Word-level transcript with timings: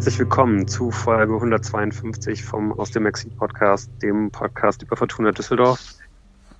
herzlich 0.00 0.18
willkommen 0.18 0.66
zu 0.66 0.90
Folge 0.90 1.34
152 1.34 2.42
vom 2.42 2.72
Aus 2.72 2.90
dem 2.90 3.04
Exil 3.04 3.30
Podcast, 3.32 3.90
dem 4.02 4.30
Podcast 4.30 4.82
über 4.82 4.96
Fortuna 4.96 5.30
Düsseldorf. 5.30 5.96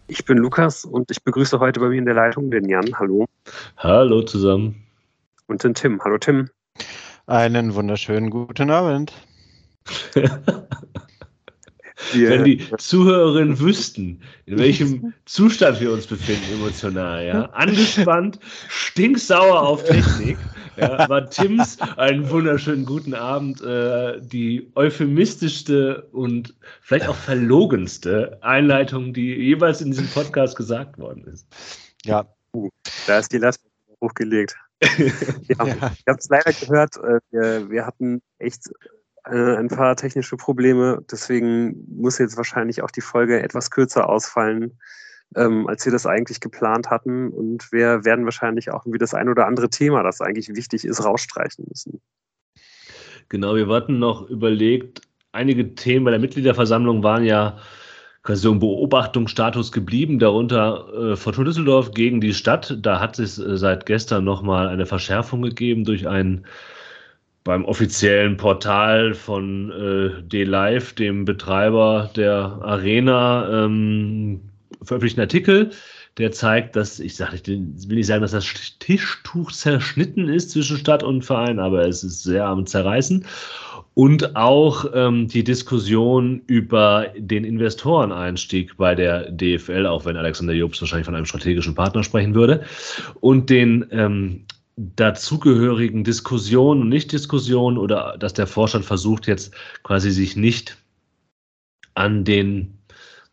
Ich 0.08 0.26
bin 0.26 0.36
Lukas 0.36 0.84
und 0.84 1.10
ich 1.10 1.24
begrüße 1.24 1.58
heute 1.58 1.80
bei 1.80 1.88
mir 1.88 1.96
in 1.96 2.04
der 2.04 2.12
Leitung 2.12 2.50
den 2.50 2.68
Jan. 2.68 2.84
Hallo. 2.98 3.24
Hallo 3.78 4.20
zusammen. 4.20 4.84
Und 5.46 5.64
den 5.64 5.72
Tim. 5.72 6.02
Hallo 6.04 6.18
Tim. 6.18 6.50
Einen 7.26 7.74
wunderschönen 7.74 8.28
guten 8.28 8.68
Abend. 8.68 9.14
Wenn 12.12 12.44
die 12.44 12.62
Zuhörerinnen 12.76 13.58
wüssten, 13.58 14.20
in 14.44 14.58
welchem 14.58 15.14
Zustand 15.24 15.80
wir 15.80 15.92
uns 15.92 16.06
befinden 16.06 16.52
emotional, 16.52 17.24
ja, 17.24 17.44
angespannt, 17.52 18.38
stinksauer 18.68 19.62
auf 19.62 19.82
Technik, 19.84 20.36
ja, 20.76 21.08
war 21.08 21.28
Tims 21.28 21.78
einen 21.96 22.28
wunderschönen 22.30 22.84
guten 22.84 23.14
Abend 23.14 23.60
äh, 23.62 24.20
die 24.20 24.70
euphemistischste 24.74 26.08
und 26.12 26.54
vielleicht 26.82 27.08
auch 27.08 27.16
verlogenste 27.16 28.38
Einleitung, 28.42 29.12
die 29.12 29.34
jeweils 29.34 29.80
in 29.80 29.90
diesem 29.90 30.08
Podcast 30.08 30.56
gesagt 30.56 30.98
worden 30.98 31.24
ist. 31.24 31.46
Ja. 32.04 32.26
Uh, 32.52 32.68
da 33.06 33.18
ist 33.18 33.32
die 33.32 33.38
Last 33.38 33.60
hochgelegt. 34.00 34.56
ja, 34.82 34.88
Ich 35.48 35.58
habe 35.58 36.18
es 36.18 36.28
leider 36.28 36.52
gehört, 36.52 36.96
äh, 36.96 37.20
wir, 37.30 37.70
wir 37.70 37.86
hatten 37.86 38.22
echt 38.38 38.70
äh, 39.24 39.56
ein 39.56 39.68
paar 39.68 39.96
technische 39.96 40.36
Probleme. 40.36 41.04
Deswegen 41.10 41.84
muss 42.00 42.18
jetzt 42.18 42.36
wahrscheinlich 42.36 42.82
auch 42.82 42.90
die 42.90 43.02
Folge 43.02 43.42
etwas 43.42 43.70
kürzer 43.70 44.08
ausfallen, 44.08 44.78
ähm, 45.36 45.66
als 45.66 45.84
wir 45.84 45.92
das 45.92 46.06
eigentlich 46.06 46.40
geplant 46.40 46.90
hatten. 46.90 47.28
Und 47.28 47.70
wir 47.72 48.04
werden 48.04 48.24
wahrscheinlich 48.24 48.70
auch 48.70 48.84
irgendwie 48.84 48.98
das 48.98 49.14
ein 49.14 49.28
oder 49.28 49.46
andere 49.46 49.70
Thema, 49.70 50.02
das 50.02 50.20
eigentlich 50.20 50.48
wichtig 50.48 50.84
ist, 50.84 51.04
rausstreichen 51.04 51.66
müssen. 51.68 52.00
Genau, 53.28 53.54
wir 53.54 53.68
hatten 53.68 53.98
noch 53.98 54.28
überlegt, 54.28 55.02
einige 55.32 55.74
Themen 55.74 56.04
bei 56.04 56.10
der 56.10 56.20
Mitgliederversammlung 56.20 57.02
waren 57.02 57.24
ja 57.24 57.58
quasi 58.22 58.42
so 58.42 58.52
im 58.52 58.58
Beobachtungsstatus 58.58 59.72
geblieben, 59.72 60.18
darunter 60.18 61.12
äh, 61.12 61.16
Fortuna 61.16 61.46
Düsseldorf 61.46 61.92
gegen 61.92 62.20
die 62.20 62.34
Stadt. 62.34 62.76
Da 62.82 63.00
hat 63.00 63.18
es 63.18 63.38
äh, 63.38 63.56
seit 63.56 63.86
gestern 63.86 64.24
nochmal 64.24 64.68
eine 64.68 64.84
Verschärfung 64.84 65.42
gegeben 65.42 65.84
durch 65.84 66.06
einen 66.06 66.44
beim 67.44 67.64
offiziellen 67.64 68.36
Portal 68.36 69.14
von 69.14 69.70
äh, 69.72 70.22
D-Live, 70.22 70.92
dem 70.92 71.24
Betreiber 71.24 72.10
der 72.14 72.58
Arena, 72.62 73.64
ähm, 73.64 74.49
veröffentlichten 74.82 75.20
Artikel, 75.20 75.70
der 76.18 76.32
zeigt, 76.32 76.76
dass, 76.76 77.00
ich 77.00 77.16
sage, 77.16 77.36
ich 77.36 77.46
will 77.46 77.96
nicht 77.96 78.06
sagen, 78.06 78.22
dass 78.22 78.32
das 78.32 78.46
Tischtuch 78.78 79.52
zerschnitten 79.52 80.28
ist 80.28 80.50
zwischen 80.50 80.76
Stadt 80.76 81.02
und 81.02 81.24
Verein, 81.24 81.58
aber 81.58 81.86
es 81.86 82.02
ist 82.02 82.22
sehr 82.22 82.46
am 82.46 82.66
Zerreißen. 82.66 83.24
Und 83.94 84.36
auch 84.36 84.86
ähm, 84.94 85.28
die 85.28 85.44
Diskussion 85.44 86.42
über 86.46 87.06
den 87.16 87.44
Investoreneinstieg 87.44 88.76
bei 88.76 88.94
der 88.94 89.30
DFL, 89.30 89.86
auch 89.86 90.04
wenn 90.04 90.16
Alexander 90.16 90.54
Jobs 90.54 90.80
wahrscheinlich 90.80 91.06
von 91.06 91.14
einem 91.14 91.26
strategischen 91.26 91.74
Partner 91.74 92.02
sprechen 92.02 92.34
würde, 92.34 92.64
und 93.20 93.50
den 93.50 93.86
ähm, 93.90 94.46
dazugehörigen 94.76 96.04
Diskussionen 96.04 96.82
und 96.82 96.88
Nicht-Diskussionen 96.88 97.76
oder 97.76 98.16
dass 98.18 98.32
der 98.32 98.46
Vorstand 98.46 98.84
versucht 98.84 99.26
jetzt 99.26 99.54
quasi 99.82 100.10
sich 100.10 100.36
nicht 100.36 100.78
an 101.94 102.24
den 102.24 102.79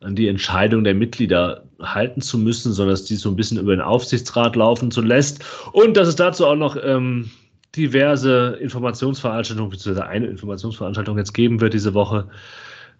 die 0.01 0.27
Entscheidung 0.27 0.83
der 0.83 0.93
Mitglieder 0.93 1.63
halten 1.81 2.21
zu 2.21 2.37
müssen, 2.37 2.71
sondern 2.71 2.93
dass 2.93 3.05
die 3.05 3.15
so 3.15 3.29
ein 3.29 3.35
bisschen 3.35 3.57
über 3.57 3.75
den 3.75 3.81
Aufsichtsrat 3.81 4.55
laufen 4.55 4.91
zu 4.91 5.01
lässt 5.01 5.43
und 5.73 5.97
dass 5.97 6.07
es 6.07 6.15
dazu 6.15 6.45
auch 6.45 6.55
noch 6.55 6.77
ähm, 6.81 7.31
diverse 7.75 8.57
Informationsveranstaltungen, 8.61 9.71
beziehungsweise 9.71 10.07
eine 10.07 10.27
Informationsveranstaltung 10.27 11.17
jetzt 11.17 11.33
geben 11.33 11.61
wird 11.61 11.73
diese 11.73 11.93
Woche. 11.93 12.29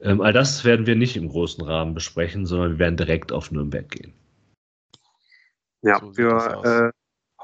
Ähm, 0.01 0.21
all 0.21 0.33
das 0.33 0.63
werden 0.63 0.85
wir 0.85 0.95
nicht 0.95 1.17
im 1.17 1.29
großen 1.29 1.63
Rahmen 1.63 1.93
besprechen, 1.93 2.45
sondern 2.45 2.73
wir 2.73 2.79
werden 2.79 2.97
direkt 2.97 3.31
auf 3.31 3.51
Nürnberg 3.51 3.89
gehen. 3.89 4.13
Ja, 5.81 5.99
so 5.99 6.17
wir 6.17 6.91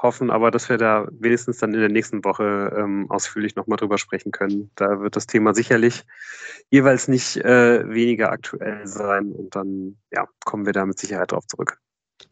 hoffen 0.04 0.30
aber, 0.30 0.52
dass 0.52 0.68
wir 0.68 0.78
da 0.78 1.08
wenigstens 1.10 1.58
dann 1.58 1.74
in 1.74 1.80
der 1.80 1.88
nächsten 1.88 2.22
Woche 2.22 2.72
ähm, 2.76 3.10
ausführlich 3.10 3.56
nochmal 3.56 3.78
drüber 3.78 3.98
sprechen 3.98 4.30
können. 4.30 4.70
Da 4.76 5.00
wird 5.00 5.16
das 5.16 5.26
Thema 5.26 5.52
sicherlich 5.54 6.04
jeweils 6.70 7.08
nicht 7.08 7.38
äh, 7.38 7.88
weniger 7.88 8.30
aktuell 8.30 8.86
sein 8.86 9.32
und 9.32 9.56
dann 9.56 9.96
ja, 10.12 10.28
kommen 10.44 10.66
wir 10.66 10.72
da 10.72 10.86
mit 10.86 10.98
Sicherheit 10.98 11.32
drauf 11.32 11.46
zurück. 11.48 11.80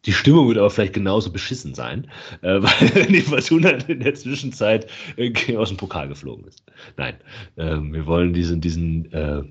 Die 0.05 0.13
Stimmung 0.13 0.47
wird 0.47 0.57
aber 0.57 0.69
vielleicht 0.69 0.93
genauso 0.93 1.31
beschissen 1.31 1.75
sein, 1.75 2.09
äh, 2.41 2.61
weil 2.61 3.07
die 3.07 3.21
Fortuna 3.21 3.71
in 3.71 3.99
der 3.99 4.13
Zwischenzeit 4.15 4.89
äh, 5.17 5.57
aus 5.57 5.69
dem 5.69 5.77
Pokal 5.77 6.07
geflogen 6.07 6.45
ist. 6.45 6.63
Nein, 6.95 7.15
äh, 7.57 7.77
wir 7.79 8.05
wollen 8.05 8.33
diesen, 8.33 8.61
diesen 8.61 9.11
äh, 9.11 9.43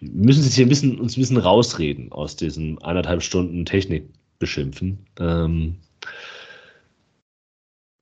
müssen 0.00 0.42
sich 0.42 0.54
hier 0.54 0.66
ein 0.66 0.68
bisschen, 0.68 0.98
uns 0.98 1.16
ein 1.16 1.20
bisschen 1.20 1.38
rausreden 1.38 2.12
aus 2.12 2.36
diesen 2.36 2.82
anderthalb 2.82 3.22
Stunden 3.22 3.64
Technik 3.64 4.08
beschimpfen. 4.38 5.06
Ähm, 5.18 5.76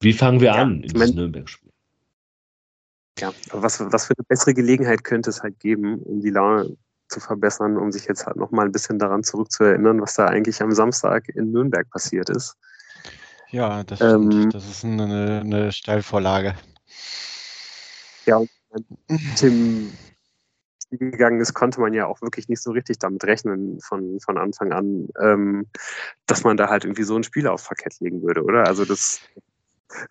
wie 0.05 0.13
fangen 0.13 0.41
wir 0.41 0.49
ja, 0.49 0.55
an 0.55 0.83
in 0.83 0.89
diesem 0.93 1.17
Nürnberg-Spiel? 1.17 1.71
Ja, 3.19 3.33
aber 3.51 3.63
was, 3.63 3.81
was 3.81 4.07
für 4.07 4.15
eine 4.17 4.25
bessere 4.29 4.55
Gelegenheit 4.55 5.05
könnte 5.05 5.31
es 5.31 5.43
halt 5.43 5.59
geben, 5.61 6.01
um 6.03 6.21
die 6.21 6.31
Laune 6.31 6.77
zu 7.09 7.21
verbessern, 7.21 7.77
um 7.77 7.93
sich 7.93 8.07
jetzt 8.07 8.27
halt 8.27 8.37
nochmal 8.37 8.67
ein 8.67 8.73
bisschen 8.73 8.99
daran 8.99 9.23
zurückzuerinnern, 9.23 10.01
was 10.01 10.15
da 10.15 10.27
eigentlich 10.27 10.61
am 10.63 10.73
Samstag 10.73 11.29
in 11.29 11.53
Nürnberg 11.53 11.89
passiert 11.91 12.31
ist. 12.31 12.57
Ja, 13.51 13.85
das, 13.85 14.01
ähm, 14.01 14.51
das 14.51 14.69
ist 14.69 14.85
eine, 14.85 15.43
eine 15.45 15.71
Steilvorlage. 15.71 16.55
Ja, 18.27 18.43
Tim 19.37 19.93
gegangen 20.91 21.41
ist, 21.41 21.55
konnte 21.55 21.81
man 21.81 21.93
ja 21.93 22.07
auch 22.07 22.21
wirklich 22.23 22.49
nicht 22.49 22.63
so 22.63 22.71
richtig 22.71 22.99
damit 22.99 23.25
rechnen 23.25 23.81
von, 23.81 24.19
von 24.21 24.39
Anfang 24.39 24.73
an, 24.73 25.09
ähm, 25.21 25.67
dass 26.27 26.45
man 26.45 26.57
da 26.57 26.69
halt 26.69 26.85
irgendwie 26.85 27.03
so 27.03 27.17
ein 27.17 27.25
Spiel 27.25 27.47
aufs 27.47 27.67
Parkett 27.67 28.01
legen 28.01 28.23
würde, 28.23 28.43
oder? 28.43 28.67
Also 28.67 28.85
das 28.85 29.21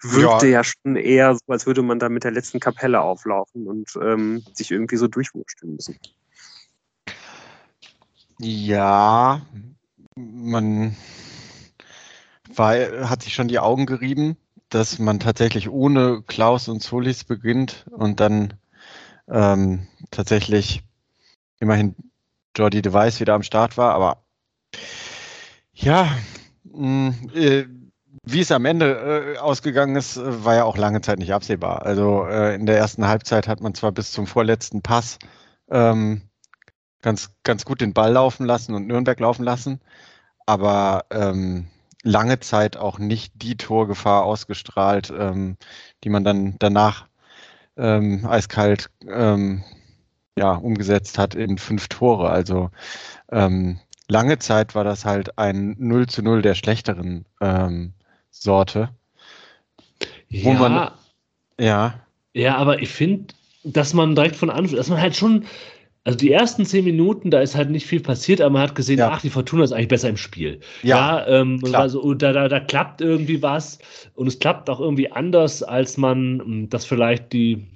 wirkte 0.01 0.47
ja. 0.47 0.59
ja. 0.59 0.63
schon 0.63 0.95
eher 0.95 1.35
so, 1.35 1.41
als 1.47 1.65
würde 1.65 1.81
man 1.81 1.99
da 1.99 2.09
mit 2.09 2.23
der 2.23 2.31
letzten 2.31 2.59
Kapelle 2.59 3.01
auflaufen 3.01 3.67
und 3.67 3.89
ähm, 4.01 4.43
sich 4.53 4.71
irgendwie 4.71 4.97
so 4.97 5.07
durchwursteln 5.07 5.75
müssen. 5.75 5.97
Ja, 8.39 9.41
man 10.15 10.95
war, 12.55 13.09
hat 13.09 13.23
sich 13.23 13.33
schon 13.33 13.47
die 13.47 13.59
Augen 13.59 13.85
gerieben, 13.85 14.37
dass 14.69 14.99
man 14.99 15.19
tatsächlich 15.19 15.69
ohne 15.69 16.23
Klaus 16.25 16.67
und 16.67 16.81
Solis 16.81 17.23
beginnt 17.23 17.85
und 17.91 18.19
dann 18.19 18.55
ähm, 19.27 19.87
tatsächlich 20.11 20.83
immerhin 21.59 21.95
Jordi 22.55 22.81
Device 22.81 23.19
wieder 23.19 23.33
am 23.33 23.43
Start 23.43 23.77
war, 23.77 23.93
aber 23.93 24.23
ja, 25.73 26.15
mh, 26.63 27.11
mm, 27.11 27.29
äh, 27.35 27.65
wie 28.23 28.39
es 28.41 28.51
am 28.51 28.65
Ende 28.65 29.35
äh, 29.35 29.37
ausgegangen 29.37 29.95
ist, 29.95 30.17
äh, 30.17 30.45
war 30.45 30.55
ja 30.55 30.63
auch 30.63 30.77
lange 30.77 31.01
Zeit 31.01 31.19
nicht 31.19 31.33
absehbar. 31.33 31.85
Also 31.85 32.25
äh, 32.25 32.55
in 32.55 32.65
der 32.65 32.77
ersten 32.77 33.07
Halbzeit 33.07 33.47
hat 33.47 33.61
man 33.61 33.75
zwar 33.75 33.91
bis 33.91 34.11
zum 34.11 34.27
vorletzten 34.27 34.81
Pass 34.81 35.19
ähm, 35.69 36.21
ganz, 37.01 37.31
ganz 37.43 37.65
gut 37.65 37.81
den 37.81 37.93
Ball 37.93 38.13
laufen 38.13 38.45
lassen 38.45 38.75
und 38.75 38.87
Nürnberg 38.87 39.19
laufen 39.19 39.43
lassen, 39.43 39.81
aber 40.45 41.05
ähm, 41.11 41.67
lange 42.03 42.39
Zeit 42.39 42.77
auch 42.77 42.99
nicht 42.99 43.33
die 43.35 43.57
Torgefahr 43.57 44.23
ausgestrahlt, 44.23 45.13
ähm, 45.17 45.57
die 46.03 46.09
man 46.09 46.23
dann 46.23 46.55
danach 46.59 47.07
ähm, 47.77 48.25
eiskalt 48.25 48.89
ähm, 49.07 49.63
ja, 50.37 50.53
umgesetzt 50.53 51.17
hat 51.17 51.35
in 51.35 51.57
fünf 51.57 51.89
Tore. 51.89 52.29
Also 52.29 52.71
ähm, 53.31 53.79
lange 54.07 54.39
Zeit 54.39 54.75
war 54.75 54.83
das 54.83 55.05
halt 55.05 55.37
ein 55.37 55.75
0 55.79 56.07
zu 56.07 56.23
0 56.23 56.41
der 56.41 56.55
schlechteren 56.55 57.25
ähm, 57.41 57.93
Sorte. 58.33 58.89
Ja. 60.27 60.53
Man, 60.53 60.91
ja. 61.59 61.93
Ja, 62.33 62.57
aber 62.57 62.81
ich 62.81 62.89
finde, 62.89 63.33
dass 63.63 63.93
man 63.93 64.15
direkt 64.15 64.35
von 64.35 64.49
Anfang, 64.49 64.75
dass 64.75 64.89
man 64.89 64.99
halt 64.99 65.15
schon, 65.15 65.45
also 66.03 66.17
die 66.17 66.31
ersten 66.31 66.65
zehn 66.65 66.83
Minuten, 66.83 67.29
da 67.29 67.39
ist 67.39 67.55
halt 67.55 67.69
nicht 67.69 67.85
viel 67.85 68.01
passiert, 68.01 68.41
aber 68.41 68.49
man 68.49 68.63
hat 68.63 68.75
gesehen, 68.75 68.99
ja. 68.99 69.11
ach, 69.11 69.21
die 69.21 69.29
Fortuna 69.29 69.63
ist 69.63 69.71
eigentlich 69.71 69.87
besser 69.87 70.09
im 70.09 70.17
Spiel. 70.17 70.59
Ja, 70.81 71.19
ja 71.19 71.27
ähm, 71.27 71.61
also, 71.71 72.13
da, 72.15 72.33
da, 72.33 72.49
da 72.49 72.59
klappt 72.59 73.01
irgendwie 73.01 73.41
was 73.41 73.77
und 74.15 74.27
es 74.27 74.39
klappt 74.39 74.69
auch 74.69 74.79
irgendwie 74.79 75.11
anders, 75.11 75.61
als 75.61 75.97
man 75.97 76.41
hm, 76.43 76.69
das 76.69 76.85
vielleicht 76.85 77.31
die 77.31 77.67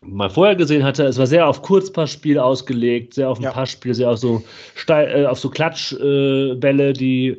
mal 0.00 0.30
vorher 0.30 0.56
gesehen 0.56 0.84
hatte. 0.84 1.04
Es 1.04 1.18
war 1.18 1.26
sehr 1.26 1.46
auf 1.46 1.62
Kurzpassspiel 1.62 2.38
ausgelegt, 2.38 3.14
sehr 3.14 3.28
auf 3.28 3.38
ein 3.38 3.44
ja. 3.44 3.52
Passspiel, 3.52 3.94
sehr 3.94 4.10
auf 4.10 4.18
so, 4.18 4.42
Steil, 4.74 5.24
äh, 5.24 5.26
auf 5.26 5.38
so 5.38 5.50
Klatschbälle, 5.50 6.88
äh, 6.90 6.92
die 6.92 7.38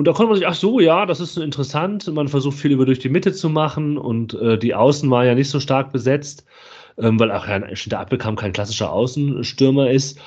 und 0.00 0.06
da 0.06 0.14
konnte 0.14 0.30
man 0.30 0.38
sich, 0.38 0.48
ach 0.48 0.54
so, 0.54 0.80
ja, 0.80 1.04
das 1.04 1.20
ist 1.20 1.36
interessant. 1.36 2.10
Man 2.10 2.26
versucht 2.26 2.56
viel 2.56 2.70
über 2.70 2.86
durch 2.86 3.00
die 3.00 3.10
Mitte 3.10 3.34
zu 3.34 3.50
machen 3.50 3.98
und 3.98 4.32
äh, 4.32 4.56
die 4.56 4.74
Außen 4.74 5.10
waren 5.10 5.26
ja 5.26 5.34
nicht 5.34 5.50
so 5.50 5.60
stark 5.60 5.92
besetzt, 5.92 6.46
ähm, 6.96 7.20
weil 7.20 7.30
auch 7.30 7.46
ja, 7.46 7.58
der 7.58 8.00
Appelkamp 8.00 8.38
kein 8.38 8.54
klassischer 8.54 8.90
Außenstürmer 8.90 9.90
ist. 9.90 10.18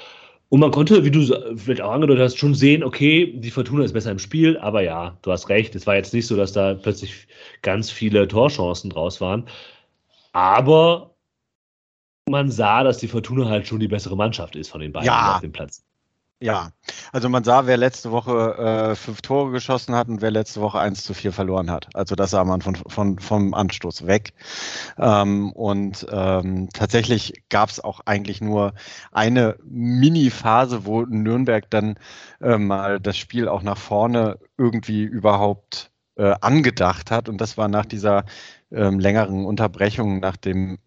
Und 0.50 0.60
man 0.60 0.70
konnte, 0.70 1.04
wie 1.04 1.10
du 1.10 1.26
vielleicht 1.58 1.82
auch 1.82 1.92
angedeutet 1.92 2.24
hast, 2.24 2.38
schon 2.38 2.54
sehen, 2.54 2.84
okay, 2.84 3.34
die 3.36 3.50
Fortuna 3.50 3.84
ist 3.84 3.94
besser 3.94 4.12
im 4.12 4.20
Spiel, 4.20 4.60
aber 4.60 4.84
ja, 4.84 5.18
du 5.24 5.32
hast 5.32 5.50
recht, 5.50 5.74
es 5.74 5.88
war 5.88 5.96
jetzt 5.96 6.14
nicht 6.14 6.28
so, 6.28 6.38
dass 6.38 6.54
da 6.54 6.76
plötzlich 6.76 7.26
ganz 7.64 7.90
viele 7.90 8.28
Torchancen 8.28 8.92
draus 8.92 9.22
waren. 9.22 9.46
Aber 10.34 11.16
man 12.30 12.52
sah, 12.52 12.84
dass 12.84 13.00
die 13.00 13.08
Fortuna 13.08 13.50
halt 13.50 13.68
schon 13.68 13.80
die 13.80 13.88
bessere 13.88 14.16
Mannschaft 14.16 14.56
ist 14.56 14.70
von 14.70 14.82
den 14.82 14.92
beiden 14.92 15.08
ja. 15.08 15.34
auf 15.34 15.42
dem 15.42 15.52
Platz. 15.52 15.84
Ja, 16.44 16.72
also 17.14 17.30
man 17.30 17.46
sah, 17.46 17.68
wer 17.68 17.78
letzte 17.78 18.12
Woche 18.12 18.58
äh, 18.58 18.96
fünf 18.96 19.22
Tore 19.22 19.52
geschossen 19.52 19.96
hat 19.96 20.10
und 20.10 20.22
wer 20.22 20.30
letzte 20.30 20.60
Woche 20.60 20.78
1 20.78 21.06
zu 21.06 21.14
4 21.14 21.32
verloren 21.32 21.72
hat. 21.72 21.88
Also 21.96 22.16
das 22.16 22.32
sah 22.32 22.44
man 22.44 22.62
von, 22.62 22.76
von, 22.76 23.18
vom 23.18 23.54
Anstoß 23.54 24.08
weg. 24.08 24.34
Ähm, 24.98 25.54
und 25.54 26.06
ähm, 26.12 26.68
tatsächlich 26.74 27.46
gab 27.48 27.70
es 27.70 27.80
auch 27.80 28.02
eigentlich 28.02 28.42
nur 28.42 28.74
eine 29.14 29.56
Mini-Phase, 29.64 30.86
wo 30.86 31.04
Nürnberg 31.04 31.70
dann 31.70 31.96
äh, 32.42 32.58
mal 32.58 33.00
das 33.00 33.18
Spiel 33.18 33.48
auch 33.48 33.64
nach 33.64 33.78
vorne 33.78 34.38
irgendwie 34.58 35.04
überhaupt 35.04 35.92
äh, 36.18 36.36
angedacht 36.42 37.10
hat. 37.10 37.30
Und 37.30 37.40
das 37.40 37.58
war 37.58 37.70
nach 37.70 37.86
dieser 37.86 38.26
ähm, 38.70 39.00
längeren 39.00 39.46
Unterbrechung, 39.46 40.20
nach 40.20 40.36
dem 40.36 40.78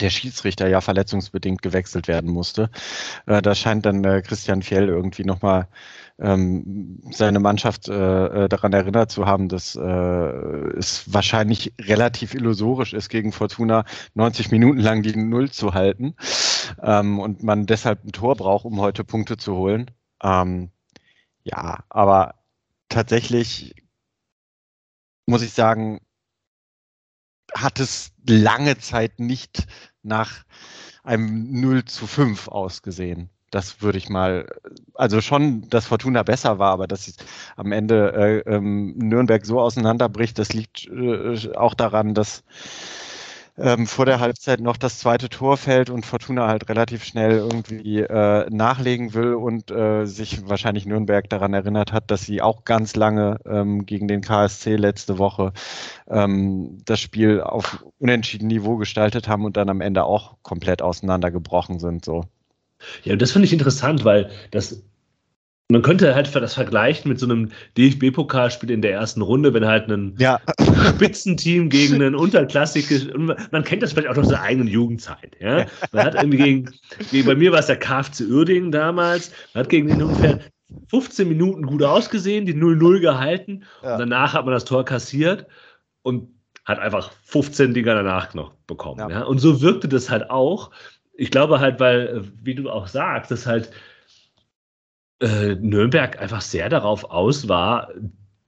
der 0.00 0.10
Schiedsrichter 0.10 0.68
ja 0.68 0.80
verletzungsbedingt 0.80 1.62
gewechselt 1.62 2.08
werden 2.08 2.30
musste. 2.30 2.70
Äh, 3.26 3.42
da 3.42 3.54
scheint 3.54 3.86
dann 3.86 4.04
äh, 4.04 4.22
Christian 4.22 4.62
Fjell 4.62 4.88
irgendwie 4.88 5.24
nochmal 5.24 5.68
ähm, 6.18 7.00
seine 7.10 7.40
Mannschaft 7.40 7.88
äh, 7.88 8.44
äh, 8.44 8.48
daran 8.48 8.72
erinnert 8.72 9.10
zu 9.10 9.26
haben, 9.26 9.48
dass 9.48 9.74
äh, 9.76 9.80
es 9.80 11.12
wahrscheinlich 11.12 11.72
relativ 11.80 12.34
illusorisch 12.34 12.92
ist, 12.92 13.08
gegen 13.08 13.32
Fortuna 13.32 13.84
90 14.14 14.50
Minuten 14.50 14.80
lang 14.80 15.02
die 15.02 15.16
Null 15.16 15.50
zu 15.50 15.74
halten 15.74 16.14
ähm, 16.82 17.18
und 17.18 17.42
man 17.42 17.66
deshalb 17.66 18.04
ein 18.04 18.12
Tor 18.12 18.36
braucht, 18.36 18.66
um 18.66 18.80
heute 18.80 19.04
Punkte 19.04 19.36
zu 19.36 19.56
holen. 19.56 19.90
Ähm, 20.22 20.70
ja, 21.42 21.84
aber 21.88 22.34
tatsächlich 22.88 23.74
muss 25.26 25.42
ich 25.42 25.52
sagen, 25.52 26.00
hat 27.54 27.80
es 27.80 28.12
lange 28.26 28.78
Zeit 28.78 29.18
nicht 29.20 29.66
nach 30.02 30.44
einem 31.02 31.60
0 31.60 31.84
zu 31.84 32.06
5 32.06 32.48
ausgesehen. 32.48 33.30
Das 33.50 33.82
würde 33.82 33.98
ich 33.98 34.08
mal, 34.08 34.46
also 34.94 35.20
schon, 35.20 35.68
dass 35.68 35.86
Fortuna 35.86 36.22
besser 36.22 36.60
war, 36.60 36.70
aber 36.70 36.86
dass 36.86 37.12
am 37.56 37.72
Ende 37.72 38.12
äh, 38.46 38.50
ähm, 38.50 38.96
Nürnberg 38.96 39.44
so 39.44 39.60
auseinanderbricht, 39.60 40.38
das 40.38 40.52
liegt 40.52 40.86
äh, 40.86 41.52
auch 41.56 41.74
daran, 41.74 42.14
dass 42.14 42.44
ähm, 43.60 43.86
vor 43.86 44.06
der 44.06 44.20
Halbzeit 44.20 44.60
noch 44.60 44.76
das 44.76 44.98
zweite 44.98 45.28
Tor 45.28 45.56
fällt 45.56 45.90
und 45.90 46.06
Fortuna 46.06 46.48
halt 46.48 46.68
relativ 46.68 47.04
schnell 47.04 47.32
irgendwie 47.32 48.00
äh, 48.00 48.48
nachlegen 48.50 49.14
will 49.14 49.34
und 49.34 49.70
äh, 49.70 50.06
sich 50.06 50.48
wahrscheinlich 50.48 50.86
Nürnberg 50.86 51.28
daran 51.28 51.52
erinnert 51.52 51.92
hat, 51.92 52.10
dass 52.10 52.22
sie 52.22 52.40
auch 52.40 52.64
ganz 52.64 52.96
lange 52.96 53.38
ähm, 53.44 53.84
gegen 53.86 54.08
den 54.08 54.22
KSC 54.22 54.76
letzte 54.76 55.18
Woche 55.18 55.52
ähm, 56.08 56.78
das 56.86 57.00
Spiel 57.00 57.40
auf 57.40 57.84
unentschieden 57.98 58.46
Niveau 58.46 58.76
gestaltet 58.76 59.28
haben 59.28 59.44
und 59.44 59.56
dann 59.56 59.68
am 59.68 59.80
Ende 59.80 60.04
auch 60.04 60.36
komplett 60.42 60.80
auseinandergebrochen 60.80 61.78
sind. 61.78 62.04
So. 62.04 62.24
Ja, 63.04 63.16
das 63.16 63.32
finde 63.32 63.46
ich 63.46 63.52
interessant, 63.52 64.04
weil 64.04 64.30
das 64.50 64.82
man 65.70 65.82
könnte 65.82 66.14
halt 66.14 66.34
das 66.34 66.54
vergleichen 66.54 67.08
mit 67.08 67.18
so 67.18 67.26
einem 67.26 67.50
DFB-Pokalspiel 67.76 68.70
in 68.70 68.82
der 68.82 68.92
ersten 68.92 69.22
Runde, 69.22 69.54
wenn 69.54 69.66
halt 69.66 69.88
ein 69.88 70.14
ja. 70.18 70.40
Spitzenteam 70.88 71.68
gegen 71.68 72.02
ein 72.02 72.14
unterklassiges, 72.14 73.08
man 73.14 73.64
kennt 73.64 73.82
das 73.82 73.92
vielleicht 73.92 74.08
auch 74.08 74.16
aus 74.16 74.28
der 74.28 74.42
eigenen 74.42 74.68
Jugendzeit. 74.68 75.36
Ja? 75.40 75.66
Man 75.92 76.04
hat 76.04 76.14
irgendwie 76.14 76.38
gegen, 76.38 76.70
gegen 77.10 77.26
bei 77.26 77.34
mir 77.34 77.52
war 77.52 77.60
es 77.60 77.66
der 77.66 77.78
KFC 77.78 78.22
Uerdingen 78.28 78.72
damals, 78.72 79.32
man 79.54 79.64
hat 79.64 79.70
gegen 79.70 79.88
den 79.88 80.02
ungefähr 80.02 80.40
15 80.88 81.28
Minuten 81.28 81.66
gut 81.66 81.82
ausgesehen, 81.82 82.46
die 82.46 82.54
0-0 82.54 83.00
gehalten 83.00 83.64
ja. 83.82 83.94
und 83.94 84.00
danach 84.00 84.34
hat 84.34 84.44
man 84.44 84.54
das 84.54 84.64
Tor 84.64 84.84
kassiert 84.84 85.46
und 86.02 86.28
hat 86.64 86.78
einfach 86.78 87.12
15 87.24 87.74
Dinger 87.74 87.94
danach 87.94 88.34
noch 88.34 88.52
bekommen. 88.66 89.10
Ja. 89.10 89.22
Und 89.22 89.38
so 89.38 89.60
wirkte 89.60 89.88
das 89.88 90.10
halt 90.10 90.30
auch. 90.30 90.70
Ich 91.14 91.30
glaube 91.30 91.60
halt, 91.60 91.80
weil, 91.80 92.22
wie 92.42 92.54
du 92.54 92.70
auch 92.70 92.86
sagst, 92.86 93.30
dass 93.30 93.46
halt 93.46 93.70
äh, 95.20 95.54
Nürnberg 95.56 96.20
einfach 96.20 96.40
sehr 96.40 96.68
darauf 96.68 97.04
aus 97.04 97.48
war, 97.48 97.92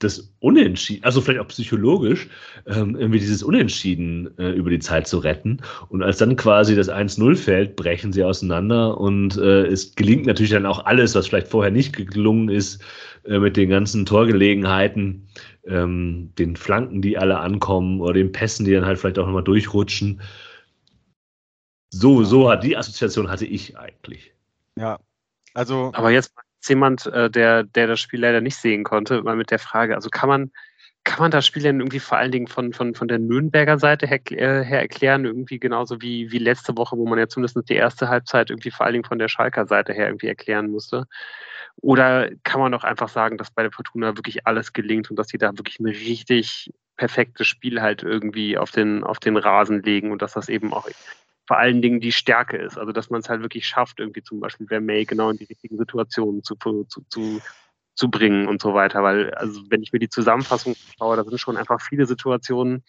das 0.03 0.33
Unentschieden, 0.41 1.05
also 1.05 1.21
vielleicht 1.21 1.41
auch 1.41 1.49
psychologisch, 1.49 2.29
ähm, 2.67 2.97
irgendwie 2.97 3.21
dieses 3.21 3.43
Unentschieden 3.43 4.37
äh, 4.39 4.51
über 4.51 4.71
die 4.71 4.79
Zeit 4.79 5.07
zu 5.07 5.19
retten. 5.19 5.61
Und 5.89 6.03
als 6.03 6.19
dann 6.19 6.37
quasi 6.37 6.75
das 6.75 6.91
1-0 6.91 7.37
fällt, 7.37 7.77
brechen 7.77 8.13
sie 8.13 8.25
auseinander 8.25 8.99
und 8.99 9.37
äh, 9.37 9.67
es 9.67 9.95
gelingt 9.95 10.27
natürlich 10.27 10.53
dann 10.53 10.67
auch 10.67 10.85
alles, 10.87 11.15
was 11.15 11.29
vielleicht 11.29 11.49
vorher 11.49 11.71
nicht 11.71 11.93
gelungen 11.93 12.49
ist, 12.49 12.83
äh, 13.25 13.39
mit 13.39 13.57
den 13.57 13.71
ganzen 13.71 14.05
Torgelegenheiten, 14.05 15.29
ähm, 15.67 16.33
den 16.39 16.57
Flanken, 16.57 17.03
die 17.03 17.17
alle 17.17 17.39
ankommen 17.39 18.01
oder 18.01 18.15
den 18.15 18.33
Pässen, 18.33 18.65
die 18.65 18.73
dann 18.73 18.85
halt 18.85 18.99
vielleicht 18.99 19.19
auch 19.19 19.27
nochmal 19.27 19.45
durchrutschen. 19.45 20.21
So, 21.91 22.25
so 22.25 22.51
hat 22.51 22.65
die 22.65 22.77
Assoziation 22.77 23.31
hatte 23.31 23.47
ich 23.47 23.79
eigentlich. 23.79 24.33
Ja, 24.77 24.99
also. 25.55 25.93
Aber 25.95 26.11
jetzt 26.11 26.33
jemand, 26.69 27.07
äh, 27.07 27.31
der, 27.31 27.65
der 27.65 27.87
das 27.87 28.01
Spiel 28.01 28.21
leider 28.21 28.41
nicht 28.41 28.57
sehen 28.57 28.85
konnte, 28.85 29.23
mal 29.23 29.37
mit 29.37 29.51
der 29.51 29.59
Frage, 29.59 29.95
also 29.95 30.09
kann 30.11 30.29
man, 30.29 30.51
kann 31.05 31.21
man 31.21 31.31
das 31.31 31.47
Spiel 31.47 31.63
denn 31.63 31.81
irgendwie 31.81 31.99
vor 31.99 32.19
allen 32.19 32.31
Dingen 32.31 32.47
von, 32.47 32.73
von, 32.73 32.95
von 32.95 33.09
der 33.09 33.19
Nürnberger 33.19 33.79
Seite 33.79 34.07
her, 34.07 34.21
äh, 34.31 34.65
her 34.65 34.81
erklären, 34.81 35.25
irgendwie 35.25 35.59
genauso 35.59 36.01
wie, 36.01 36.31
wie 36.31 36.39
letzte 36.39 36.77
Woche, 36.77 36.97
wo 36.97 37.07
man 37.07 37.19
ja 37.19 37.29
zumindest 37.29 37.69
die 37.69 37.75
erste 37.75 38.09
Halbzeit 38.09 38.51
irgendwie 38.51 38.71
vor 38.71 38.87
allen 38.87 38.95
Dingen 38.95 39.05
von 39.05 39.19
der 39.19 39.29
Schalker 39.29 39.67
Seite 39.67 39.93
her 39.93 40.07
irgendwie 40.07 40.29
erklären 40.29 40.71
musste? 40.71 41.07
Oder 41.77 42.31
kann 42.45 42.61
man 42.61 42.73
doch 42.73 42.85
einfach 42.85 43.09
sagen, 43.09 43.39
dass 43.39 43.51
bei 43.51 43.63
der 43.63 43.73
Fortuna 43.73 44.17
wirklich 44.17 44.47
alles 44.47 44.73
gelingt 44.73 45.11
und 45.11 45.19
dass 45.19 45.29
sie 45.29 45.39
da 45.39 45.57
wirklich 45.57 45.81
ein 45.81 45.87
richtig 45.87 46.71
perfektes 46.97 47.49
Spiel 47.49 47.81
halt 47.81 48.03
irgendwie 48.03 48.59
auf 48.59 48.71
den, 48.71 49.03
auf 49.03 49.19
den 49.19 49.37
Rasen 49.37 49.83
legen 49.83 50.13
und 50.13 50.23
dass 50.23 50.35
das 50.35 50.49
eben 50.49 50.73
auch 50.73 50.87
vor 51.53 51.59
allen 51.59 51.83
Dingen 51.83 52.01
die 52.01 52.13
Stärke 52.13 52.57
ist. 52.57 52.79
Also 52.79 52.93
dass 52.93 53.11
man 53.11 53.21
es 53.21 53.29
halt 53.29 53.43
wirklich 53.43 53.67
schafft, 53.67 54.01
irgendwie 54.01 54.23
zum 54.23 54.41
Beispiel 54.41 54.67
Vermey 54.67 55.05
genau 55.05 55.29
in 55.29 55.37
die 55.37 55.45
richtigen 55.45 55.77
Situationen 55.77 56.43
zu, 56.43 56.55
zu, 56.55 56.87
zu, 57.11 57.43
zu 57.95 58.11
bringen 58.11 58.49
und 58.49 58.63
so 58.63 58.73
weiter. 58.73 59.03
Weil, 59.03 59.35
also 59.35 59.61
wenn 59.69 59.83
ich 59.83 59.93
mir 59.93 59.99
die 59.99 60.09
Zusammenfassung 60.09 60.75
schaue, 60.97 61.17
da 61.17 61.25
sind 61.25 61.39
schon 61.39 61.59
einfach 61.59 61.79
viele 61.83 62.07
Situationen, 62.07 62.85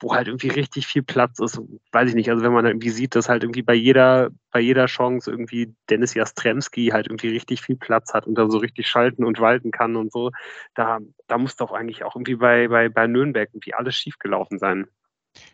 wo 0.00 0.14
halt 0.14 0.28
irgendwie 0.28 0.48
richtig 0.48 0.86
viel 0.86 1.02
Platz 1.02 1.40
ist. 1.40 1.60
Weiß 1.92 2.08
ich 2.08 2.14
nicht. 2.14 2.30
Also 2.30 2.42
wenn 2.42 2.54
man 2.54 2.64
irgendwie 2.64 2.88
sieht, 2.88 3.14
dass 3.14 3.28
halt 3.28 3.42
irgendwie 3.42 3.60
bei 3.60 3.74
jeder, 3.74 4.30
bei 4.50 4.60
jeder 4.60 4.86
Chance 4.86 5.30
irgendwie 5.30 5.74
Dennis 5.90 6.14
Jastremski 6.14 6.86
halt 6.94 7.08
irgendwie 7.08 7.28
richtig 7.28 7.60
viel 7.60 7.76
Platz 7.76 8.14
hat 8.14 8.26
und 8.26 8.34
da 8.36 8.48
so 8.48 8.56
richtig 8.56 8.88
schalten 8.88 9.24
und 9.24 9.40
walten 9.40 9.72
kann 9.72 9.94
und 9.94 10.10
so, 10.10 10.30
da, 10.74 11.00
da 11.26 11.36
muss 11.36 11.56
doch 11.56 11.72
eigentlich 11.72 12.02
auch 12.02 12.16
irgendwie 12.16 12.36
bei, 12.36 12.66
bei, 12.68 12.88
bei 12.88 13.06
Nürnberg 13.06 13.50
irgendwie 13.52 13.74
alles 13.74 13.94
schiefgelaufen 13.94 14.58
sein. 14.58 14.86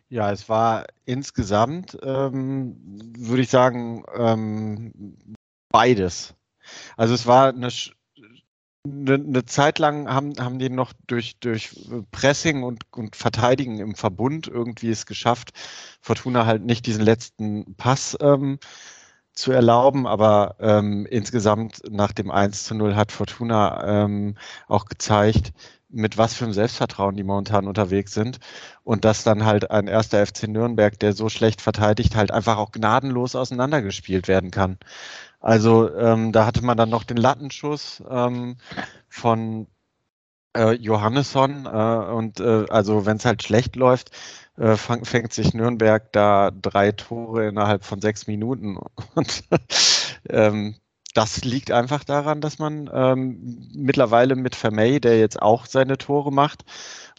Ja, 0.09 0.30
es 0.33 0.49
war 0.49 0.87
insgesamt, 1.04 1.99
ähm, 2.02 2.76
würde 3.18 3.42
ich 3.42 3.50
sagen, 3.50 4.04
ähm, 4.14 5.16
beides. 5.71 6.35
Also 6.97 7.14
es 7.14 7.26
war 7.26 7.49
eine, 7.49 7.68
eine, 8.85 9.14
eine, 9.14 9.45
Zeit 9.45 9.78
lang 9.78 10.09
haben, 10.09 10.35
haben 10.38 10.59
die 10.59 10.71
noch 10.71 10.92
durch, 11.06 11.38
durch 11.40 11.75
Pressing 12.12 12.62
und, 12.62 12.85
und 12.92 13.16
Verteidigen 13.16 13.78
im 13.78 13.95
Verbund 13.95 14.47
irgendwie 14.49 14.90
es 14.90 15.06
geschafft, 15.06 15.52
Fortuna 16.00 16.47
halt 16.47 16.64
nicht 16.64 16.87
diesen 16.87 17.04
letzten 17.04 17.75
Pass 17.76 18.16
ähm, 18.21 18.59
zu 19.36 19.52
erlauben, 19.52 20.06
aber 20.06 20.56
ähm, 20.60 21.06
insgesamt 21.08 21.82
nach 21.90 22.12
dem 22.12 22.30
1 22.30 22.64
zu 22.64 22.74
0 22.74 22.96
hat 22.96 23.12
Fortuna 23.12 24.04
ähm, 24.04 24.36
auch 24.66 24.86
gezeigt, 24.86 25.52
mit 25.88 26.18
was 26.18 26.34
für 26.34 26.44
einem 26.44 26.52
Selbstvertrauen 26.52 27.16
die 27.16 27.22
momentan 27.22 27.68
unterwegs 27.68 28.12
sind. 28.12 28.38
Und 28.82 29.04
dass 29.04 29.24
dann 29.24 29.44
halt 29.44 29.70
ein 29.70 29.86
erster 29.86 30.24
FC 30.26 30.48
Nürnberg, 30.48 30.98
der 30.98 31.12
so 31.12 31.28
schlecht 31.28 31.60
verteidigt, 31.60 32.16
halt 32.16 32.30
einfach 32.32 32.56
auch 32.56 32.72
gnadenlos 32.72 33.36
auseinandergespielt 33.36 34.26
werden 34.26 34.50
kann. 34.50 34.78
Also 35.40 35.94
ähm, 35.96 36.32
da 36.32 36.46
hatte 36.46 36.64
man 36.64 36.76
dann 36.76 36.90
noch 36.90 37.04
den 37.04 37.18
Lattenschuss 37.18 38.02
ähm, 38.10 38.56
von 39.08 39.68
äh, 40.56 40.72
Johannesson. 40.72 41.66
Äh, 41.66 41.68
und 41.68 42.40
äh, 42.40 42.66
also 42.70 43.06
wenn 43.06 43.18
es 43.18 43.25
halt 43.25 43.42
schlecht 43.42 43.76
läuft, 43.76 44.10
äh, 44.58 44.76
fang, 44.76 45.04
fängt 45.04 45.32
sich 45.32 45.54
Nürnberg 45.54 46.12
da 46.12 46.50
drei 46.50 46.92
Tore 46.92 47.48
innerhalb 47.48 47.84
von 47.84 48.00
sechs 48.00 48.26
Minuten. 48.26 48.78
Und 49.14 49.44
ähm, 50.28 50.76
das 51.14 51.44
liegt 51.44 51.70
einfach 51.70 52.04
daran, 52.04 52.42
dass 52.42 52.58
man 52.58 52.90
ähm, 52.92 53.70
mittlerweile 53.75 54.36
mit 54.36 54.54
Vermey, 54.54 55.00
der 55.00 55.18
jetzt 55.18 55.40
auch 55.40 55.64
seine 55.64 55.96
Tore 55.96 56.30
macht, 56.30 56.64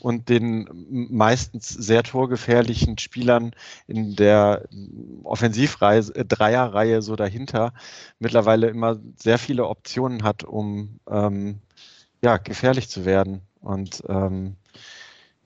und 0.01 0.29
den 0.29 0.70
meistens 1.10 1.70
sehr 1.70 2.03
torgefährlichen 2.03 2.98
Spielern 3.00 3.51
in 3.88 4.15
der 4.15 4.67
Offensivreihe, 5.24 6.00
äh, 6.13 6.25
Dreierreihe 6.25 7.01
so 7.01 7.15
dahinter 7.15 7.74
mittlerweile 8.20 8.67
immer 8.67 9.00
sehr 9.15 9.39
viele 9.39 9.65
Optionen 9.67 10.24
hat, 10.24 10.44
um 10.44 11.00
ähm, 11.10 11.62
ja, 12.21 12.38
gefährlich 12.38 12.89
zu 12.89 13.05
werden. 13.05 13.41
Und 13.62 14.03
ähm, 14.07 14.55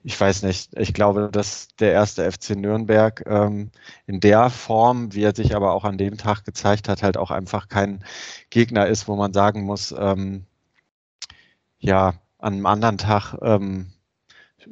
ich 0.04 0.20
weiß 0.20 0.42
nicht, 0.42 0.70
ich 0.76 0.94
glaube, 0.94 1.28
dass 1.30 1.68
der 1.78 1.92
erste 1.92 2.30
FC 2.30 2.50
Nürnberg 2.50 3.22
ähm, 3.26 3.70
in 4.06 4.20
der 4.20 4.50
Form, 4.50 5.14
wie 5.14 5.22
er 5.22 5.34
sich 5.34 5.54
aber 5.54 5.72
auch 5.72 5.84
an 5.84 5.98
dem 5.98 6.18
Tag 6.18 6.44
gezeigt 6.44 6.88
hat, 6.88 7.02
halt 7.02 7.16
auch 7.16 7.30
einfach 7.30 7.68
kein 7.68 8.04
Gegner 8.50 8.86
ist, 8.86 9.06
wo 9.06 9.16
man 9.16 9.32
sagen 9.32 9.62
muss, 9.62 9.94
ähm, 9.96 10.44
ja, 11.78 12.14
an 12.38 12.54
einem 12.54 12.66
anderen 12.66 12.98
Tag 12.98 13.36
ähm, 13.42 13.92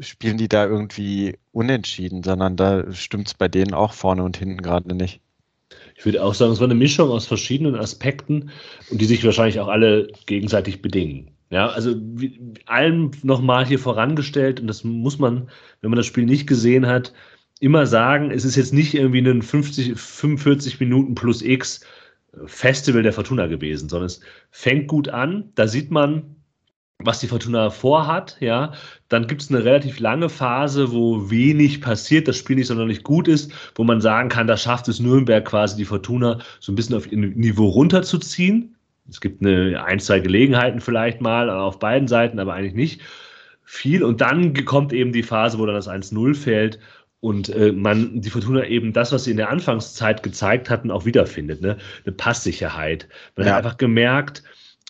spielen 0.01 0.39
die 0.39 0.49
da 0.49 0.67
irgendwie 0.67 1.39
unentschieden, 1.53 2.23
sondern 2.23 2.57
da 2.57 2.93
stimmt 2.93 3.29
es 3.29 3.35
bei 3.35 3.49
denen 3.49 3.75
auch 3.75 3.93
vorne 3.93 4.23
und 4.25 4.37
hinten 4.37 4.63
gerade 4.63 4.95
nicht. 4.95 5.21
Ich 5.97 6.05
würde 6.05 6.25
auch 6.25 6.35
sagen, 6.35 6.53
es 6.53 6.61
war 6.61 6.67
eine 6.67 6.75
Mischung 6.75 7.11
aus 7.11 7.27
verschiedenen 7.27 7.77
Aspekten 7.77 8.51
und 8.91 9.01
die 9.01 9.05
sich 9.05 9.25
wahrscheinlich 9.25 9.61
auch 9.61 9.69
alle 9.69 10.09
gegenseitig 10.27 10.83
bedingen. 10.83 11.31
Ja, 11.51 11.69
also 11.69 11.97
wie, 11.99 12.41
allem 12.67 13.11
nochmal 13.23 13.67
hier 13.67 13.79
vorangestellt, 13.79 14.61
und 14.61 14.69
das 14.69 14.85
muss 14.85 15.19
man, 15.19 15.51
wenn 15.81 15.91
man 15.91 15.97
das 15.97 16.07
Spiel 16.07 16.25
nicht 16.25 16.47
gesehen 16.47 16.87
hat, 16.87 17.13
immer 17.61 17.87
sagen, 17.87 18.31
es 18.31 18.45
ist 18.45 18.57
jetzt 18.57 18.73
nicht 18.73 18.95
irgendwie 18.95 19.19
ein 19.21 19.43
50, 19.43 19.99
45 19.99 20.81
Minuten 20.81 21.15
plus 21.15 21.43
X 21.43 21.81
Festival 22.47 23.03
der 23.03 23.13
Fortuna 23.13 23.47
gewesen, 23.49 23.89
sondern 23.89 24.07
es 24.07 24.21
fängt 24.51 24.89
gut 24.89 25.09
an. 25.09 25.51
Da 25.57 25.67
sieht 25.67 25.91
man, 25.91 26.37
was 26.99 27.21
die 27.21 27.27
Fortuna 27.27 27.71
vorhat, 27.71 28.37
ja, 28.41 28.73
dann 29.09 29.27
gibt 29.27 29.43
es 29.43 29.51
eine 29.51 29.65
relativ 29.65 30.01
lange 30.01 30.29
Phase, 30.29 30.93
wo 30.93 31.31
wenig 31.31 31.81
passiert, 31.81 32.29
das 32.29 32.37
Spiel 32.37 32.57
nicht 32.57 32.69
sonderlich 32.69 33.03
gut 33.03 33.27
ist, 33.27 33.53
wo 33.75 33.85
man 33.85 34.01
sagen 34.01 34.29
kann, 34.29 34.47
da 34.47 34.57
schafft 34.57 34.89
es 34.89 35.01
Nürnberg 35.01 35.45
quasi 35.45 35.77
die 35.77 35.85
Fortuna 35.85 36.39
so 36.61 36.73
ein 36.73 36.77
bisschen 36.77 36.97
auf 36.97 37.11
ihr 37.11 37.19
Niveau 37.19 37.69
runterzuziehen. 37.69 38.77
Es 39.11 39.21
gibt 39.21 39.43
eine, 39.43 39.85
ein, 39.85 39.99
zwei 39.99 40.21
Gelegenheiten 40.21 40.81
vielleicht 40.81 41.21
mal 41.21 41.51
auf 41.51 41.79
beiden 41.79 42.09
Seiten, 42.09 42.39
aber 42.39 42.55
eigentlich 42.55 42.75
nicht 42.75 43.01
viel. 43.65 44.03
Und 44.03 44.21
dann 44.21 44.55
kommt 44.65 44.93
eben 44.93 45.13
die 45.13 45.23
Phase, 45.23 45.59
wo 45.59 45.67
dann 45.67 45.75
das 45.75 45.89
1-0 45.89 46.35
fällt 46.35 46.79
und 47.21 47.51
äh, 47.51 47.73
man 47.73 48.21
die 48.21 48.31
Fortuna 48.31 48.65
eben 48.65 48.93
das, 48.93 49.13
was 49.13 49.25
sie 49.25 49.33
in 49.33 49.37
der 49.37 49.51
Anfangszeit 49.51 50.23
gezeigt 50.23 50.71
hatten, 50.71 50.91
auch 50.91 51.05
wiederfindet. 51.05 51.61
Ne? 51.61 51.77
Eine 52.05 52.15
Passsicherheit. 52.15 53.09
Man 53.37 53.47
ja. 53.47 53.55
hat 53.55 53.65
einfach 53.65 53.77
gemerkt, 53.77 54.43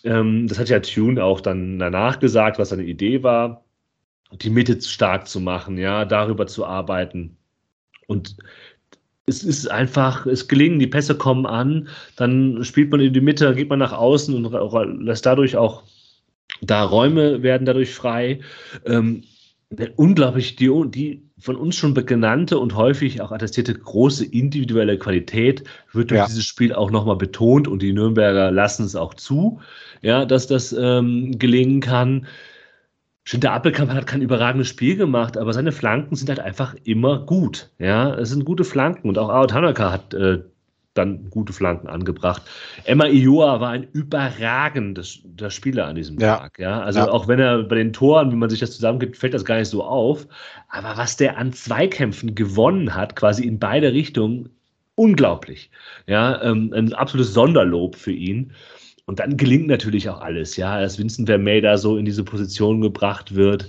ähm, 0.03 0.47
das 0.47 0.57
hat 0.57 0.69
ja 0.69 0.79
Tune 0.79 1.23
auch 1.23 1.41
dann 1.41 1.77
danach 1.79 2.19
gesagt, 2.19 2.57
was 2.57 2.69
seine 2.69 2.83
Idee 2.83 3.23
war, 3.23 3.65
die 4.31 4.49
Mitte 4.49 4.81
stark 4.81 5.27
zu 5.27 5.39
machen, 5.39 5.77
ja, 5.77 6.05
darüber 6.05 6.47
zu 6.47 6.65
arbeiten. 6.65 7.37
Und 8.07 8.37
es 9.31 9.43
ist 9.43 9.71
einfach, 9.71 10.25
es 10.25 10.47
gelingen, 10.47 10.79
die 10.79 10.87
Pässe 10.87 11.15
kommen 11.15 11.45
an, 11.45 11.87
dann 12.17 12.63
spielt 12.63 12.91
man 12.91 12.99
in 12.99 13.13
die 13.13 13.21
Mitte, 13.21 13.55
geht 13.55 13.69
man 13.69 13.79
nach 13.79 13.93
außen 13.93 14.35
und 14.35 15.01
lässt 15.01 15.25
dadurch 15.25 15.55
auch 15.55 15.83
da 16.61 16.83
Räume 16.83 17.41
werden 17.41 17.65
dadurch 17.65 17.93
frei. 17.93 18.41
Ähm, 18.85 19.23
unglaublich 19.95 20.57
die, 20.57 20.69
die 20.87 21.23
von 21.39 21.55
uns 21.55 21.77
schon 21.77 21.93
genannte 21.93 22.59
und 22.59 22.75
häufig 22.75 23.21
auch 23.21 23.31
attestierte 23.31 23.73
große 23.73 24.25
individuelle 24.25 24.97
Qualität 24.97 25.63
wird 25.93 26.11
durch 26.11 26.19
ja. 26.19 26.25
dieses 26.27 26.45
Spiel 26.45 26.73
auch 26.73 26.91
nochmal 26.91 27.15
betont 27.15 27.69
und 27.69 27.81
die 27.81 27.93
Nürnberger 27.93 28.51
lassen 28.51 28.83
es 28.83 28.97
auch 28.97 29.13
zu, 29.13 29.61
ja, 30.01 30.25
dass 30.25 30.47
das 30.47 30.75
ähm, 30.77 31.39
gelingen 31.39 31.79
kann. 31.79 32.27
Der 33.33 33.53
Appelkamp 33.53 33.91
hat 33.91 34.07
kein 34.07 34.21
überragendes 34.21 34.67
Spiel 34.67 34.95
gemacht, 34.95 35.37
aber 35.37 35.53
seine 35.53 35.71
Flanken 35.71 36.15
sind 36.15 36.29
halt 36.29 36.39
einfach 36.39 36.75
immer 36.83 37.19
gut. 37.19 37.69
Ja, 37.77 38.15
es 38.15 38.29
sind 38.29 38.45
gute 38.45 38.63
Flanken 38.63 39.07
und 39.09 39.17
auch 39.17 39.29
Ao 39.29 39.45
Tanaka 39.45 39.91
hat 39.91 40.13
äh, 40.13 40.39
dann 40.93 41.29
gute 41.29 41.53
Flanken 41.53 41.87
angebracht. 41.87 42.41
Emma 42.83 43.05
Ioa 43.05 43.61
war 43.61 43.69
ein 43.69 43.87
überragender 43.93 45.03
Spieler 45.03 45.87
an 45.87 45.95
diesem 45.95 46.19
ja. 46.19 46.37
Tag. 46.37 46.59
Ja? 46.59 46.81
Also 46.81 46.99
ja. 46.99 47.09
auch 47.09 47.27
wenn 47.27 47.39
er 47.39 47.63
bei 47.63 47.75
den 47.75 47.93
Toren, 47.93 48.31
wie 48.31 48.35
man 48.35 48.49
sich 48.49 48.59
das 48.59 48.75
zusammengibt, 48.75 49.15
fällt 49.15 49.33
das 49.33 49.45
gar 49.45 49.57
nicht 49.57 49.69
so 49.69 49.83
auf. 49.83 50.27
Aber 50.67 50.97
was 50.97 51.15
der 51.15 51.37
an 51.37 51.53
Zweikämpfen 51.53 52.35
gewonnen 52.35 52.93
hat, 52.93 53.15
quasi 53.15 53.45
in 53.45 53.59
beide 53.59 53.93
Richtungen, 53.93 54.49
unglaublich. 54.95 55.71
Ja, 56.07 56.41
ähm, 56.43 56.73
ein 56.75 56.93
absolutes 56.93 57.33
Sonderlob 57.33 57.95
für 57.95 58.11
ihn. 58.11 58.51
Und 59.05 59.19
dann 59.19 59.37
gelingt 59.37 59.67
natürlich 59.67 60.09
auch 60.09 60.21
alles, 60.21 60.57
ja, 60.57 60.79
dass 60.79 60.97
Vincent 60.97 61.27
Vermeida 61.27 61.77
so 61.77 61.97
in 61.97 62.05
diese 62.05 62.23
Position 62.23 62.81
gebracht 62.81 63.35
wird 63.35 63.67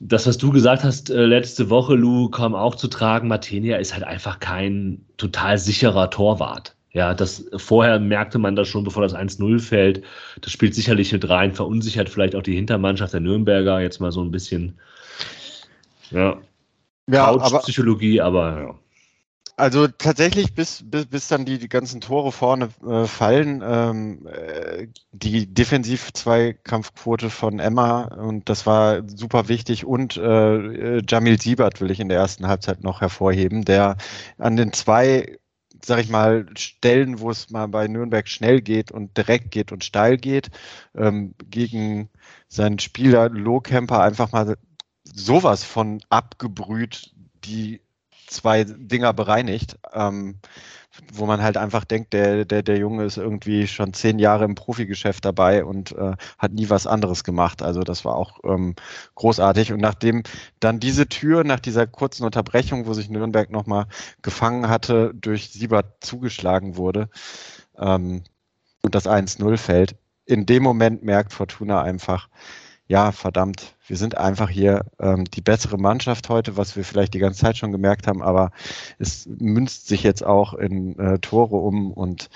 das, 0.00 0.26
was 0.26 0.38
du 0.38 0.50
gesagt 0.50 0.84
hast 0.84 1.10
äh, 1.10 1.24
letzte 1.24 1.70
Woche, 1.70 1.94
Lou, 1.94 2.28
kam 2.28 2.54
auch 2.54 2.74
zu 2.74 2.88
tragen. 2.88 3.28
Martinia 3.28 3.78
ist 3.78 3.94
halt 3.94 4.04
einfach 4.04 4.38
kein 4.38 5.04
total 5.16 5.58
sicherer 5.58 6.10
Torwart. 6.10 6.76
Ja, 6.92 7.14
das 7.14 7.44
vorher 7.56 8.00
merkte 8.00 8.38
man 8.38 8.56
das 8.56 8.68
schon, 8.68 8.84
bevor 8.84 9.02
das 9.02 9.14
1-0 9.14 9.60
fällt. 9.60 10.02
Das 10.40 10.52
spielt 10.52 10.74
sicherlich 10.74 11.12
mit 11.12 11.28
rein, 11.28 11.52
verunsichert 11.52 12.08
vielleicht 12.08 12.34
auch 12.34 12.42
die 12.42 12.54
Hintermannschaft 12.54 13.12
der 13.12 13.20
Nürnberger 13.20 13.80
jetzt 13.80 14.00
mal 14.00 14.12
so 14.12 14.22
ein 14.22 14.30
bisschen. 14.30 14.78
Ja. 16.10 16.38
Ja, 17.10 17.36
Psychologie, 17.60 18.20
aber 18.20 18.60
ja. 18.60 18.74
Also 19.58 19.88
tatsächlich, 19.88 20.54
bis, 20.54 20.84
bis, 20.88 21.06
bis 21.06 21.26
dann 21.26 21.44
die, 21.44 21.58
die 21.58 21.68
ganzen 21.68 22.00
Tore 22.00 22.30
vorne 22.30 22.68
äh, 22.88 23.06
fallen, 23.06 23.60
ähm, 23.66 24.24
äh, 24.28 24.86
die 25.10 25.52
Defensiv-Zweikampfquote 25.52 27.28
von 27.28 27.58
Emma, 27.58 28.02
und 28.04 28.48
das 28.48 28.66
war 28.66 29.02
super 29.08 29.48
wichtig, 29.48 29.84
und 29.84 30.16
äh, 30.16 31.02
Jamil 31.08 31.40
Siebert 31.40 31.80
will 31.80 31.90
ich 31.90 31.98
in 31.98 32.08
der 32.08 32.18
ersten 32.18 32.46
Halbzeit 32.46 32.84
noch 32.84 33.00
hervorheben, 33.00 33.64
der 33.64 33.96
an 34.38 34.54
den 34.56 34.72
zwei, 34.72 35.38
sag 35.84 35.98
ich 35.98 36.08
mal, 36.08 36.46
Stellen, 36.56 37.18
wo 37.18 37.28
es 37.28 37.50
mal 37.50 37.66
bei 37.66 37.88
Nürnberg 37.88 38.28
schnell 38.28 38.60
geht 38.60 38.92
und 38.92 39.16
direkt 39.16 39.50
geht 39.50 39.72
und 39.72 39.82
steil 39.82 40.18
geht, 40.18 40.50
ähm, 40.96 41.34
gegen 41.50 42.10
seinen 42.46 42.78
Spieler 42.78 43.28
Lohkemper 43.28 44.02
einfach 44.02 44.30
mal 44.30 44.56
sowas 45.02 45.64
von 45.64 46.00
abgebrüht, 46.10 47.10
die 47.44 47.80
zwei 48.28 48.64
Dinger 48.64 49.12
bereinigt, 49.12 49.78
ähm, 49.92 50.38
wo 51.12 51.26
man 51.26 51.42
halt 51.42 51.56
einfach 51.56 51.84
denkt, 51.84 52.12
der, 52.12 52.44
der, 52.44 52.62
der 52.62 52.78
Junge 52.78 53.04
ist 53.04 53.16
irgendwie 53.16 53.66
schon 53.66 53.92
zehn 53.92 54.18
Jahre 54.18 54.44
im 54.44 54.54
Profigeschäft 54.54 55.24
dabei 55.24 55.64
und 55.64 55.92
äh, 55.92 56.14
hat 56.38 56.52
nie 56.52 56.70
was 56.70 56.86
anderes 56.86 57.24
gemacht. 57.24 57.62
Also 57.62 57.80
das 57.80 58.04
war 58.04 58.14
auch 58.16 58.38
ähm, 58.44 58.74
großartig. 59.14 59.72
Und 59.72 59.80
nachdem 59.80 60.22
dann 60.60 60.80
diese 60.80 61.08
Tür 61.08 61.44
nach 61.44 61.60
dieser 61.60 61.86
kurzen 61.86 62.24
Unterbrechung, 62.24 62.86
wo 62.86 62.94
sich 62.94 63.10
Nürnberg 63.10 63.50
nochmal 63.50 63.86
gefangen 64.22 64.68
hatte, 64.68 65.12
durch 65.14 65.50
Siebert 65.50 66.04
zugeschlagen 66.04 66.76
wurde 66.76 67.08
ähm, 67.78 68.24
und 68.82 68.94
das 68.94 69.06
1-0 69.06 69.56
fällt, 69.56 69.96
in 70.24 70.46
dem 70.46 70.62
Moment 70.62 71.02
merkt 71.02 71.32
Fortuna 71.32 71.82
einfach, 71.82 72.28
ja, 72.88 73.12
verdammt, 73.12 73.74
wir 73.86 73.98
sind 73.98 74.16
einfach 74.16 74.48
hier 74.48 74.86
ähm, 74.98 75.26
die 75.26 75.42
bessere 75.42 75.76
Mannschaft 75.76 76.30
heute, 76.30 76.56
was 76.56 76.74
wir 76.74 76.84
vielleicht 76.84 77.12
die 77.12 77.18
ganze 77.18 77.40
Zeit 77.40 77.58
schon 77.58 77.70
gemerkt 77.70 78.06
haben, 78.06 78.22
aber 78.22 78.50
es 78.98 79.28
münzt 79.38 79.88
sich 79.88 80.02
jetzt 80.02 80.24
auch 80.24 80.54
in 80.54 80.98
äh, 80.98 81.18
Tore 81.18 81.56
um 81.56 81.92
und 81.92 82.30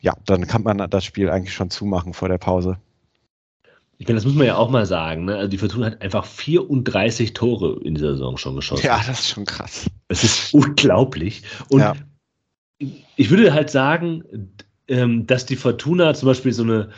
ja, 0.00 0.14
dann 0.24 0.46
kann 0.46 0.62
man 0.62 0.78
das 0.88 1.04
Spiel 1.04 1.28
eigentlich 1.28 1.54
schon 1.54 1.70
zumachen 1.70 2.14
vor 2.14 2.28
der 2.28 2.38
Pause. 2.38 2.78
Ich 3.98 4.06
meine, 4.06 4.16
das 4.16 4.24
muss 4.24 4.34
man 4.34 4.46
ja 4.46 4.56
auch 4.56 4.70
mal 4.70 4.86
sagen. 4.86 5.24
Ne? 5.24 5.36
Also 5.36 5.48
die 5.48 5.58
Fortuna 5.58 5.86
hat 5.86 6.00
einfach 6.00 6.24
34 6.24 7.34
Tore 7.34 7.80
in 7.82 7.96
dieser 7.96 8.12
Saison 8.12 8.36
schon 8.36 8.54
geschossen. 8.54 8.86
Ja, 8.86 9.02
das 9.04 9.20
ist 9.20 9.28
schon 9.28 9.44
krass. 9.44 9.90
Das 10.06 10.22
ist 10.22 10.54
unglaublich. 10.54 11.42
Und 11.68 11.80
ja. 11.80 11.94
ich 12.78 13.28
würde 13.28 13.52
halt 13.52 13.70
sagen, 13.70 14.22
ähm, 14.86 15.26
dass 15.26 15.46
die 15.46 15.56
Fortuna 15.56 16.14
zum 16.14 16.28
Beispiel 16.28 16.52
so 16.52 16.62
eine 16.62 16.90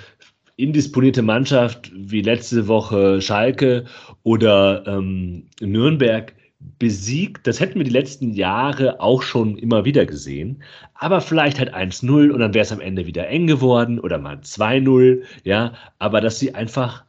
indisponierte 0.62 1.22
Mannschaft 1.22 1.90
wie 1.94 2.22
letzte 2.22 2.68
Woche 2.68 3.20
Schalke 3.20 3.84
oder 4.22 4.84
ähm, 4.86 5.46
Nürnberg 5.60 6.34
besiegt. 6.78 7.46
Das 7.46 7.60
hätten 7.60 7.78
wir 7.78 7.84
die 7.84 7.90
letzten 7.90 8.32
Jahre 8.32 9.00
auch 9.00 9.22
schon 9.22 9.56
immer 9.56 9.84
wieder 9.84 10.06
gesehen. 10.06 10.62
Aber 10.94 11.20
vielleicht 11.20 11.58
halt 11.58 11.74
1-0 11.74 12.30
und 12.30 12.40
dann 12.40 12.54
wäre 12.54 12.64
es 12.64 12.72
am 12.72 12.80
Ende 12.80 13.06
wieder 13.06 13.28
eng 13.28 13.46
geworden 13.46 13.98
oder 13.98 14.18
mal 14.18 14.36
2-0. 14.36 15.22
Ja, 15.44 15.72
aber 15.98 16.20
dass 16.20 16.38
sie 16.38 16.54
einfach 16.54 17.04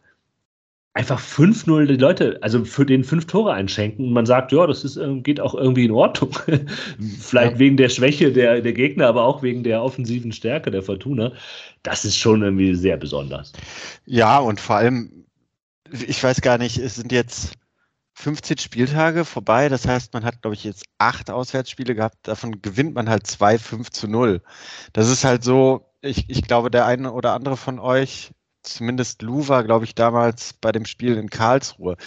einfach 0.94 1.22
5-0 1.22 1.86
die 1.86 1.96
Leute, 1.96 2.38
also 2.42 2.66
für 2.66 2.86
den 2.86 3.04
fünf 3.04 3.26
Tore 3.26 3.54
einschenken 3.54 4.08
und 4.08 4.14
man 4.14 4.26
sagt, 4.26 4.52
ja, 4.52 4.68
das 4.68 4.84
ist, 4.84 4.98
ähm, 4.98 5.24
geht 5.24 5.40
auch 5.40 5.56
irgendwie 5.56 5.86
in 5.86 5.92
Ordnung. 5.92 6.38
Vielleicht 7.20 7.54
ja. 7.54 7.60
wegen 7.60 7.78
der 7.78 7.90
Schwäche 7.90 8.32
der, 8.32 8.62
der 8.62 8.74
Gegner, 8.74 9.08
aber 9.08 9.24
auch 9.24 9.42
wegen 9.42 9.64
der 9.64 9.82
offensiven 9.82 10.32
Stärke 10.34 10.70
der 10.70 10.84
Fortuna. 10.84 11.32
Das 11.84 12.04
ist 12.04 12.18
schon 12.18 12.42
irgendwie 12.42 12.76
sehr 12.76 12.98
besonders. 12.98 13.54
Ja, 14.06 14.40
und 14.40 14.60
vor 14.60 14.76
allem, 14.76 15.26
ich 15.92 16.22
weiß 16.22 16.42
gar 16.42 16.58
nicht, 16.58 16.78
es 16.78 16.96
sind 16.96 17.12
jetzt 17.12 17.54
15 18.16 18.58
Spieltage 18.58 19.24
vorbei. 19.24 19.70
Das 19.70 19.88
heißt, 19.88 20.14
man 20.14 20.26
hat, 20.26 20.42
glaube 20.42 20.56
ich, 20.56 20.66
jetzt 20.66 20.84
acht 20.98 21.30
Auswärtsspiele 21.30 21.96
gehabt. 21.96 22.18
Davon 22.24 22.62
gewinnt 22.62 22.94
man 22.96 23.10
halt 23.10 23.28
zwei 23.28 23.58
5 23.58 23.90
zu 23.92 24.10
0. 24.10 24.42
Das 24.92 25.10
ist 25.10 25.24
halt 25.24 25.44
so, 25.44 25.86
ich, 26.02 26.30
ich 26.30 26.44
glaube, 26.44 26.70
der 26.70 26.86
eine 26.86 27.14
oder 27.14 27.34
andere 27.34 27.56
von 27.56 27.80
euch 27.80 28.32
zumindest 28.64 29.22
Lou 29.22 29.48
war, 29.48 29.64
glaube 29.64 29.86
ich, 29.86 29.96
damals 29.96 30.54
bei 30.54 30.72
dem 30.72 30.86
Spiel 30.86 31.18
in 31.18 31.30
Karlsruhe, 31.30 31.98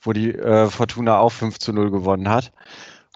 wo 0.00 0.12
die 0.12 0.34
äh, 0.34 0.68
Fortuna 0.68 1.18
auch 1.18 1.30
5 1.30 1.58
zu 1.58 1.72
0 1.72 1.90
gewonnen 1.90 2.28
hat. 2.28 2.52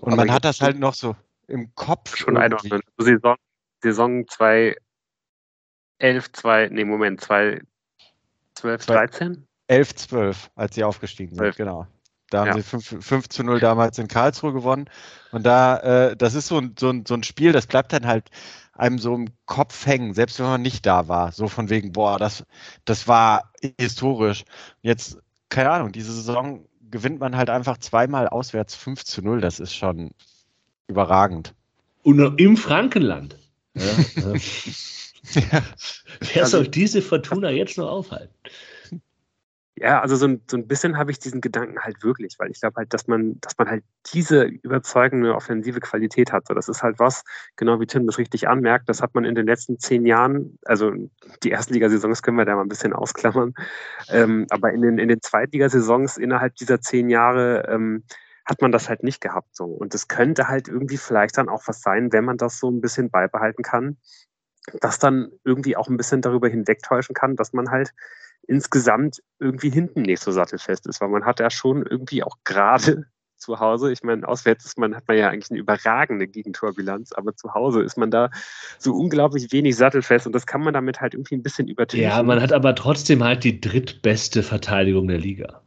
Und 0.00 0.12
Aber 0.12 0.24
man 0.24 0.32
hat 0.32 0.44
das 0.44 0.60
halt 0.60 0.78
noch 0.78 0.94
so 0.94 1.16
im 1.46 1.74
Kopf. 1.74 2.16
Schon 2.16 2.36
einordnen. 2.36 2.80
Saison, 2.98 3.36
Saison 3.82 4.26
2, 4.26 4.76
11, 5.98 6.32
2, 6.32 6.68
nee, 6.72 6.84
Moment, 6.84 7.20
2, 7.20 7.60
12, 8.54 8.86
13? 8.86 9.46
11, 9.68 9.94
12, 9.94 10.50
als 10.56 10.74
sie 10.74 10.84
aufgestiegen 10.84 11.30
sind, 11.30 11.38
12. 11.38 11.56
genau. 11.56 11.86
Da 12.30 12.40
haben 12.40 12.48
ja. 12.48 12.54
sie 12.54 12.62
5, 12.62 13.04
5, 13.04 13.28
zu 13.28 13.42
0 13.42 13.60
damals 13.60 13.98
in 13.98 14.08
Karlsruhe 14.08 14.52
gewonnen. 14.52 14.88
Und 15.32 15.44
da, 15.44 15.78
äh, 15.78 16.16
das 16.16 16.34
ist 16.34 16.46
so 16.46 16.58
ein, 16.58 16.74
so, 16.78 16.90
ein, 16.90 17.04
so 17.06 17.14
ein 17.14 17.22
Spiel, 17.22 17.52
das 17.52 17.66
bleibt 17.66 17.92
dann 17.92 18.06
halt 18.06 18.30
einem 18.72 18.98
so 18.98 19.14
im 19.14 19.28
Kopf 19.46 19.84
hängen, 19.84 20.14
selbst 20.14 20.38
wenn 20.38 20.46
man 20.46 20.62
nicht 20.62 20.86
da 20.86 21.08
war. 21.08 21.32
So 21.32 21.48
von 21.48 21.68
wegen, 21.68 21.92
boah, 21.92 22.18
das, 22.18 22.44
das 22.84 23.06
war 23.06 23.52
historisch. 23.78 24.44
Jetzt, 24.80 25.18
keine 25.50 25.70
Ahnung, 25.70 25.92
diese 25.92 26.12
Saison 26.12 26.66
gewinnt 26.90 27.20
man 27.20 27.36
halt 27.36 27.50
einfach 27.50 27.78
zweimal 27.78 28.28
auswärts 28.28 28.74
5 28.74 29.04
zu 29.04 29.22
0. 29.22 29.40
Das 29.40 29.60
ist 29.60 29.74
schon 29.74 30.12
überragend. 30.86 31.54
Und 32.02 32.40
im 32.40 32.56
Frankenland. 32.56 33.36
Ja, 33.74 33.84
ja. 34.16 34.32
ja. 35.34 35.62
Wer 36.34 36.46
soll 36.46 36.66
diese 36.68 37.02
Fortuna 37.02 37.50
jetzt 37.50 37.76
noch 37.76 37.88
aufhalten? 37.88 38.34
Ja, 39.82 40.02
also 40.02 40.14
so 40.14 40.26
ein, 40.26 40.42
so 40.50 40.58
ein 40.58 40.66
bisschen 40.68 40.98
habe 40.98 41.10
ich 41.10 41.18
diesen 41.18 41.40
Gedanken 41.40 41.78
halt 41.80 42.04
wirklich, 42.04 42.36
weil 42.38 42.50
ich 42.50 42.60
glaube 42.60 42.76
halt, 42.76 42.92
dass 42.92 43.06
man, 43.06 43.40
dass 43.40 43.56
man 43.56 43.70
halt 43.70 43.82
diese 44.12 44.42
überzeugende 44.44 45.34
offensive 45.34 45.80
Qualität 45.80 46.32
hat. 46.32 46.46
So, 46.46 46.52
das 46.52 46.68
ist 46.68 46.82
halt 46.82 46.98
was, 46.98 47.24
genau 47.56 47.80
wie 47.80 47.86
Tim 47.86 48.06
das 48.06 48.18
richtig 48.18 48.46
anmerkt, 48.46 48.90
das 48.90 49.00
hat 49.00 49.14
man 49.14 49.24
in 49.24 49.34
den 49.34 49.46
letzten 49.46 49.78
zehn 49.78 50.04
Jahren, 50.04 50.58
also 50.66 50.92
die 51.42 51.50
Erstligasaisons 51.50 52.20
können 52.22 52.36
wir 52.36 52.44
da 52.44 52.56
mal 52.56 52.62
ein 52.62 52.68
bisschen 52.68 52.92
ausklammern, 52.92 53.54
ähm, 54.10 54.46
aber 54.50 54.70
in 54.70 54.82
den, 54.82 54.98
in 54.98 55.08
den 55.08 55.22
Zweitligasaisons 55.22 56.18
innerhalb 56.18 56.56
dieser 56.56 56.82
zehn 56.82 57.08
Jahre 57.08 57.66
ähm, 57.70 58.04
hat 58.44 58.60
man 58.60 58.72
das 58.72 58.90
halt 58.90 59.02
nicht 59.02 59.22
gehabt. 59.22 59.56
So. 59.56 59.64
Und 59.64 59.94
es 59.94 60.08
könnte 60.08 60.48
halt 60.48 60.68
irgendwie 60.68 60.98
vielleicht 60.98 61.38
dann 61.38 61.48
auch 61.48 61.62
was 61.66 61.80
sein, 61.80 62.12
wenn 62.12 62.26
man 62.26 62.36
das 62.36 62.58
so 62.58 62.70
ein 62.70 62.82
bisschen 62.82 63.08
beibehalten 63.08 63.62
kann, 63.62 63.96
das 64.82 64.98
dann 64.98 65.32
irgendwie 65.42 65.76
auch 65.76 65.88
ein 65.88 65.96
bisschen 65.96 66.20
darüber 66.20 66.48
hinwegtäuschen 66.48 67.14
kann, 67.14 67.36
dass 67.36 67.54
man 67.54 67.70
halt 67.70 67.92
insgesamt 68.50 69.22
irgendwie 69.38 69.70
hinten 69.70 70.02
nicht 70.02 70.20
so 70.20 70.32
sattelfest 70.32 70.86
ist, 70.88 71.00
weil 71.00 71.08
man 71.08 71.24
hat 71.24 71.38
ja 71.38 71.50
schon 71.50 71.86
irgendwie 71.86 72.24
auch 72.24 72.36
gerade 72.44 73.06
zu 73.36 73.60
Hause, 73.60 73.92
ich 73.92 74.02
meine, 74.02 74.26
auswärts 74.26 74.66
ist 74.66 74.76
man, 74.76 74.94
hat 74.94 75.04
man 75.06 75.16
ja 75.16 75.30
eigentlich 75.30 75.50
eine 75.50 75.60
überragende 75.60 76.26
Gegentorbilanz, 76.26 77.12
aber 77.12 77.34
zu 77.36 77.54
Hause 77.54 77.80
ist 77.80 77.96
man 77.96 78.10
da 78.10 78.28
so 78.78 78.92
unglaublich 78.92 79.52
wenig 79.52 79.76
sattelfest 79.76 80.26
und 80.26 80.34
das 80.34 80.46
kann 80.46 80.62
man 80.62 80.74
damit 80.74 81.00
halt 81.00 81.14
irgendwie 81.14 81.36
ein 81.36 81.42
bisschen 81.42 81.68
übertünchen. 81.68 82.10
Ja, 82.10 82.22
man 82.22 82.42
hat 82.42 82.52
aber 82.52 82.74
trotzdem 82.74 83.22
halt 83.22 83.44
die 83.44 83.60
drittbeste 83.60 84.42
Verteidigung 84.42 85.06
der 85.06 85.18
Liga. 85.18 85.62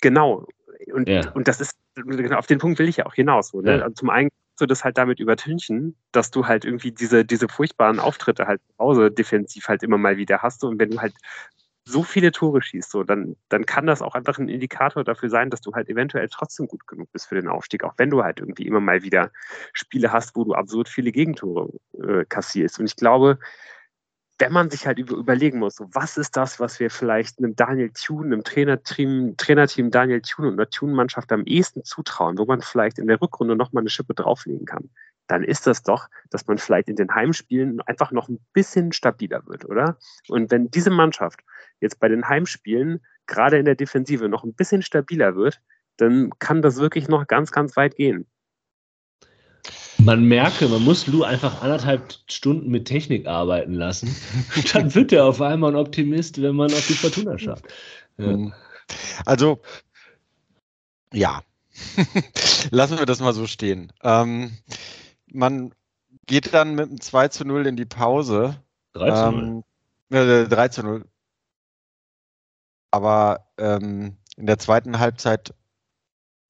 Genau. 0.00 0.46
Und, 0.92 1.08
ja. 1.08 1.30
und 1.32 1.46
das 1.46 1.60
ist, 1.60 1.74
genau, 1.94 2.38
auf 2.38 2.46
den 2.46 2.58
Punkt 2.58 2.78
will 2.78 2.88
ich 2.88 2.96
ja 2.96 3.06
auch 3.06 3.14
hinaus. 3.14 3.50
So, 3.50 3.60
ne? 3.60 3.76
ja. 3.76 3.82
also 3.82 3.94
zum 3.94 4.10
einen 4.10 4.30
du 4.56 4.66
das 4.66 4.84
halt 4.84 4.98
damit 4.98 5.20
übertünchen, 5.20 5.96
dass 6.12 6.30
du 6.30 6.46
halt 6.46 6.64
irgendwie 6.64 6.92
diese, 6.92 7.24
diese 7.24 7.48
furchtbaren 7.48 7.98
Auftritte 7.98 8.46
halt 8.46 8.60
zu 8.62 8.78
Hause 8.78 9.10
defensiv 9.10 9.68
halt 9.68 9.82
immer 9.82 9.98
mal 9.98 10.16
wieder 10.16 10.42
hast. 10.42 10.64
Und 10.64 10.78
wenn 10.78 10.90
du 10.90 11.00
halt 11.00 11.14
so 11.86 12.02
viele 12.02 12.32
Tore 12.32 12.62
schießt, 12.62 12.90
so, 12.90 13.02
dann, 13.02 13.36
dann 13.48 13.66
kann 13.66 13.86
das 13.86 14.00
auch 14.00 14.14
einfach 14.14 14.38
ein 14.38 14.48
Indikator 14.48 15.04
dafür 15.04 15.28
sein, 15.28 15.50
dass 15.50 15.60
du 15.60 15.72
halt 15.74 15.88
eventuell 15.88 16.28
trotzdem 16.28 16.66
gut 16.66 16.86
genug 16.86 17.12
bist 17.12 17.26
für 17.26 17.34
den 17.34 17.48
Aufstieg, 17.48 17.84
auch 17.84 17.94
wenn 17.98 18.10
du 18.10 18.22
halt 18.22 18.40
irgendwie 18.40 18.66
immer 18.66 18.80
mal 18.80 19.02
wieder 19.02 19.30
Spiele 19.72 20.12
hast, 20.12 20.34
wo 20.34 20.44
du 20.44 20.54
absurd 20.54 20.88
viele 20.88 21.12
Gegentore 21.12 21.70
äh, 22.02 22.24
kassierst. 22.24 22.78
Und 22.78 22.86
ich 22.86 22.96
glaube, 22.96 23.38
wenn 24.38 24.52
man 24.52 24.70
sich 24.70 24.86
halt 24.86 24.98
über, 24.98 25.14
überlegen 25.16 25.58
muss, 25.58 25.76
so, 25.76 25.88
was 25.92 26.16
ist 26.16 26.36
das, 26.36 26.58
was 26.58 26.80
wir 26.80 26.90
vielleicht 26.90 27.38
einem 27.38 27.54
Daniel 27.54 27.90
Thune, 27.90 28.26
einem 28.26 28.44
Trainerteam, 28.44 29.36
Trainerteam 29.36 29.90
Daniel 29.90 30.22
Thune 30.22 30.48
und 30.48 30.54
einer 30.54 30.70
Thune-Mannschaft 30.70 31.30
am 31.32 31.44
ehesten 31.44 31.84
zutrauen, 31.84 32.38
wo 32.38 32.44
man 32.46 32.60
vielleicht 32.60 32.98
in 32.98 33.06
der 33.06 33.20
Rückrunde 33.20 33.56
nochmal 33.56 33.82
eine 33.82 33.90
Schippe 33.90 34.14
drauflegen 34.14 34.64
kann, 34.64 34.90
dann 35.26 35.44
ist 35.44 35.66
das 35.66 35.82
doch, 35.82 36.08
dass 36.30 36.46
man 36.46 36.58
vielleicht 36.58 36.88
in 36.88 36.96
den 36.96 37.14
Heimspielen 37.14 37.80
einfach 37.82 38.10
noch 38.10 38.28
ein 38.28 38.38
bisschen 38.52 38.92
stabiler 38.92 39.46
wird, 39.46 39.64
oder? 39.64 39.98
Und 40.28 40.50
wenn 40.50 40.70
diese 40.70 40.90
Mannschaft 40.90 41.40
jetzt 41.84 42.00
bei 42.00 42.08
den 42.08 42.28
Heimspielen 42.28 43.00
gerade 43.26 43.58
in 43.58 43.64
der 43.64 43.76
Defensive 43.76 44.28
noch 44.28 44.42
ein 44.42 44.54
bisschen 44.54 44.82
stabiler 44.82 45.36
wird, 45.36 45.60
dann 45.96 46.30
kann 46.38 46.62
das 46.62 46.78
wirklich 46.78 47.08
noch 47.08 47.26
ganz, 47.26 47.52
ganz 47.52 47.76
weit 47.76 47.96
gehen. 47.96 48.26
Man 49.98 50.24
merke, 50.24 50.68
man 50.68 50.82
muss 50.82 51.06
Lou 51.06 51.22
einfach 51.22 51.62
anderthalb 51.62 52.14
Stunden 52.28 52.70
mit 52.70 52.86
Technik 52.86 53.26
arbeiten 53.26 53.72
lassen. 53.72 54.14
Dann 54.72 54.94
wird 54.94 55.12
er 55.12 55.24
auf 55.24 55.40
einmal 55.40 55.72
ein 55.72 55.76
Optimist, 55.76 56.42
wenn 56.42 56.56
man 56.56 56.70
auf 56.72 56.86
die 56.86 56.94
Fortuna 56.94 57.38
schafft. 57.38 57.64
Ja. 58.18 58.26
Mhm. 58.26 58.52
Also, 59.24 59.60
ja. 61.12 61.42
Lassen 62.70 62.98
wir 62.98 63.06
das 63.06 63.20
mal 63.20 63.32
so 63.32 63.46
stehen. 63.46 63.92
Ähm, 64.02 64.58
man 65.32 65.72
geht 66.26 66.52
dann 66.52 66.74
mit 66.74 66.88
einem 66.88 67.00
2 67.00 67.28
zu 67.28 67.44
0 67.44 67.66
in 67.66 67.76
die 67.76 67.86
Pause. 67.86 68.56
3 68.92 69.10
zu 69.10 69.30
0. 69.30 69.62
Ähm, 70.10 70.44
äh, 70.44 70.48
3 70.48 70.68
zu 70.68 70.82
0. 70.82 71.04
Aber 72.94 73.40
ähm, 73.58 74.18
in 74.36 74.46
der 74.46 74.60
zweiten 74.60 75.00
Halbzeit 75.00 75.52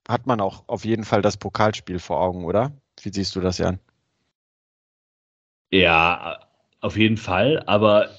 hat 0.06 0.26
man 0.26 0.42
auch 0.42 0.64
auf 0.66 0.84
jeden 0.84 1.04
Fall 1.04 1.22
das 1.22 1.38
Pokalspiel 1.38 1.98
vor 1.98 2.20
Augen, 2.20 2.44
oder? 2.44 2.72
Wie 3.00 3.08
siehst 3.10 3.34
du 3.34 3.40
das, 3.40 3.56
Jan? 3.56 3.78
Ja, 5.70 6.38
auf 6.82 6.98
jeden 6.98 7.16
Fall. 7.16 7.62
Aber 7.64 8.10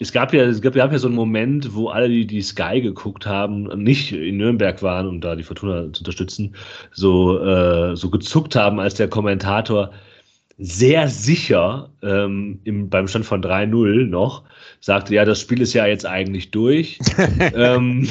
es 0.00 0.10
gab 0.10 0.34
ja, 0.34 0.42
es 0.42 0.60
gab, 0.60 0.74
gab 0.74 0.90
ja 0.90 0.98
so 0.98 1.06
einen 1.06 1.14
Moment, 1.14 1.72
wo 1.72 1.88
alle, 1.88 2.08
die 2.08 2.26
die 2.26 2.42
Sky 2.42 2.80
geguckt 2.80 3.26
haben, 3.26 3.68
nicht 3.80 4.10
in 4.10 4.38
Nürnberg 4.38 4.82
waren, 4.82 5.06
um 5.06 5.20
da 5.20 5.36
die 5.36 5.44
Fortuna 5.44 5.92
zu 5.92 6.00
unterstützen, 6.00 6.56
so, 6.90 7.38
äh, 7.38 7.94
so 7.94 8.10
gezuckt 8.10 8.56
haben, 8.56 8.80
als 8.80 8.94
der 8.94 9.06
Kommentator 9.06 9.92
sehr 10.62 11.08
sicher 11.08 11.90
ähm, 12.02 12.60
im, 12.62 12.88
beim 12.88 13.08
Stand 13.08 13.26
von 13.26 13.42
3-0 13.42 14.06
noch 14.06 14.44
sagte, 14.80 15.14
ja, 15.14 15.24
das 15.24 15.40
Spiel 15.40 15.60
ist 15.60 15.72
ja 15.72 15.86
jetzt 15.86 16.06
eigentlich 16.06 16.52
durch. 16.52 16.98
ähm, 17.54 18.08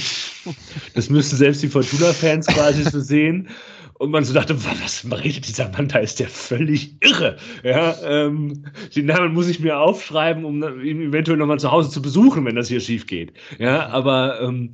das 0.93 1.09
müssen 1.09 1.37
selbst 1.37 1.63
die 1.63 1.69
Fortuna-Fans 1.69 2.47
quasi 2.47 2.83
so 2.83 2.99
sehen. 2.99 3.47
Und 3.99 4.11
man 4.11 4.25
so 4.25 4.33
dachte, 4.33 4.55
was 4.65 5.05
redet 5.23 5.47
dieser 5.47 5.69
Mann, 5.69 5.87
da 5.87 5.99
ist 5.99 6.19
der 6.19 6.27
völlig 6.27 6.95
irre. 7.01 7.37
Ja, 7.63 7.95
ähm, 8.03 8.65
den 8.95 9.05
Namen 9.05 9.33
muss 9.33 9.47
ich 9.47 9.59
mir 9.59 9.79
aufschreiben, 9.79 10.43
um 10.43 10.61
ihn 10.81 11.01
eventuell 11.09 11.37
nochmal 11.37 11.59
zu 11.59 11.71
Hause 11.71 11.91
zu 11.91 12.01
besuchen, 12.01 12.43
wenn 12.45 12.55
das 12.55 12.67
hier 12.67 12.79
schief 12.79 13.05
geht. 13.05 13.31
Ja, 13.59 13.87
aber 13.89 14.41
ähm, 14.41 14.73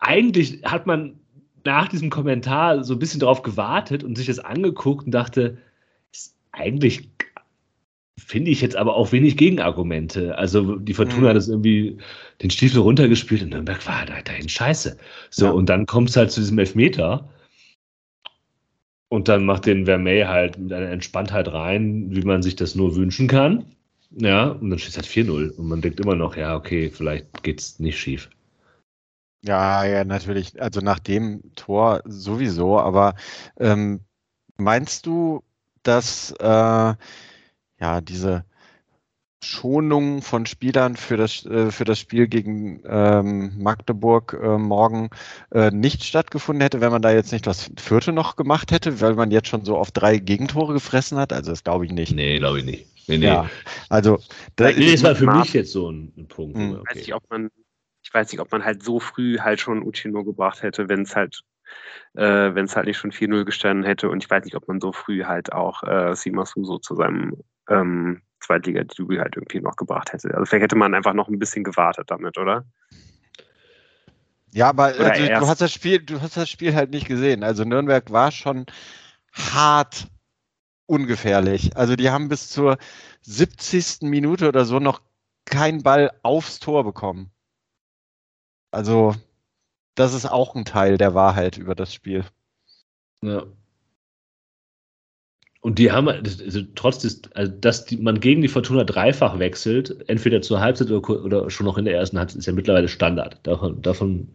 eigentlich 0.00 0.60
hat 0.64 0.86
man 0.86 1.20
nach 1.64 1.88
diesem 1.88 2.10
Kommentar 2.10 2.82
so 2.82 2.94
ein 2.94 2.98
bisschen 2.98 3.20
darauf 3.20 3.42
gewartet 3.42 4.02
und 4.02 4.16
sich 4.16 4.26
das 4.26 4.40
angeguckt 4.40 5.06
und 5.06 5.12
dachte, 5.12 5.58
eigentlich 6.58 7.08
finde 8.18 8.50
ich 8.50 8.60
jetzt 8.60 8.76
aber 8.76 8.94
auch 8.94 9.12
wenig 9.12 9.36
Gegenargumente. 9.36 10.36
Also 10.36 10.76
die 10.76 10.94
Fortuna 10.94 11.22
mhm. 11.22 11.28
hat 11.28 11.36
es 11.36 11.48
irgendwie 11.48 11.98
den 12.42 12.50
Stiefel 12.50 12.80
runtergespielt 12.80 13.42
und 13.42 13.50
Nürnberg 13.50 13.86
war 13.86 14.06
halt 14.06 14.28
dahin 14.28 14.48
scheiße. 14.48 14.98
So, 15.30 15.46
ja. 15.46 15.50
und 15.52 15.68
dann 15.68 15.86
kommt 15.86 16.10
es 16.10 16.16
halt 16.16 16.30
zu 16.30 16.40
diesem 16.40 16.58
Elfmeter. 16.58 17.28
Und 19.08 19.28
dann 19.28 19.46
macht 19.46 19.64
den 19.64 19.86
Vermey 19.86 20.24
halt 20.26 20.58
mit 20.58 20.72
einer 20.72 20.90
Entspanntheit 20.90 21.48
rein, 21.48 22.14
wie 22.14 22.20
man 22.22 22.42
sich 22.42 22.56
das 22.56 22.74
nur 22.74 22.94
wünschen 22.94 23.26
kann. 23.26 23.64
Ja, 24.10 24.48
und 24.48 24.68
dann 24.68 24.78
steht 24.78 24.90
es 24.90 24.96
halt 24.96 25.06
4-0. 25.06 25.50
Und 25.56 25.68
man 25.68 25.80
denkt 25.80 26.00
immer 26.00 26.14
noch, 26.14 26.36
ja, 26.36 26.54
okay, 26.54 26.90
vielleicht 26.90 27.42
geht 27.42 27.60
es 27.60 27.78
nicht 27.78 27.98
schief. 27.98 28.28
Ja, 29.44 29.84
ja, 29.84 30.04
natürlich. 30.04 30.60
Also 30.60 30.80
nach 30.80 30.98
dem 30.98 31.42
Tor 31.54 32.02
sowieso. 32.04 32.78
Aber 32.78 33.14
ähm, 33.58 34.00
meinst 34.58 35.06
du, 35.06 35.42
dass 35.82 36.32
äh, 36.40 36.94
ja 37.80 38.00
diese 38.02 38.44
Schonung 39.42 40.20
von 40.20 40.46
Spielern 40.46 40.96
für 40.96 41.16
das, 41.16 41.46
äh, 41.46 41.70
für 41.70 41.84
das 41.84 41.98
Spiel 41.98 42.26
gegen 42.26 42.82
ähm, 42.84 43.52
Magdeburg 43.62 44.36
äh, 44.40 44.58
morgen 44.58 45.10
äh, 45.52 45.70
nicht 45.70 46.02
stattgefunden 46.02 46.60
hätte, 46.60 46.80
wenn 46.80 46.90
man 46.90 47.02
da 47.02 47.12
jetzt 47.12 47.32
nicht 47.32 47.46
das 47.46 47.70
vierte 47.78 48.12
noch 48.12 48.34
gemacht 48.34 48.72
hätte, 48.72 49.00
weil 49.00 49.14
man 49.14 49.30
jetzt 49.30 49.48
schon 49.48 49.64
so 49.64 49.76
auf 49.76 49.92
drei 49.92 50.18
Gegentore 50.18 50.72
gefressen 50.72 51.18
hat? 51.18 51.32
Also 51.32 51.52
das 51.52 51.62
glaube 51.62 51.86
ich 51.86 51.92
nicht. 51.92 52.12
Nee, 52.12 52.38
glaube 52.38 52.58
ich 52.58 52.64
nicht. 52.64 52.86
Nee, 53.08 53.18
nee. 53.18 53.26
Ja, 53.26 53.48
also 53.88 54.18
da 54.56 54.70
nee, 54.70 54.92
das 54.92 55.02
war 55.04 55.14
für 55.14 55.26
mich 55.26 55.52
jetzt 55.54 55.72
so 55.72 55.90
ein, 55.90 56.12
ein 56.16 56.26
Punkt. 56.26 56.56
Mhm. 56.56 56.72
Okay. 56.72 56.82
Ich, 56.82 56.88
weiß 56.88 56.96
nicht, 56.96 57.14
ob 57.14 57.30
man, 57.30 57.50
ich 58.02 58.14
weiß 58.14 58.32
nicht, 58.32 58.40
ob 58.40 58.52
man 58.52 58.64
halt 58.64 58.82
so 58.82 58.98
früh 58.98 59.38
halt 59.38 59.60
schon 59.60 59.82
Uchino 59.82 60.24
gebracht 60.24 60.62
hätte, 60.62 60.88
wenn 60.88 61.02
es 61.02 61.14
halt 61.14 61.42
äh, 62.14 62.54
wenn 62.54 62.64
es 62.64 62.76
halt 62.76 62.86
nicht 62.86 62.98
schon 62.98 63.12
4-0 63.12 63.44
gestanden 63.44 63.84
hätte. 63.84 64.08
Und 64.08 64.22
ich 64.22 64.30
weiß 64.30 64.44
nicht, 64.44 64.56
ob 64.56 64.68
man 64.68 64.80
so 64.80 64.92
früh 64.92 65.24
halt 65.24 65.52
auch 65.52 65.82
äh, 65.82 66.14
Simasu 66.14 66.64
so 66.64 66.78
zu 66.78 66.94
seinem 66.94 67.42
ähm, 67.68 68.22
Zweitliga-Debüt 68.40 69.20
halt 69.20 69.36
irgendwie 69.36 69.60
noch 69.60 69.76
gebracht 69.76 70.12
hätte. 70.12 70.32
Also 70.34 70.44
vielleicht 70.44 70.64
hätte 70.64 70.76
man 70.76 70.94
einfach 70.94 71.14
noch 71.14 71.28
ein 71.28 71.38
bisschen 71.38 71.64
gewartet 71.64 72.10
damit, 72.10 72.38
oder? 72.38 72.64
Ja, 74.52 74.70
aber 74.70 74.84
also, 74.84 75.26
du 75.26 75.46
hast 75.46 75.60
das 75.60 75.72
Spiel, 75.72 76.00
du 76.00 76.20
hast 76.20 76.36
das 76.36 76.48
Spiel 76.48 76.74
halt 76.74 76.90
nicht 76.90 77.06
gesehen. 77.06 77.44
Also 77.44 77.64
Nürnberg 77.64 78.10
war 78.10 78.30
schon 78.30 78.66
hart 79.32 80.08
ungefährlich. 80.86 81.76
Also 81.76 81.96
die 81.96 82.10
haben 82.10 82.28
bis 82.28 82.48
zur 82.48 82.78
70. 83.22 84.08
Minute 84.08 84.48
oder 84.48 84.64
so 84.64 84.78
noch 84.78 85.02
keinen 85.44 85.82
Ball 85.82 86.10
aufs 86.22 86.60
Tor 86.60 86.84
bekommen. 86.84 87.30
Also 88.70 89.14
das 89.98 90.14
ist 90.14 90.26
auch 90.26 90.54
ein 90.54 90.64
Teil 90.64 90.96
der 90.96 91.14
Wahrheit 91.14 91.58
über 91.58 91.74
das 91.74 91.92
Spiel. 91.92 92.24
Ja. 93.22 93.44
Und 95.60 95.80
die 95.80 95.90
haben, 95.90 96.08
also 96.08 96.62
trotz 96.76 97.00
des, 97.00 97.22
also 97.34 97.52
dass 97.52 97.84
die, 97.84 97.96
man 97.96 98.20
gegen 98.20 98.42
die 98.42 98.48
Fortuna 98.48 98.84
dreifach 98.84 99.40
wechselt, 99.40 100.08
entweder 100.08 100.40
zur 100.40 100.60
Halbzeit 100.60 100.90
oder, 100.90 101.24
oder 101.24 101.50
schon 101.50 101.66
noch 101.66 101.78
in 101.78 101.84
der 101.84 101.94
ersten 101.94 102.18
Halbzeit, 102.18 102.38
ist 102.38 102.46
ja 102.46 102.52
mittlerweile 102.52 102.86
Standard. 102.86 103.40
Davon, 103.42 103.82
davon 103.82 104.28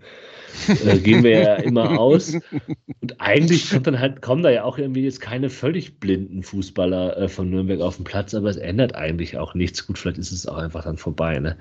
äh, 0.67 0.97
gehen 0.97 1.23
wir 1.23 1.39
ja 1.39 1.55
immer 1.55 1.99
aus. 1.99 2.33
Und 3.01 3.19
eigentlich 3.19 3.69
kommt 3.69 3.87
dann 3.87 3.99
halt, 3.99 4.21
kommen 4.21 4.43
da 4.43 4.49
ja 4.49 4.63
auch 4.63 4.77
irgendwie 4.77 5.03
jetzt 5.03 5.21
keine 5.21 5.49
völlig 5.49 5.99
blinden 5.99 6.43
Fußballer 6.43 7.17
äh, 7.17 7.27
von 7.27 7.49
Nürnberg 7.49 7.81
auf 7.81 7.97
den 7.97 8.05
Platz, 8.05 8.33
aber 8.33 8.49
es 8.49 8.57
ändert 8.57 8.95
eigentlich 8.95 9.37
auch 9.37 9.53
nichts. 9.53 9.85
Gut, 9.87 9.97
vielleicht 9.97 10.17
ist 10.17 10.31
es 10.31 10.47
auch 10.47 10.57
einfach 10.57 10.83
dann 10.83 10.97
vorbei. 10.97 11.39
Ne? 11.39 11.57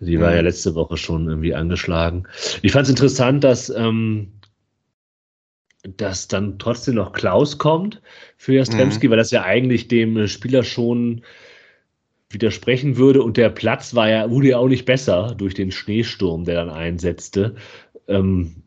Die 0.00 0.20
war 0.20 0.34
ja 0.34 0.40
letzte 0.40 0.74
Woche 0.74 0.96
schon 0.96 1.28
irgendwie 1.28 1.54
angeschlagen. 1.54 2.24
Ich 2.62 2.72
fand 2.72 2.84
es 2.84 2.90
interessant, 2.90 3.44
dass 3.44 3.70
ähm, 3.70 4.32
dass 5.96 6.28
dann 6.28 6.58
trotzdem 6.58 6.94
noch 6.94 7.12
Klaus 7.12 7.58
kommt 7.58 8.00
für 8.38 8.54
Jastremski, 8.54 9.06
mhm. 9.06 9.10
weil 9.10 9.18
das 9.18 9.30
ja 9.30 9.42
eigentlich 9.42 9.88
dem 9.88 10.26
Spieler 10.28 10.64
schon 10.64 11.22
widersprechen 12.30 12.96
würde. 12.96 13.22
Und 13.22 13.36
der 13.36 13.50
Platz 13.50 13.94
war 13.94 14.08
ja, 14.08 14.30
wurde 14.30 14.48
ja 14.48 14.58
auch 14.58 14.68
nicht 14.68 14.86
besser 14.86 15.34
durch 15.36 15.54
den 15.54 15.70
Schneesturm, 15.70 16.44
der 16.44 16.56
dann 16.56 16.70
einsetzte. 16.70 17.54
Ähm, 18.08 18.62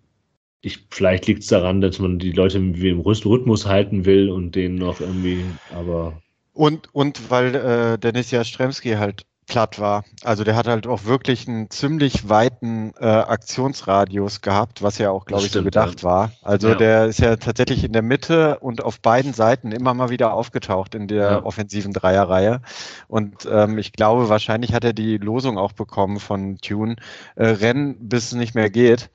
ich, 0.61 0.87
vielleicht 0.89 1.27
liegt 1.27 1.43
es 1.43 1.47
daran, 1.47 1.81
dass 1.81 1.99
man 1.99 2.19
die 2.19 2.31
Leute 2.31 2.57
im 2.57 2.73
Rhythmus 3.01 3.65
halten 3.65 4.05
will 4.05 4.29
und 4.29 4.55
denen 4.55 4.75
noch 4.75 4.99
irgendwie, 4.99 5.43
aber. 5.73 6.21
Und, 6.53 6.93
und 6.93 7.29
weil 7.29 7.55
äh, 7.55 7.97
Dennis 7.99 8.31
Jastremski 8.31 8.93
halt 8.93 9.25
platt 9.47 9.79
war. 9.79 10.03
Also 10.23 10.43
der 10.43 10.55
hat 10.55 10.67
halt 10.67 10.85
auch 10.87 11.05
wirklich 11.05 11.47
einen 11.47 11.69
ziemlich 11.69 12.29
weiten 12.29 12.93
äh, 12.99 13.05
Aktionsradius 13.05 14.41
gehabt, 14.41 14.83
was 14.83 14.97
ja 14.97 15.09
auch, 15.09 15.25
glaube 15.25 15.45
ich, 15.45 15.51
so 15.51 15.63
gedacht 15.63 16.01
ja. 16.01 16.09
war. 16.09 16.31
Also 16.41 16.69
ja. 16.69 16.75
der 16.75 17.05
ist 17.05 17.19
ja 17.19 17.37
tatsächlich 17.37 17.83
in 17.83 17.93
der 17.93 18.01
Mitte 18.01 18.59
und 18.59 18.83
auf 18.83 18.99
beiden 18.99 19.33
Seiten 19.33 19.71
immer 19.71 19.93
mal 19.93 20.09
wieder 20.09 20.33
aufgetaucht 20.33 20.95
in 20.95 21.07
der 21.07 21.31
ja. 21.31 21.43
offensiven 21.43 21.93
Dreierreihe. 21.93 22.61
Und 23.07 23.47
ähm, 23.49 23.77
ich 23.77 23.93
glaube, 23.93 24.27
wahrscheinlich 24.29 24.73
hat 24.73 24.83
er 24.83 24.93
die 24.93 25.17
Losung 25.17 25.57
auch 25.57 25.71
bekommen 25.71 26.19
von 26.19 26.57
Tune, 26.57 26.97
äh, 27.35 27.47
Rennen, 27.47 28.09
bis 28.09 28.25
es 28.25 28.33
nicht 28.33 28.53
mehr 28.53 28.69
geht. 28.69 29.09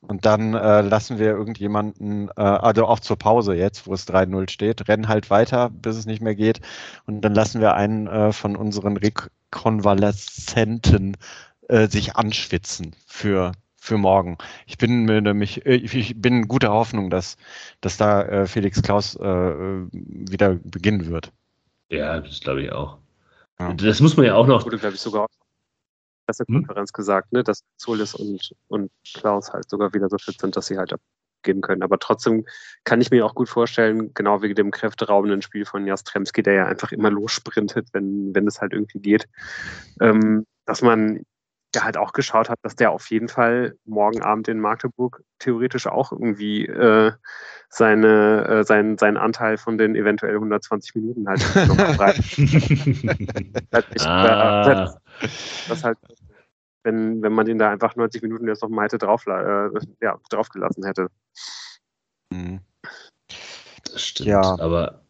Und 0.00 0.26
dann 0.26 0.54
äh, 0.54 0.80
lassen 0.80 1.18
wir 1.18 1.30
irgendjemanden, 1.30 2.28
äh, 2.36 2.40
also 2.40 2.86
auch 2.86 3.00
zur 3.00 3.16
Pause 3.16 3.54
jetzt, 3.54 3.86
wo 3.86 3.94
es 3.94 4.06
3-0 4.06 4.48
steht, 4.48 4.88
rennen 4.88 5.08
halt 5.08 5.28
weiter, 5.28 5.70
bis 5.70 5.96
es 5.96 6.06
nicht 6.06 6.22
mehr 6.22 6.36
geht. 6.36 6.60
Und 7.06 7.22
dann 7.22 7.34
lassen 7.34 7.60
wir 7.60 7.74
einen 7.74 8.06
äh, 8.06 8.32
von 8.32 8.54
unseren 8.54 8.96
Rekonvaleszenten 8.96 11.16
äh, 11.68 11.88
sich 11.88 12.14
anschwitzen 12.14 12.94
für, 13.06 13.52
für 13.76 13.98
morgen. 13.98 14.38
Ich 14.66 14.78
bin 14.78 15.04
mir 15.04 15.20
nämlich, 15.20 15.66
äh, 15.66 15.74
ich 15.74 16.14
bin 16.20 16.46
guter 16.46 16.70
Hoffnung, 16.70 17.10
dass, 17.10 17.36
dass 17.80 17.96
da 17.96 18.22
äh, 18.22 18.46
Felix 18.46 18.80
Klaus 18.82 19.16
äh, 19.16 19.52
wieder 19.92 20.54
beginnen 20.62 21.10
wird. 21.10 21.32
Ja, 21.90 22.20
das 22.20 22.40
glaube 22.40 22.62
ich 22.62 22.70
auch. 22.70 22.98
Ja. 23.58 23.72
Das 23.72 24.00
muss 24.00 24.16
man 24.16 24.26
ja 24.26 24.36
auch 24.36 24.46
noch. 24.46 24.64
Wurde, 24.64 24.78
glaube 24.78 24.94
ich, 24.94 25.00
sogar 25.00 25.26
Pressekonferenz 26.28 26.90
hm? 26.90 26.92
gesagt, 26.92 27.32
ne, 27.32 27.42
dass 27.42 27.64
Solis 27.78 28.14
und, 28.14 28.54
und 28.68 28.90
Klaus 29.14 29.52
halt 29.52 29.68
sogar 29.68 29.94
wieder 29.94 30.08
so 30.10 30.18
fit 30.18 30.38
sind, 30.38 30.56
dass 30.56 30.66
sie 30.66 30.76
halt 30.76 30.92
abgeben 30.92 31.62
können. 31.62 31.82
Aber 31.82 31.98
trotzdem 31.98 32.44
kann 32.84 33.00
ich 33.00 33.10
mir 33.10 33.24
auch 33.24 33.34
gut 33.34 33.48
vorstellen, 33.48 34.12
genau 34.12 34.42
wegen 34.42 34.54
dem 34.54 34.70
kräfteraubenden 34.70 35.40
Spiel 35.40 35.64
von 35.64 35.86
Jastremski, 35.86 36.42
der 36.42 36.52
ja 36.52 36.66
einfach 36.66 36.92
immer 36.92 37.10
lossprintet, 37.10 37.88
wenn, 37.92 38.34
wenn 38.34 38.46
es 38.46 38.60
halt 38.60 38.74
irgendwie 38.74 39.00
geht, 39.00 39.26
ähm, 40.00 40.44
dass 40.66 40.82
man 40.82 41.22
ja 41.74 41.84
halt 41.84 41.96
auch 41.96 42.12
geschaut 42.12 42.48
hat, 42.48 42.58
dass 42.62 42.76
der 42.76 42.90
auf 42.90 43.10
jeden 43.10 43.28
Fall 43.28 43.76
morgen 43.84 44.22
Abend 44.22 44.48
in 44.48 44.60
Magdeburg 44.60 45.22
theoretisch 45.38 45.86
auch 45.86 46.12
irgendwie 46.12 46.66
äh, 46.66 47.12
seine, 47.68 48.46
äh, 48.46 48.64
sein, 48.64 48.96
seinen 48.96 49.16
Anteil 49.18 49.58
von 49.58 49.76
den 49.76 49.94
eventuell 49.94 50.34
120 50.34 50.94
Minuten 50.94 51.28
halt 51.28 51.40
nochmal 51.68 51.94
frei. 51.94 52.12
halt 53.72 54.06
ah. 54.06 54.98
das 55.68 55.84
halt 55.84 55.98
wenn, 56.84 57.22
wenn 57.22 57.32
man 57.32 57.46
den 57.46 57.58
da 57.58 57.70
einfach 57.70 57.96
90 57.96 58.22
Minuten 58.22 58.46
jetzt 58.46 58.62
noch 58.62 58.68
mal 58.68 58.84
hätte 58.84 58.98
drauf, 58.98 59.26
äh, 59.26 59.68
ja, 60.00 60.18
draufgelassen 60.30 60.84
hätte. 60.84 61.08
Mhm. 62.32 62.60
Das 63.84 64.02
stimmt, 64.02 64.28
ja. 64.28 64.58
aber 64.58 65.02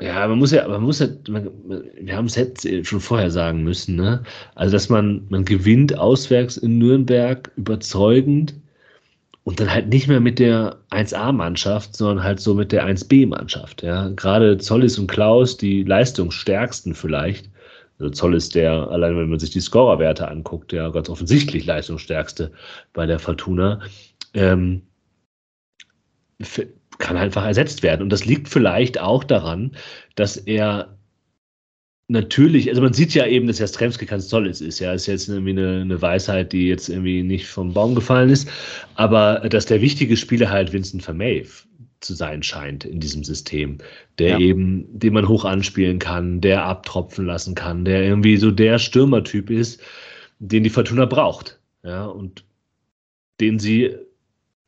ja, 0.00 0.28
man 0.28 0.38
muss 0.38 0.52
ja, 0.52 0.68
man 0.68 0.82
muss 0.82 1.00
ja, 1.00 1.08
man, 1.28 1.50
wir 2.00 2.16
haben 2.16 2.26
es 2.26 2.36
jetzt 2.36 2.68
schon 2.86 3.00
vorher 3.00 3.30
sagen 3.32 3.64
müssen, 3.64 3.96
ne? 3.96 4.22
Also, 4.54 4.72
dass 4.72 4.88
man, 4.88 5.26
man 5.28 5.44
gewinnt 5.44 5.98
auswärts 5.98 6.56
in 6.56 6.78
Nürnberg 6.78 7.50
überzeugend 7.56 8.54
und 9.42 9.58
dann 9.58 9.72
halt 9.72 9.88
nicht 9.88 10.06
mehr 10.06 10.20
mit 10.20 10.38
der 10.38 10.76
1A-Mannschaft, 10.90 11.96
sondern 11.96 12.22
halt 12.22 12.38
so 12.38 12.54
mit 12.54 12.70
der 12.70 12.86
1B-Mannschaft, 12.86 13.82
ja. 13.82 14.10
Gerade 14.10 14.58
Zollis 14.58 14.98
und 14.98 15.08
Klaus, 15.08 15.56
die 15.56 15.82
leistungsstärksten 15.82 16.94
vielleicht, 16.94 17.50
also 17.98 18.10
Zoll 18.10 18.34
ist 18.34 18.54
der, 18.54 18.90
allein 18.90 19.16
wenn 19.16 19.28
man 19.28 19.38
sich 19.38 19.50
die 19.50 19.60
Scorerwerte 19.60 20.28
anguckt, 20.28 20.72
der 20.72 20.90
ganz 20.90 21.08
offensichtlich 21.08 21.66
leistungsstärkste 21.66 22.52
bei 22.92 23.06
der 23.06 23.18
Fortuna, 23.18 23.80
ähm, 24.34 24.82
kann 26.98 27.16
einfach 27.16 27.44
ersetzt 27.44 27.82
werden. 27.82 28.02
Und 28.02 28.10
das 28.10 28.24
liegt 28.24 28.48
vielleicht 28.48 29.00
auch 29.00 29.24
daran, 29.24 29.72
dass 30.14 30.36
er 30.36 30.96
natürlich, 32.08 32.68
also 32.70 32.80
man 32.80 32.92
sieht 32.92 33.14
ja 33.14 33.26
eben, 33.26 33.46
dass 33.46 33.58
Jastremski 33.58 34.06
ganz 34.06 34.28
toll 34.28 34.46
ist, 34.46 34.60
ist 34.60 34.78
ja, 34.78 34.92
ist 34.92 35.06
jetzt 35.06 35.28
irgendwie 35.28 35.50
eine, 35.50 35.80
eine, 35.82 36.00
Weisheit, 36.00 36.52
die 36.52 36.66
jetzt 36.66 36.88
irgendwie 36.88 37.22
nicht 37.22 37.46
vom 37.46 37.74
Baum 37.74 37.94
gefallen 37.94 38.30
ist, 38.30 38.48
aber 38.94 39.40
dass 39.48 39.66
der 39.66 39.80
wichtige 39.80 40.16
Spieler 40.16 40.48
halt 40.48 40.72
Vincent 40.72 41.02
Vermey 41.02 41.46
zu 42.00 42.14
sein 42.14 42.42
scheint 42.42 42.84
in 42.84 43.00
diesem 43.00 43.24
System, 43.24 43.78
der 44.18 44.30
ja. 44.30 44.38
eben, 44.38 44.86
den 44.98 45.14
man 45.14 45.28
hoch 45.28 45.44
anspielen 45.44 45.98
kann, 45.98 46.40
der 46.40 46.64
abtropfen 46.64 47.26
lassen 47.26 47.54
kann, 47.54 47.84
der 47.84 48.04
irgendwie 48.04 48.36
so 48.36 48.50
der 48.50 48.78
Stürmertyp 48.78 49.50
ist, 49.50 49.80
den 50.38 50.62
die 50.62 50.70
Fortuna 50.70 51.06
braucht. 51.06 51.58
Ja, 51.82 52.06
und 52.06 52.44
den 53.40 53.58
sie, 53.58 53.94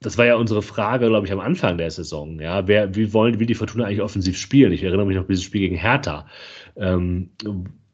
das 0.00 0.18
war 0.18 0.26
ja 0.26 0.36
unsere 0.36 0.62
Frage, 0.62 1.08
glaube 1.08 1.26
ich, 1.26 1.32
am 1.32 1.40
Anfang 1.40 1.78
der 1.78 1.90
Saison. 1.90 2.40
Ja, 2.40 2.66
wer, 2.66 2.94
wie 2.94 3.12
wollen, 3.12 3.38
wie 3.40 3.46
die 3.46 3.54
Fortuna 3.54 3.84
eigentlich 3.84 4.02
offensiv 4.02 4.36
spielen? 4.36 4.72
Ich 4.72 4.82
erinnere 4.82 5.06
mich 5.06 5.16
noch 5.16 5.24
an 5.24 5.28
dieses 5.28 5.44
Spiel 5.44 5.62
gegen 5.62 5.76
Hertha, 5.76 6.26
ähm, 6.76 7.30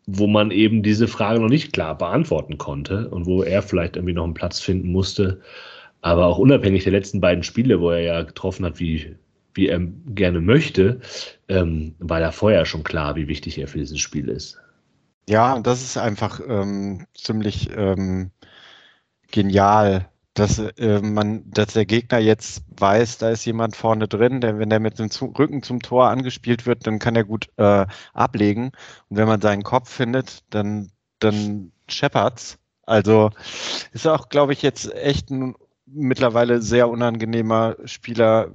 wo 0.07 0.27
man 0.27 0.51
eben 0.51 0.83
diese 0.83 1.09
Frage 1.09 1.41
noch 1.41 1.49
nicht 1.49 1.73
klar 1.73 1.97
beantworten 1.97 2.59
konnte 2.59 3.09
und 3.11 3.27
wo 3.27 3.43
er 3.43 3.63
vielleicht 3.63 3.97
irgendwie 3.97 4.15
noch 4.15 4.25
einen 4.25 4.35
Platz 4.35 4.61
finden 4.61 4.93
musste. 4.93 5.41
Aber 6.03 6.27
auch 6.27 6.39
unabhängig 6.39 6.85
der 6.85 6.93
letzten 6.93 7.21
beiden 7.21 7.43
Spiele, 7.43 7.81
wo 7.81 7.91
er 7.91 8.01
ja 8.01 8.23
getroffen 8.23 8.65
hat, 8.65 8.79
wie 8.79 9.17
wie 9.57 9.69
er 9.69 9.81
gerne 9.81 10.41
möchte, 10.41 11.01
ähm, 11.49 11.95
war 11.99 12.21
da 12.21 12.33
vorher 12.33 12.65
schon 12.65 12.85
klar, 12.85 13.17
wie 13.17 13.29
wichtig 13.29 13.59
er 13.59 13.69
für 13.69 13.79
dieses 13.79 14.01
Spiel 14.01 14.29
ist. 14.29 14.59
Ja, 15.29 15.59
das 15.59 15.83
ist 15.83 15.97
einfach 15.97 16.41
ähm, 16.47 17.07
ziemlich 17.15 17.71
ähm, 17.77 18.31
genial, 19.33 20.09
dass 20.35 20.59
äh, 20.59 21.01
man, 21.01 21.51
dass 21.51 21.73
der 21.73 21.87
Gegner 21.87 22.19
jetzt 22.19 22.63
weiß, 22.79 23.19
da 23.19 23.31
ist 23.31 23.45
jemand 23.45 23.75
vorne 23.75 24.07
drin, 24.07 24.41
der, 24.41 24.59
wenn 24.59 24.71
der 24.71 24.81
mit 24.81 24.99
dem 24.99 25.09
Rücken 25.37 25.63
zum 25.63 25.81
Tor 25.81 26.09
angespielt 26.09 26.67
wird, 26.67 26.87
dann 26.87 26.99
kann 26.99 27.17
er 27.17 27.25
gut 27.25 27.49
äh, 27.57 27.87
ablegen. 28.13 28.71
Und 29.09 29.17
wenn 29.17 29.27
man 29.27 29.41
seinen 29.41 29.63
Kopf 29.63 29.91
findet, 29.91 30.45
dann, 30.51 30.91
dann 31.19 31.73
scheppert's. 31.89 32.59
Also 32.83 33.31
ist 33.93 34.07
auch, 34.07 34.29
glaube 34.29 34.53
ich, 34.53 34.63
jetzt 34.63 34.95
echt 34.95 35.31
ein 35.31 35.57
mittlerweile 35.87 36.61
sehr 36.61 36.89
unangenehmer 36.89 37.77
Spieler, 37.85 38.51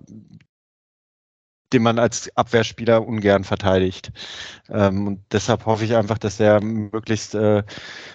den 1.73 1.83
man 1.83 1.99
als 1.99 2.35
Abwehrspieler 2.35 3.05
ungern 3.05 3.43
verteidigt. 3.43 4.11
Ähm, 4.69 5.07
und 5.07 5.21
deshalb 5.31 5.65
hoffe 5.65 5.85
ich 5.85 5.95
einfach, 5.95 6.17
dass 6.17 6.39
er 6.39 6.61
möglichst 6.61 7.35
äh, 7.35 7.63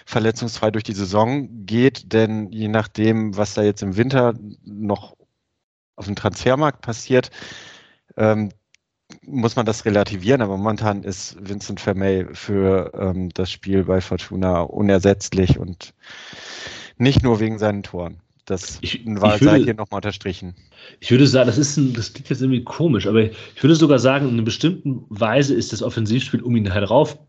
verletzungsfrei 0.05 0.71
durch 0.71 0.83
die 0.83 0.93
Saison 0.93 1.65
geht, 1.65 2.13
denn 2.13 2.51
je 2.51 2.67
nachdem, 2.67 3.35
was 3.37 3.53
da 3.53 3.63
jetzt 3.63 3.83
im 3.83 3.97
Winter 3.97 4.33
noch 4.63 5.15
auf 5.95 6.05
dem 6.05 6.15
Transfermarkt 6.15 6.81
passiert, 6.81 7.31
ähm, 8.15 8.49
muss 9.21 9.55
man 9.55 9.65
das 9.65 9.85
relativieren, 9.85 10.41
aber 10.41 10.57
momentan 10.57 11.03
ist 11.03 11.37
Vincent 11.39 11.79
Vermey 11.79 12.25
für 12.33 12.91
ähm, 12.93 13.29
das 13.29 13.51
Spiel 13.51 13.85
bei 13.85 14.01
Fortuna 14.01 14.61
unersetzlich 14.61 15.57
und 15.57 15.93
nicht 16.97 17.23
nur 17.23 17.39
wegen 17.39 17.57
seinen 17.57 17.83
Toren. 17.83 18.21
Das 18.47 18.79
ich, 18.79 19.05
war 19.05 19.35
ich 19.35 19.41
würde, 19.41 19.57
hier 19.57 19.73
nochmal 19.73 19.97
unterstrichen. 19.97 20.55
Ich 21.01 21.11
würde 21.11 21.27
sagen, 21.27 21.47
das 21.47 21.57
ist 21.57 21.75
ein, 21.75 21.93
das 21.93 22.13
klingt 22.13 22.29
jetzt 22.29 22.41
irgendwie 22.41 22.63
komisch, 22.63 23.05
aber 23.05 23.23
ich 23.23 23.61
würde 23.61 23.75
sogar 23.75 23.99
sagen, 23.99 24.25
in 24.29 24.35
einer 24.35 24.43
bestimmten 24.43 25.03
Weise 25.09 25.53
ist 25.53 25.73
das 25.73 25.83
Offensivspiel 25.83 26.41
um 26.41 26.55
ihn 26.55 26.71
herauf 26.71 27.19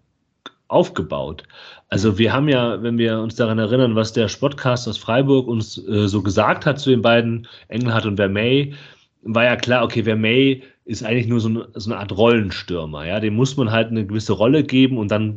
aufgebaut. 0.69 1.43
Also 1.89 2.19
wir 2.19 2.33
haben 2.33 2.49
ja, 2.49 2.81
wenn 2.85 2.99
wir 2.99 3.19
uns 3.19 3.35
daran 3.35 3.59
erinnern, 3.59 3.97
was 3.97 4.13
der 4.13 4.29
Sportcast 4.29 4.87
aus 4.87 4.97
Freiburg 4.97 5.49
uns 5.49 5.77
äh, 5.89 6.07
so 6.07 6.23
gesagt 6.23 6.67
hat 6.67 6.79
zu 6.79 6.91
den 6.91 7.03
beiden, 7.03 7.49
Engelhardt 7.67 8.07
und 8.07 8.17
Vermey, 8.17 8.75
war 9.23 9.45
ja 9.45 9.57
klar, 9.57 9.83
okay, 9.83 10.05
Vermey 10.05 10.63
ist 10.85 11.03
eigentlich 11.03 11.27
nur 11.27 11.41
so 11.41 11.49
eine, 11.49 11.69
so 11.75 11.91
eine 11.91 11.99
Art 11.99 12.17
Rollenstürmer. 12.17 13.07
Ja, 13.07 13.19
dem 13.19 13.35
muss 13.35 13.57
man 13.57 13.73
halt 13.73 13.89
eine 13.89 14.07
gewisse 14.07 14.35
Rolle 14.35 14.63
geben 14.63 14.99
und 14.99 15.11
dann 15.11 15.37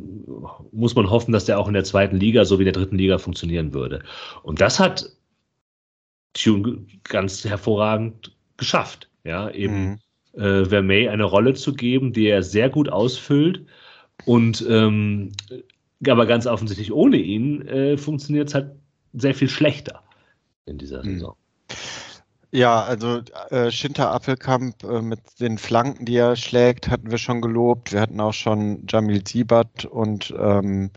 muss 0.70 0.94
man 0.94 1.10
hoffen, 1.10 1.32
dass 1.32 1.46
der 1.46 1.58
auch 1.58 1.66
in 1.66 1.74
der 1.74 1.84
zweiten 1.84 2.18
Liga 2.18 2.44
so 2.44 2.60
wie 2.60 2.64
der 2.64 2.72
dritten 2.72 2.98
Liga 2.98 3.18
funktionieren 3.18 3.74
würde. 3.74 4.04
Und 4.44 4.60
das 4.60 4.78
hat 4.78 5.10
Tune 6.34 6.86
ganz 7.04 7.44
hervorragend 7.44 8.34
geschafft. 8.56 9.08
Ja, 9.24 9.50
eben 9.50 10.00
mhm. 10.34 10.40
äh, 10.40 10.64
Vermey 10.64 11.08
eine 11.08 11.24
Rolle 11.24 11.54
zu 11.54 11.74
geben, 11.74 12.12
die 12.12 12.26
er 12.26 12.42
sehr 12.42 12.68
gut 12.68 12.88
ausfüllt 12.88 13.64
und 14.24 14.64
ähm, 14.68 15.32
aber 16.08 16.26
ganz 16.26 16.46
offensichtlich 16.46 16.92
ohne 16.92 17.16
ihn 17.16 17.66
äh, 17.68 17.96
funktioniert 17.96 18.48
es 18.48 18.54
halt 18.54 18.72
sehr 19.12 19.34
viel 19.34 19.48
schlechter 19.48 20.02
in 20.66 20.78
dieser 20.78 21.04
mhm. 21.04 21.14
Saison. 21.14 21.36
Ja, 22.54 22.82
also 22.82 23.22
äh, 23.48 23.70
Schinter 23.70 24.10
Appelkamp 24.10 24.84
äh, 24.84 25.00
mit 25.00 25.20
den 25.40 25.56
Flanken, 25.56 26.04
die 26.04 26.16
er 26.16 26.36
schlägt, 26.36 26.90
hatten 26.90 27.10
wir 27.10 27.16
schon 27.16 27.40
gelobt. 27.40 27.92
Wir 27.92 28.00
hatten 28.02 28.20
auch 28.20 28.34
schon 28.34 28.86
Jamil 28.86 29.26
Siebert 29.26 29.86
und 29.86 30.34
ähm, 30.38 30.90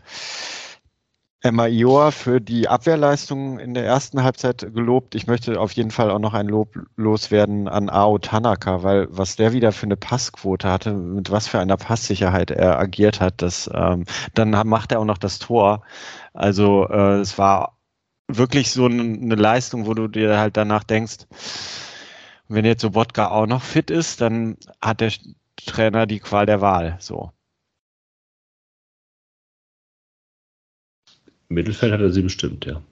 Emma 1.42 1.66
Ioa 1.66 2.10
für 2.10 2.40
die 2.40 2.68
Abwehrleistung 2.68 3.58
in 3.58 3.74
der 3.74 3.84
ersten 3.84 4.22
Halbzeit 4.22 4.66
gelobt. 4.74 5.14
Ich 5.14 5.26
möchte 5.26 5.60
auf 5.60 5.72
jeden 5.72 5.90
Fall 5.90 6.10
auch 6.10 6.18
noch 6.18 6.34
ein 6.34 6.48
Lob 6.48 6.76
loswerden 6.96 7.68
an 7.68 7.88
Ao 7.90 8.18
Tanaka, 8.18 8.82
weil 8.82 9.06
was 9.10 9.36
der 9.36 9.52
wieder 9.52 9.72
für 9.72 9.86
eine 9.86 9.96
Passquote 9.96 10.68
hatte, 10.68 10.92
mit 10.92 11.30
was 11.30 11.46
für 11.46 11.58
einer 11.60 11.76
Passsicherheit 11.76 12.50
er 12.50 12.78
agiert 12.78 13.20
hat, 13.20 13.42
das, 13.42 13.70
ähm, 13.72 14.06
dann 14.34 14.50
macht 14.66 14.92
er 14.92 15.00
auch 15.00 15.04
noch 15.04 15.18
das 15.18 15.38
Tor. 15.38 15.82
Also 16.32 16.88
äh, 16.88 17.20
es 17.20 17.38
war 17.38 17.78
wirklich 18.28 18.70
so 18.72 18.86
eine 18.86 19.34
Leistung, 19.34 19.86
wo 19.86 19.94
du 19.94 20.08
dir 20.08 20.38
halt 20.38 20.56
danach 20.56 20.84
denkst, 20.84 21.26
wenn 22.48 22.64
jetzt 22.64 22.82
so 22.82 22.94
Wodka 22.94 23.28
auch 23.28 23.46
noch 23.46 23.62
fit 23.62 23.90
ist, 23.90 24.20
dann 24.20 24.56
hat 24.80 25.00
der 25.00 25.12
Trainer 25.56 26.06
die 26.06 26.20
Qual 26.20 26.46
der 26.46 26.60
Wahl. 26.60 26.96
So. 27.00 27.32
Mittelfeld 31.48 31.92
hat 31.92 32.00
er 32.00 32.10
sie 32.10 32.22
bestimmt, 32.22 32.66
ja. 32.66 32.82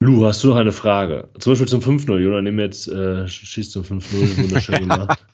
Lu, 0.00 0.26
hast 0.26 0.44
du 0.44 0.48
noch 0.48 0.56
eine 0.56 0.72
Frage? 0.72 1.28
Zum 1.38 1.52
Beispiel 1.52 1.68
zum 1.68 1.80
5-0. 1.80 2.18
Jona, 2.18 2.42
nimm 2.42 2.58
jetzt, 2.60 2.86
äh, 2.86 3.26
schießt 3.26 3.72
zum 3.72 3.82
5-0. 3.82 4.42
Wunderschön 4.42 4.88
gemacht. 4.88 5.24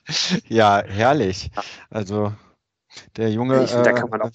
ja, 0.49 0.83
herrlich. 0.87 1.51
Also, 1.91 2.33
der 3.17 3.31
Junge 3.31 3.67
find, 3.67 3.87
äh, 3.87 4.31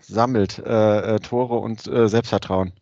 sammelt 0.00 0.58
äh, 0.58 1.14
äh, 1.14 1.20
Tore 1.20 1.58
und 1.58 1.86
äh, 1.86 2.08
Selbstvertrauen. 2.08 2.72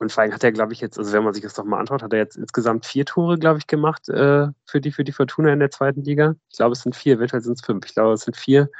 Und 0.00 0.12
vor 0.12 0.22
allem 0.22 0.32
hat 0.32 0.44
er, 0.44 0.52
glaube 0.52 0.72
ich, 0.72 0.80
jetzt, 0.80 0.98
also 0.98 1.12
wenn 1.12 1.24
man 1.24 1.34
sich 1.34 1.42
das 1.42 1.54
doch 1.54 1.64
mal 1.64 1.80
anschaut, 1.80 2.02
hat 2.02 2.12
er 2.12 2.20
jetzt 2.20 2.36
insgesamt 2.36 2.86
vier 2.86 3.04
Tore, 3.04 3.38
glaube 3.38 3.58
ich, 3.58 3.66
gemacht 3.66 4.08
äh, 4.08 4.46
für, 4.64 4.80
die, 4.80 4.92
für 4.92 5.02
die 5.02 5.12
Fortuna 5.12 5.52
in 5.52 5.58
der 5.58 5.70
zweiten 5.70 6.02
Liga. 6.02 6.34
Ich 6.50 6.56
glaube, 6.56 6.72
es 6.72 6.82
sind 6.82 6.94
vier, 6.94 7.14
eventuell 7.14 7.42
sind 7.42 7.54
es 7.54 7.64
fünf. 7.64 7.84
Ich 7.86 7.94
glaube, 7.94 8.14
es 8.14 8.22
sind 8.22 8.36
vier. 8.36 8.70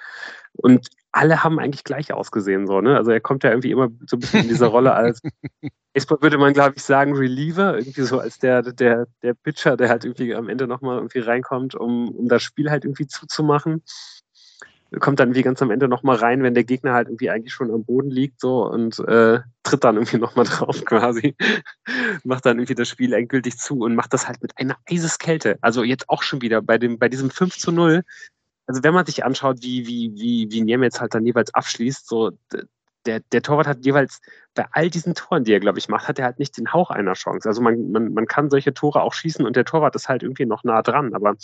Und 0.53 0.89
alle 1.19 1.43
haben 1.43 1.59
eigentlich 1.59 1.83
gleich 1.83 2.13
ausgesehen. 2.13 2.69
So, 2.69 2.81
ne? 2.81 2.97
Also 2.97 3.11
er 3.11 3.21
kommt 3.21 3.43
ja 3.43 3.51
irgendwie 3.51 3.73
immer 3.73 3.89
so 4.07 4.17
ein 4.17 4.21
bisschen 4.21 4.43
in 4.43 4.49
dieser 4.49 4.69
Rolle 4.69 4.95
als, 4.95 5.21
würde 6.21 6.39
man, 6.39 6.53
glaube 6.53 6.75
ich, 6.77 6.83
sagen, 6.85 7.17
Reliever, 7.17 7.77
irgendwie 7.77 8.03
so 8.03 8.21
als 8.21 8.39
der, 8.39 8.63
der, 8.63 9.09
der 9.23 9.35
Pitcher, 9.35 9.77
der 9.77 9.89
halt 9.89 10.05
irgendwie 10.05 10.35
am 10.37 10.49
Ende 10.49 10.69
nochmal 10.69 10.99
irgendwie 10.99 11.19
reinkommt, 11.19 11.75
um, 11.75 12.11
um 12.11 12.29
das 12.29 12.45
Spiel 12.45 12.71
halt 12.71 12.85
irgendwie 12.85 13.09
zuzumachen. 13.09 13.83
Kommt 15.01 15.19
dann 15.19 15.35
wie 15.35 15.43
ganz 15.43 15.61
am 15.61 15.73
Ende 15.73 15.89
nochmal 15.89 16.17
rein, 16.17 16.43
wenn 16.45 16.55
der 16.55 16.65
Gegner 16.65 16.95
halt 16.95 17.09
irgendwie 17.09 17.31
eigentlich 17.31 17.53
schon 17.53 17.71
am 17.71 17.85
Boden 17.85 18.11
liegt 18.11 18.41
so 18.41 18.65
und 18.65 19.01
äh, 19.01 19.41
tritt 19.65 19.85
dann 19.85 19.97
irgendwie 19.97 20.19
nochmal 20.19 20.47
drauf 20.47 20.85
quasi. 20.85 21.35
macht 22.25 22.47
dann 22.47 22.59
irgendwie 22.59 22.77
das 22.77 22.89
Spiel 22.89 23.13
endgültig 23.13 23.59
zu 23.59 23.81
und 23.81 23.97
macht 23.97 24.15
das 24.15 24.29
halt 24.29 24.41
mit 24.41 24.57
einer 24.57 24.77
Eiseskälte. 24.89 25.59
Also 25.63 25.83
jetzt 25.83 26.09
auch 26.09 26.23
schon 26.23 26.41
wieder 26.43 26.63
bei, 26.63 26.79
dem, 26.79 26.99
bei 26.99 27.09
diesem 27.09 27.31
5 27.31 27.59
zu 27.59 27.73
0 27.73 28.05
also 28.69 28.85
wenn 28.85 28.95
man 28.95 29.07
sich 29.07 29.25
anschaut, 29.25 29.63
wie, 29.63 29.87
wie, 29.87 30.13
wie, 30.15 30.49
wie 30.51 30.61
Niemetz 30.61 31.01
halt 31.01 31.15
dann 31.15 31.25
jeweils 31.25 31.53
abschließt, 31.55 32.07
so 32.07 32.33
der, 33.07 33.21
der 33.33 33.43
Torwart 33.43 33.67
hat 33.67 33.85
jeweils 33.85 34.21
bei 34.55 34.67
all 34.73 34.91
diesen 34.91 35.15
Toren, 35.15 35.45
die 35.45 35.53
er, 35.53 35.61
glaube 35.61 35.79
ich, 35.79 35.89
macht, 35.89 36.07
hat 36.07 36.19
er 36.19 36.27
halt 36.27 36.39
nicht 36.39 36.59
den 36.59 36.71
Hauch 36.75 36.91
einer 36.91 37.15
Chance. 37.15 37.49
Also 37.49 37.63
man, 37.63 37.91
man, 37.91 38.13
man 38.13 38.27
kann 38.27 38.51
solche 38.51 38.75
Tore 38.75 39.01
auch 39.03 39.15
schießen 39.15 39.47
und 39.47 39.57
der 39.57 39.65
Torwart 39.65 39.97
ist 39.97 40.11
halt 40.11 40.23
irgendwie 40.23 40.45
noch 40.45 40.65
nah 40.65 40.83
dran. 40.83 41.15
Aber 41.15 41.35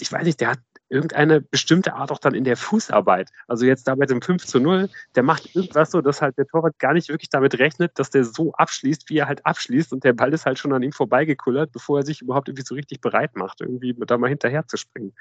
ich 0.00 0.10
weiß 0.10 0.24
nicht, 0.24 0.40
der 0.40 0.50
hat 0.50 0.58
irgendeine 0.88 1.40
bestimmte 1.40 1.94
Art 1.94 2.12
auch 2.12 2.18
dann 2.18 2.34
in 2.34 2.44
der 2.44 2.56
Fußarbeit. 2.56 3.30
Also 3.48 3.66
jetzt 3.66 3.88
da 3.88 3.94
bei 3.94 4.06
dem 4.06 4.22
5 4.22 4.46
zu 4.46 4.60
0, 4.60 4.88
der 5.14 5.22
macht 5.22 5.54
irgendwas 5.54 5.90
so, 5.90 6.00
dass 6.00 6.22
halt 6.22 6.38
der 6.38 6.46
Torwart 6.46 6.78
gar 6.78 6.92
nicht 6.92 7.08
wirklich 7.08 7.30
damit 7.30 7.58
rechnet, 7.58 7.98
dass 7.98 8.10
der 8.10 8.24
so 8.24 8.52
abschließt, 8.52 9.10
wie 9.10 9.18
er 9.18 9.26
halt 9.26 9.44
abschließt 9.44 9.92
und 9.92 10.04
der 10.04 10.12
Ball 10.12 10.32
ist 10.32 10.46
halt 10.46 10.58
schon 10.58 10.72
an 10.72 10.82
ihm 10.82 10.92
vorbeigekullert, 10.92 11.72
bevor 11.72 11.98
er 11.98 12.04
sich 12.04 12.22
überhaupt 12.22 12.48
irgendwie 12.48 12.64
so 12.64 12.74
richtig 12.74 13.00
bereit 13.00 13.36
macht, 13.36 13.60
irgendwie 13.60 13.94
da 14.06 14.18
mal 14.18 14.28
hinterher 14.28 14.66
zu 14.66 14.76
springen. 14.76 15.12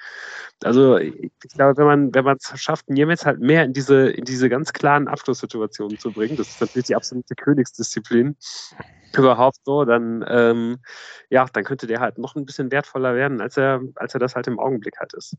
Also 0.64 0.98
ich 0.98 1.32
glaube, 1.54 1.78
wenn 1.78 1.86
man 1.86 2.14
wenn 2.14 2.26
man 2.26 2.38
es 2.38 2.60
schafft, 2.60 2.90
Niemetz 2.90 3.26
halt 3.26 3.40
mehr 3.40 3.64
in 3.64 3.74
diese 3.74 4.10
in 4.10 4.26
diese 4.26 4.50
ganz 4.50 4.74
klaren 4.74 5.08
Abschlusssituationen 5.08 5.98
zu 5.98 6.12
bringen, 6.12 6.38
das 6.38 6.50
ist 6.50 6.62
natürlich 6.62 6.88
die 6.88 6.96
absolute 6.96 7.36
Königsdisziplin, 7.36 8.36
überhaupt 9.18 9.58
so, 9.66 9.86
dann 9.86 10.24
ähm, 10.28 10.78
ja, 11.30 11.46
dann 11.52 11.64
könnte 11.64 11.88
der 11.88 12.00
halt 12.00 12.18
noch 12.18 12.36
ein 12.36 12.46
bisschen 12.46 12.72
wertvoller 12.72 13.16
werden, 13.16 13.42
als 13.42 13.58
er, 13.58 13.82
als 13.96 14.14
er 14.14 14.20
das 14.20 14.36
halt 14.36 14.48
im 14.48 14.60
Augenblick 14.60 15.00
hat 15.00 15.14
ist. 15.14 15.36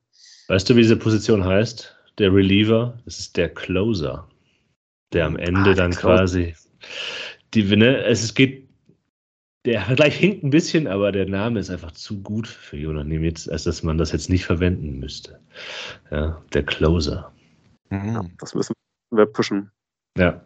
Weißt 0.48 0.68
du, 0.68 0.76
wie 0.76 0.82
diese 0.82 0.96
Position 0.96 1.44
heißt? 1.44 1.96
Der 2.18 2.32
Reliever, 2.32 2.98
das 3.04 3.18
ist 3.18 3.36
der 3.36 3.48
Closer, 3.50 4.28
der 5.12 5.26
am 5.26 5.36
Ende 5.36 5.70
ah, 5.70 5.74
dann 5.74 5.90
quasi 5.90 6.54
die, 7.54 7.76
ne, 7.76 8.04
es 8.04 8.34
geht, 8.34 8.68
der 9.64 9.82
Vergleich 9.82 10.16
hinkt 10.16 10.44
ein 10.44 10.50
bisschen, 10.50 10.86
aber 10.86 11.10
der 11.10 11.26
Name 11.26 11.58
ist 11.58 11.70
einfach 11.70 11.92
zu 11.92 12.22
gut 12.22 12.46
für 12.46 12.76
Jonas 12.76 13.06
Nimitz, 13.06 13.48
als 13.48 13.64
dass 13.64 13.82
man 13.82 13.98
das 13.98 14.12
jetzt 14.12 14.30
nicht 14.30 14.44
verwenden 14.44 14.98
müsste. 14.98 15.40
Ja, 16.10 16.42
der 16.52 16.64
Closer. 16.64 17.32
Mhm. 17.90 18.14
Ja, 18.14 18.24
das 18.38 18.54
müssen 18.54 18.74
wir 19.10 19.26
pushen. 19.26 19.70
Ja. 20.16 20.42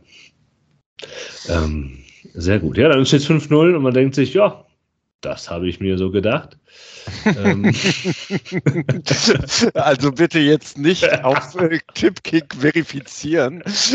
Ähm, 1.48 1.99
sehr 2.34 2.58
gut. 2.58 2.76
Ja, 2.76 2.88
dann 2.88 3.04
steht 3.06 3.20
es 3.20 3.30
5-0 3.30 3.74
und 3.74 3.82
man 3.82 3.94
denkt 3.94 4.14
sich, 4.14 4.34
ja, 4.34 4.64
das 5.20 5.50
habe 5.50 5.68
ich 5.68 5.80
mir 5.80 5.98
so 5.98 6.10
gedacht. 6.10 6.56
Ähm. 7.26 7.64
also 9.74 10.12
bitte 10.12 10.38
jetzt 10.38 10.78
nicht 10.78 11.24
auf 11.24 11.54
äh, 11.56 11.78
Tipkick 11.94 12.54
verifizieren. 12.54 13.62
ich 13.66 13.92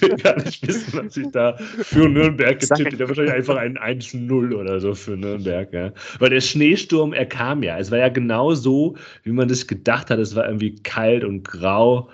will 0.00 0.16
gar 0.16 0.36
nicht 0.36 0.66
wissen, 0.66 0.92
was 0.92 1.16
ich 1.16 1.28
da 1.32 1.56
für 1.56 2.08
Nürnberg 2.08 2.60
getippt 2.60 2.92
habe. 2.92 3.08
Wahrscheinlich 3.08 3.34
einfach 3.34 3.56
ein 3.56 3.76
1-0 3.76 4.54
oder 4.54 4.80
so 4.80 4.94
für 4.94 5.16
Nürnberg. 5.16 5.72
Ja. 5.72 5.92
Weil 6.20 6.30
der 6.30 6.40
Schneesturm, 6.40 7.12
er 7.12 7.26
kam 7.26 7.64
ja. 7.64 7.78
Es 7.78 7.90
war 7.90 7.98
ja 7.98 8.08
genau 8.08 8.54
so, 8.54 8.96
wie 9.24 9.32
man 9.32 9.48
das 9.48 9.66
gedacht 9.66 10.10
hat. 10.10 10.20
Es 10.20 10.36
war 10.36 10.46
irgendwie 10.46 10.76
kalt 10.76 11.24
und 11.24 11.42
grau. 11.42 12.08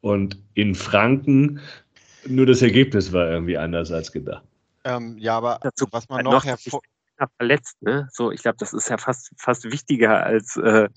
Und 0.00 0.38
in 0.54 0.74
Franken 0.74 1.60
nur 2.26 2.46
das 2.46 2.62
Ergebnis 2.62 3.12
war 3.12 3.30
irgendwie 3.30 3.58
anders 3.58 3.92
als 3.92 4.12
gedacht. 4.12 4.42
Ähm, 4.84 5.16
ja, 5.18 5.36
aber 5.36 5.58
Dazu 5.62 5.86
was 5.90 6.08
man 6.08 6.24
noch, 6.24 6.44
hervor 6.44 6.80
verletzt, 7.36 7.82
ne? 7.82 8.08
So, 8.12 8.30
ich 8.30 8.42
glaube, 8.42 8.58
das 8.58 8.72
ist 8.72 8.88
ja 8.88 8.96
fast 8.96 9.32
fast 9.36 9.64
wichtiger 9.64 10.22
als 10.24 10.56
äh, 10.56 10.88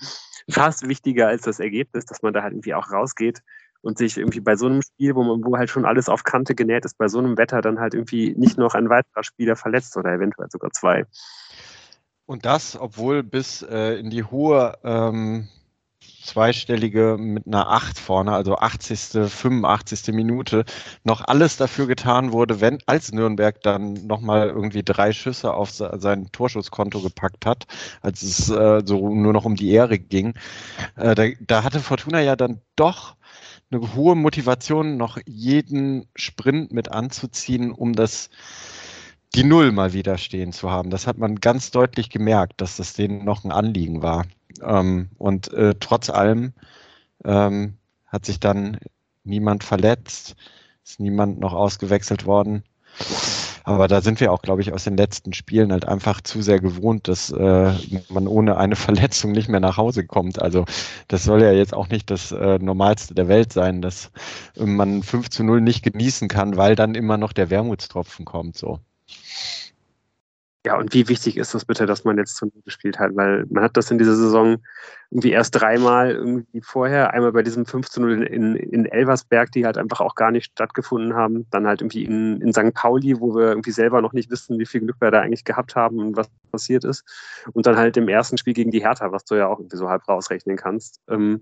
fast 0.49 0.87
wichtiger 0.87 1.27
als 1.27 1.41
das 1.43 1.59
Ergebnis, 1.59 2.05
dass 2.05 2.21
man 2.21 2.33
da 2.33 2.43
halt 2.43 2.53
irgendwie 2.53 2.75
auch 2.75 2.91
rausgeht 2.91 3.41
und 3.81 3.97
sich 3.97 4.17
irgendwie 4.17 4.39
bei 4.39 4.55
so 4.55 4.67
einem 4.67 4.81
Spiel, 4.81 5.15
wo 5.15 5.23
man 5.23 5.43
wo 5.43 5.57
halt 5.57 5.69
schon 5.69 5.85
alles 5.85 6.09
auf 6.09 6.23
Kante 6.23 6.53
genäht 6.53 6.85
ist, 6.85 6.97
bei 6.97 7.07
so 7.07 7.19
einem 7.19 7.37
Wetter 7.37 7.61
dann 7.61 7.79
halt 7.79 7.93
irgendwie 7.93 8.35
nicht 8.37 8.57
noch 8.57 8.75
ein 8.75 8.89
weiterer 8.89 9.23
Spieler 9.23 9.55
verletzt 9.55 9.97
oder 9.97 10.13
eventuell 10.13 10.49
sogar 10.51 10.71
zwei. 10.71 11.05
Und 12.25 12.45
das, 12.45 12.79
obwohl 12.79 13.23
bis 13.23 13.61
äh, 13.63 13.95
in 13.95 14.09
die 14.09 14.23
hohe 14.23 14.77
ähm, 14.83 15.49
zweistellige 16.23 17.17
mit 17.19 17.47
einer 17.47 17.69
8 17.69 17.99
vorne, 17.99 18.33
also 18.33 18.57
80., 18.57 19.29
85. 19.29 20.13
Minute, 20.13 20.65
noch 21.03 21.21
alles 21.21 21.57
dafür 21.57 21.87
getan 21.87 22.31
wurde, 22.31 22.61
wenn, 22.61 22.79
als 22.85 23.11
Nürnberg 23.11 23.61
dann 23.61 23.93
nochmal 24.05 24.49
irgendwie 24.49 24.83
drei 24.83 25.11
Schüsse 25.11 25.53
auf 25.53 25.71
sein 25.71 26.31
Torschusskonto 26.31 27.01
gepackt 27.01 27.45
hat, 27.45 27.67
als 28.01 28.21
es 28.21 28.49
äh, 28.49 28.81
so 28.85 29.09
nur 29.09 29.33
noch 29.33 29.45
um 29.45 29.55
die 29.55 29.71
Ehre 29.71 29.99
ging. 29.99 30.33
Äh, 30.95 31.15
da, 31.15 31.25
da 31.41 31.63
hatte 31.63 31.79
Fortuna 31.79 32.21
ja 32.21 32.35
dann 32.35 32.61
doch 32.75 33.15
eine 33.71 33.95
hohe 33.95 34.15
Motivation, 34.15 34.97
noch 34.97 35.17
jeden 35.25 36.07
Sprint 36.15 36.71
mit 36.71 36.91
anzuziehen, 36.91 37.71
um 37.71 37.93
das 37.93 38.29
die 39.33 39.43
Null 39.43 39.71
mal 39.71 39.93
wieder 39.93 40.17
stehen 40.17 40.51
zu 40.51 40.71
haben. 40.71 40.89
Das 40.89 41.07
hat 41.07 41.17
man 41.17 41.35
ganz 41.35 41.71
deutlich 41.71 42.09
gemerkt, 42.09 42.59
dass 42.59 42.77
das 42.77 42.93
denen 42.93 43.23
noch 43.23 43.43
ein 43.43 43.51
Anliegen 43.51 44.01
war. 44.01 44.25
Ähm, 44.61 45.09
und 45.17 45.53
äh, 45.53 45.75
trotz 45.79 46.09
allem 46.09 46.53
ähm, 47.23 47.77
hat 48.07 48.25
sich 48.25 48.39
dann 48.39 48.77
niemand 49.23 49.63
verletzt, 49.63 50.35
ist 50.83 50.99
niemand 50.99 51.39
noch 51.39 51.53
ausgewechselt 51.53 52.25
worden. 52.25 52.63
Aber 53.63 53.87
da 53.87 54.01
sind 54.01 54.19
wir 54.19 54.31
auch, 54.33 54.41
glaube 54.41 54.61
ich, 54.61 54.73
aus 54.73 54.83
den 54.83 54.97
letzten 54.97 55.33
Spielen 55.33 55.71
halt 55.71 55.85
einfach 55.85 56.21
zu 56.21 56.41
sehr 56.41 56.59
gewohnt, 56.59 57.07
dass 57.07 57.31
äh, 57.31 57.73
man 58.09 58.27
ohne 58.27 58.57
eine 58.57 58.75
Verletzung 58.87 59.31
nicht 59.31 59.49
mehr 59.49 59.59
nach 59.59 59.77
Hause 59.77 60.05
kommt. 60.05 60.41
Also 60.41 60.65
das 61.07 61.23
soll 61.23 61.41
ja 61.41 61.51
jetzt 61.51 61.73
auch 61.73 61.87
nicht 61.89 62.09
das 62.09 62.31
äh, 62.31 62.57
Normalste 62.59 63.13
der 63.13 63.27
Welt 63.27 63.53
sein, 63.53 63.81
dass 63.81 64.11
man 64.57 65.03
5 65.03 65.29
zu 65.29 65.43
0 65.43 65.61
nicht 65.61 65.83
genießen 65.83 66.27
kann, 66.27 66.57
weil 66.57 66.75
dann 66.75 66.95
immer 66.95 67.17
noch 67.17 67.33
der 67.33 67.49
Wermutstropfen 67.49 68.25
kommt. 68.25 68.57
So. 68.57 68.79
Ja, 70.63 70.77
und 70.77 70.93
wie 70.93 71.07
wichtig 71.07 71.37
ist 71.37 71.55
das 71.55 71.65
bitte, 71.65 71.87
dass 71.87 72.03
man 72.03 72.19
jetzt 72.19 72.39
Null 72.39 72.51
gespielt 72.63 72.99
hat? 72.99 73.15
Weil 73.15 73.45
man 73.49 73.63
hat 73.63 73.75
das 73.77 73.89
in 73.89 73.97
dieser 73.97 74.15
Saison 74.15 74.57
irgendwie 75.09 75.31
erst 75.31 75.59
dreimal 75.59 76.11
irgendwie 76.11 76.61
vorher, 76.61 77.13
einmal 77.13 77.31
bei 77.31 77.41
diesem 77.41 77.65
5 77.65 77.89
zu 77.89 77.99
0 77.99 78.21
in, 78.27 78.55
in 78.55 78.85
Elversberg, 78.85 79.51
die 79.51 79.65
halt 79.65 79.79
einfach 79.79 80.01
auch 80.01 80.13
gar 80.13 80.29
nicht 80.29 80.51
stattgefunden 80.51 81.15
haben, 81.15 81.47
dann 81.49 81.65
halt 81.65 81.81
irgendwie 81.81 82.05
in, 82.05 82.39
in 82.41 82.53
St. 82.53 82.75
Pauli, 82.75 83.19
wo 83.19 83.33
wir 83.33 83.49
irgendwie 83.49 83.71
selber 83.71 84.03
noch 84.03 84.13
nicht 84.13 84.29
wissen, 84.29 84.59
wie 84.59 84.67
viel 84.67 84.81
Glück 84.81 84.97
wir 84.99 85.09
da 85.09 85.21
eigentlich 85.21 85.45
gehabt 85.45 85.75
haben 85.75 85.97
und 85.97 86.15
was 86.15 86.29
passiert 86.51 86.83
ist. 86.83 87.05
Und 87.53 87.65
dann 87.65 87.77
halt 87.77 87.97
im 87.97 88.07
ersten 88.07 88.37
Spiel 88.37 88.53
gegen 88.53 88.69
die 88.69 88.83
Hertha, 88.83 89.11
was 89.11 89.25
du 89.25 89.33
ja 89.33 89.47
auch 89.47 89.57
irgendwie 89.57 89.77
so 89.77 89.89
halb 89.89 90.07
rausrechnen 90.07 90.57
kannst. 90.57 91.01
Ähm, 91.09 91.41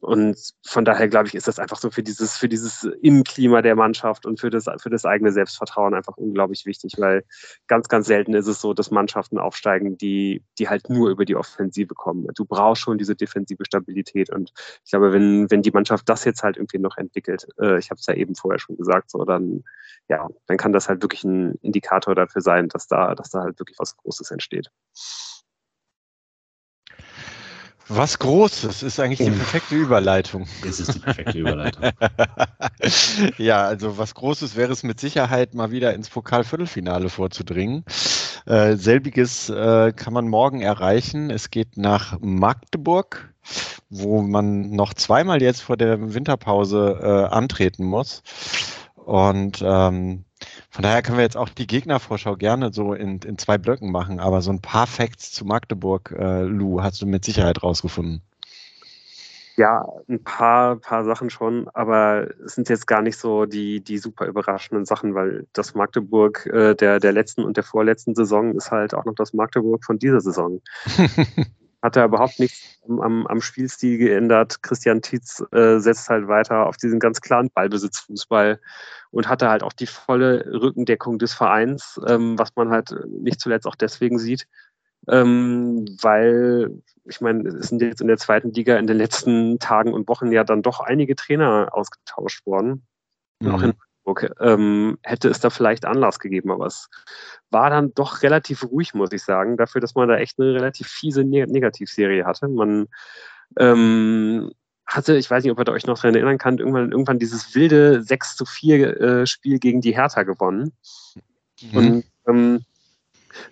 und 0.00 0.36
von 0.64 0.84
daher 0.84 1.08
glaube 1.08 1.28
ich, 1.28 1.34
ist 1.34 1.48
das 1.48 1.58
einfach 1.58 1.78
so 1.78 1.90
für 1.90 2.02
dieses, 2.02 2.36
für 2.36 2.48
dieses 2.48 2.84
Innenklima 3.02 3.62
der 3.62 3.76
Mannschaft 3.76 4.26
und 4.26 4.40
für 4.40 4.50
das, 4.50 4.66
für 4.80 4.90
das 4.90 5.04
eigene 5.04 5.32
Selbstvertrauen 5.32 5.94
einfach 5.94 6.16
unglaublich 6.16 6.66
wichtig, 6.66 6.94
weil 6.98 7.24
ganz, 7.66 7.88
ganz 7.88 8.06
selten 8.06 8.34
ist 8.34 8.46
es 8.46 8.60
so, 8.60 8.74
dass 8.74 8.90
Mannschaften 8.90 9.38
aufsteigen, 9.38 9.98
die, 9.98 10.42
die 10.58 10.68
halt 10.68 10.88
nur 10.90 11.10
über 11.10 11.24
die 11.24 11.36
Offensive 11.36 11.94
kommen. 11.94 12.26
Du 12.34 12.44
brauchst 12.44 12.82
schon 12.82 12.98
diese 12.98 13.16
defensive 13.16 13.64
Stabilität. 13.64 14.30
Und 14.30 14.52
ich 14.84 14.90
glaube, 14.90 15.12
wenn, 15.12 15.50
wenn 15.50 15.62
die 15.62 15.70
Mannschaft 15.70 16.08
das 16.08 16.24
jetzt 16.24 16.42
halt 16.42 16.56
irgendwie 16.56 16.78
noch 16.78 16.96
entwickelt, 16.96 17.46
äh, 17.60 17.78
ich 17.78 17.90
habe 17.90 17.98
es 17.98 18.06
ja 18.06 18.14
eben 18.14 18.34
vorher 18.34 18.58
schon 18.58 18.76
gesagt, 18.76 19.10
so 19.10 19.24
dann, 19.24 19.64
ja, 20.08 20.28
dann 20.46 20.56
kann 20.56 20.72
das 20.72 20.88
halt 20.88 21.02
wirklich 21.02 21.24
ein 21.24 21.54
Indikator 21.62 22.14
dafür 22.14 22.42
sein, 22.42 22.68
dass 22.68 22.86
da, 22.86 23.14
dass 23.14 23.30
da 23.30 23.40
halt 23.40 23.58
wirklich 23.58 23.78
was 23.78 23.96
Großes 23.96 24.30
entsteht. 24.30 24.70
Was 27.88 28.18
Großes 28.18 28.82
ist 28.82 29.00
eigentlich 29.00 29.18
die 29.18 29.34
perfekte 29.34 29.74
Überleitung. 29.74 30.46
Es 30.66 30.78
ist 30.78 30.94
die 30.94 30.98
perfekte 30.98 31.38
Überleitung. 31.38 31.84
ja, 33.38 33.64
also 33.64 33.96
was 33.96 34.14
Großes 34.14 34.56
wäre 34.56 34.72
es 34.72 34.82
mit 34.82 35.00
Sicherheit 35.00 35.54
mal 35.54 35.70
wieder 35.70 35.94
ins 35.94 36.10
Pokalviertelfinale 36.10 37.08
vorzudringen. 37.08 37.84
Äh, 38.46 38.76
selbiges 38.76 39.48
äh, 39.48 39.92
kann 39.92 40.12
man 40.12 40.28
morgen 40.28 40.60
erreichen. 40.60 41.30
Es 41.30 41.50
geht 41.50 41.78
nach 41.78 42.18
Magdeburg, 42.20 43.32
wo 43.88 44.20
man 44.20 44.70
noch 44.70 44.92
zweimal 44.92 45.40
jetzt 45.40 45.62
vor 45.62 45.78
der 45.78 46.14
Winterpause 46.14 46.98
äh, 47.02 47.34
antreten 47.34 47.84
muss. 47.84 48.22
Und 48.96 49.62
ähm, 49.64 50.24
von 50.70 50.82
daher 50.82 51.02
können 51.02 51.16
wir 51.16 51.24
jetzt 51.24 51.36
auch 51.36 51.48
die 51.48 51.66
Gegnervorschau 51.66 52.36
gerne 52.36 52.72
so 52.72 52.92
in, 52.92 53.20
in 53.20 53.38
zwei 53.38 53.58
Blöcken 53.58 53.90
machen, 53.90 54.20
aber 54.20 54.42
so 54.42 54.50
ein 54.50 54.60
paar 54.60 54.86
Facts 54.86 55.32
zu 55.32 55.44
Magdeburg, 55.44 56.14
äh, 56.18 56.42
Lou, 56.42 56.82
hast 56.82 57.00
du 57.00 57.06
mit 57.06 57.24
Sicherheit 57.24 57.62
rausgefunden. 57.62 58.22
Ja, 59.56 59.84
ein 60.08 60.22
paar, 60.22 60.76
paar 60.76 61.04
Sachen 61.04 61.30
schon, 61.30 61.68
aber 61.74 62.28
es 62.44 62.54
sind 62.54 62.68
jetzt 62.68 62.86
gar 62.86 63.02
nicht 63.02 63.18
so 63.18 63.44
die, 63.44 63.80
die 63.80 63.98
super 63.98 64.26
überraschenden 64.26 64.84
Sachen, 64.84 65.16
weil 65.16 65.48
das 65.52 65.74
Magdeburg 65.74 66.46
äh, 66.46 66.76
der, 66.76 67.00
der 67.00 67.12
letzten 67.12 67.42
und 67.42 67.56
der 67.56 67.64
vorletzten 67.64 68.14
Saison 68.14 68.54
ist 68.54 68.70
halt 68.70 68.94
auch 68.94 69.04
noch 69.04 69.16
das 69.16 69.32
Magdeburg 69.32 69.84
von 69.84 69.98
dieser 69.98 70.20
Saison. 70.20 70.60
Hat 71.82 71.96
er 71.96 72.06
überhaupt 72.06 72.40
nichts 72.40 72.80
am, 72.88 73.26
am 73.26 73.40
Spielstil 73.40 73.98
geändert. 73.98 74.62
Christian 74.62 75.00
Tietz 75.00 75.44
äh, 75.52 75.78
setzt 75.78 76.08
halt 76.08 76.26
weiter 76.26 76.66
auf 76.66 76.76
diesen 76.76 76.98
ganz 76.98 77.20
klaren 77.20 77.50
Ballbesitzfußball 77.50 78.60
und 79.10 79.28
hatte 79.28 79.48
halt 79.48 79.62
auch 79.62 79.72
die 79.72 79.86
volle 79.86 80.44
Rückendeckung 80.60 81.18
des 81.18 81.34
Vereins, 81.34 82.00
ähm, 82.06 82.38
was 82.38 82.56
man 82.56 82.70
halt 82.70 82.94
nicht 83.08 83.40
zuletzt 83.40 83.66
auch 83.66 83.76
deswegen 83.76 84.18
sieht, 84.18 84.48
ähm, 85.06 85.86
weil 86.02 86.82
ich 87.04 87.20
meine, 87.20 87.48
es 87.48 87.68
sind 87.68 87.80
jetzt 87.80 88.00
in 88.00 88.08
der 88.08 88.18
zweiten 88.18 88.52
Liga 88.52 88.76
in 88.76 88.86
den 88.86 88.98
letzten 88.98 89.58
Tagen 89.58 89.92
und 89.92 90.08
Wochen 90.08 90.32
ja 90.32 90.44
dann 90.44 90.62
doch 90.62 90.80
einige 90.80 91.16
Trainer 91.16 91.68
ausgetauscht 91.72 92.44
worden. 92.44 92.86
Mhm. 93.40 93.50
Auch 93.54 93.62
in 93.62 93.74
Hamburg 94.08 94.34
ähm, 94.40 94.98
hätte 95.02 95.28
es 95.28 95.40
da 95.40 95.50
vielleicht 95.50 95.84
Anlass 95.84 96.18
gegeben, 96.18 96.50
aber 96.50 96.66
es 96.66 96.88
war 97.50 97.70
dann 97.70 97.92
doch 97.94 98.22
relativ 98.22 98.64
ruhig, 98.64 98.94
muss 98.94 99.12
ich 99.12 99.22
sagen, 99.22 99.56
dafür, 99.56 99.80
dass 99.80 99.94
man 99.94 100.08
da 100.08 100.16
echt 100.16 100.38
eine 100.38 100.54
relativ 100.54 100.88
fiese 100.88 101.24
Negativserie 101.24 102.24
hatte. 102.24 102.48
Man 102.48 102.88
ähm, 103.58 104.50
hatte, 104.86 105.16
ich 105.16 105.30
weiß 105.30 105.44
nicht, 105.44 105.52
ob 105.52 105.58
ihr 105.58 105.72
euch 105.72 105.86
noch 105.86 105.98
daran 105.98 106.14
erinnern 106.14 106.38
kann, 106.38 106.58
irgendwann, 106.58 106.90
irgendwann 106.90 107.18
dieses 107.18 107.54
wilde 107.54 108.02
6 108.02 108.36
zu 108.36 108.46
4 108.46 109.00
äh, 109.00 109.26
Spiel 109.26 109.58
gegen 109.58 109.80
die 109.80 109.94
Hertha 109.94 110.22
gewonnen. 110.22 110.72
Mhm. 111.60 111.76
Und 111.76 112.04
ähm, 112.26 112.64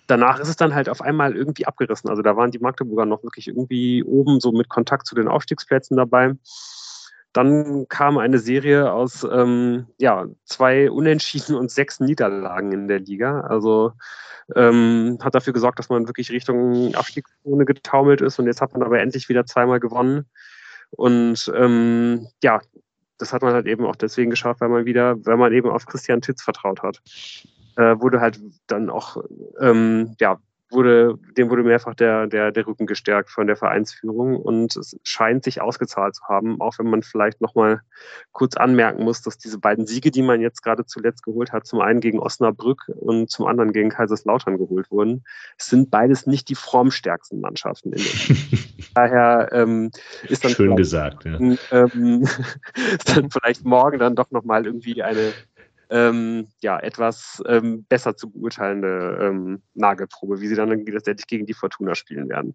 danach 0.06 0.40
ist 0.40 0.48
es 0.48 0.56
dann 0.56 0.74
halt 0.74 0.88
auf 0.88 1.02
einmal 1.02 1.36
irgendwie 1.36 1.66
abgerissen. 1.66 2.08
Also 2.08 2.22
da 2.22 2.36
waren 2.36 2.50
die 2.50 2.58
Magdeburger 2.58 3.04
noch 3.04 3.22
wirklich 3.22 3.48
irgendwie 3.48 4.02
oben 4.02 4.40
so 4.40 4.52
mit 4.52 4.70
Kontakt 4.70 5.06
zu 5.06 5.14
den 5.14 5.28
Aufstiegsplätzen 5.28 5.98
dabei. 5.98 6.34
Dann 7.36 7.86
kam 7.90 8.16
eine 8.16 8.38
Serie 8.38 8.90
aus 8.90 9.22
ähm, 9.30 9.88
ja, 9.98 10.24
zwei 10.46 10.90
Unentschieden 10.90 11.54
und 11.54 11.70
sechs 11.70 12.00
Niederlagen 12.00 12.72
in 12.72 12.88
der 12.88 13.00
Liga. 13.00 13.42
Also 13.42 13.92
ähm, 14.54 15.18
hat 15.20 15.34
dafür 15.34 15.52
gesorgt, 15.52 15.78
dass 15.78 15.90
man 15.90 16.06
wirklich 16.06 16.30
Richtung 16.30 16.94
Abstiegszone 16.94 17.66
getaumelt 17.66 18.22
ist 18.22 18.38
und 18.38 18.46
jetzt 18.46 18.62
hat 18.62 18.72
man 18.72 18.82
aber 18.82 19.00
endlich 19.00 19.28
wieder 19.28 19.44
zweimal 19.44 19.80
gewonnen. 19.80 20.24
Und 20.90 21.52
ähm, 21.54 22.26
ja, 22.42 22.62
das 23.18 23.34
hat 23.34 23.42
man 23.42 23.52
halt 23.52 23.66
eben 23.66 23.84
auch 23.84 23.96
deswegen 23.96 24.30
geschafft, 24.30 24.62
weil 24.62 24.70
man 24.70 24.86
wieder, 24.86 25.16
weil 25.26 25.36
man 25.36 25.52
eben 25.52 25.68
auf 25.68 25.84
Christian 25.84 26.22
Titz 26.22 26.42
vertraut 26.42 26.82
hat. 26.82 27.02
Äh, 27.76 28.00
wurde 28.00 28.22
halt 28.22 28.40
dann 28.66 28.88
auch 28.88 29.18
ähm, 29.60 30.16
ja, 30.20 30.38
wurde, 30.70 31.18
dem 31.36 31.50
wurde 31.50 31.62
mehrfach 31.62 31.94
der, 31.94 32.26
der, 32.26 32.50
der 32.50 32.66
Rücken 32.66 32.86
gestärkt 32.86 33.30
von 33.30 33.46
der 33.46 33.56
Vereinsführung 33.56 34.36
und 34.36 34.76
es 34.76 34.98
scheint 35.04 35.44
sich 35.44 35.60
ausgezahlt 35.60 36.14
zu 36.14 36.24
haben, 36.24 36.60
auch 36.60 36.78
wenn 36.78 36.90
man 36.90 37.02
vielleicht 37.02 37.40
nochmal 37.40 37.80
kurz 38.32 38.56
anmerken 38.56 39.04
muss, 39.04 39.22
dass 39.22 39.38
diese 39.38 39.58
beiden 39.58 39.86
Siege, 39.86 40.10
die 40.10 40.22
man 40.22 40.40
jetzt 40.40 40.62
gerade 40.62 40.84
zuletzt 40.84 41.22
geholt 41.22 41.52
hat, 41.52 41.66
zum 41.66 41.80
einen 41.80 42.00
gegen 42.00 42.18
Osnabrück 42.18 42.90
und 42.96 43.30
zum 43.30 43.46
anderen 43.46 43.72
gegen 43.72 43.90
Kaiserslautern 43.90 44.58
geholt 44.58 44.90
wurden, 44.90 45.24
sind 45.56 45.90
beides 45.90 46.26
nicht 46.26 46.48
die 46.48 46.54
formstärksten 46.54 47.40
Mannschaften 47.40 47.92
in 47.92 48.02
der 48.02 48.36
Daher 48.94 49.48
ähm, 49.52 49.90
ist 50.28 50.44
dann 50.44 50.52
schön 50.52 50.76
gesagt, 50.76 51.24
ja. 51.24 51.38
ähm, 51.70 52.22
ist 52.92 53.16
dann 53.16 53.30
vielleicht 53.30 53.64
morgen 53.64 53.98
dann 53.98 54.16
doch 54.16 54.30
nochmal 54.30 54.64
irgendwie 54.66 55.02
eine 55.02 55.32
ähm, 55.90 56.48
ja, 56.60 56.78
etwas 56.78 57.42
ähm, 57.46 57.84
besser 57.88 58.16
zu 58.16 58.30
beurteilende 58.30 59.18
ähm, 59.20 59.62
Nagelprobe, 59.74 60.40
wie 60.40 60.48
sie 60.48 60.54
dann 60.54 60.68
letztendlich 60.68 61.26
gegen 61.26 61.46
die 61.46 61.54
Fortuna 61.54 61.94
spielen 61.94 62.28
werden. 62.28 62.54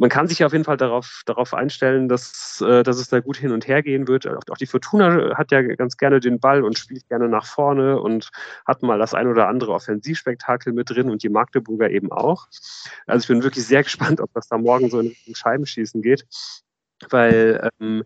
Man 0.00 0.10
kann 0.10 0.28
sich 0.28 0.44
auf 0.44 0.52
jeden 0.52 0.64
Fall 0.64 0.76
darauf, 0.76 1.22
darauf 1.26 1.54
einstellen, 1.54 2.08
dass, 2.08 2.62
äh, 2.64 2.84
dass 2.84 2.98
es 2.98 3.08
da 3.08 3.18
gut 3.18 3.36
hin 3.36 3.50
und 3.50 3.66
her 3.66 3.82
gehen 3.82 4.06
wird. 4.06 4.28
Auch, 4.28 4.56
die 4.56 4.66
Fortuna 4.66 5.36
hat 5.36 5.50
ja 5.50 5.60
ganz 5.62 5.96
gerne 5.96 6.20
den 6.20 6.38
Ball 6.38 6.62
und 6.62 6.78
spielt 6.78 7.08
gerne 7.08 7.28
nach 7.28 7.46
vorne 7.46 8.00
und 8.00 8.30
hat 8.64 8.82
mal 8.82 8.98
das 8.98 9.14
ein 9.14 9.26
oder 9.26 9.48
andere 9.48 9.72
Offensivspektakel 9.72 10.72
mit 10.72 10.90
drin 10.90 11.10
und 11.10 11.24
die 11.24 11.28
Magdeburger 11.28 11.90
eben 11.90 12.12
auch. 12.12 12.46
Also 13.06 13.24
ich 13.24 13.28
bin 13.28 13.42
wirklich 13.42 13.66
sehr 13.66 13.82
gespannt, 13.84 14.20
ob 14.20 14.32
das 14.34 14.46
da 14.46 14.56
morgen 14.56 14.88
so 14.88 15.00
in 15.00 15.14
Scheibenschießen 15.34 16.00
geht 16.00 16.24
weil 17.10 17.70
ähm, 17.80 18.04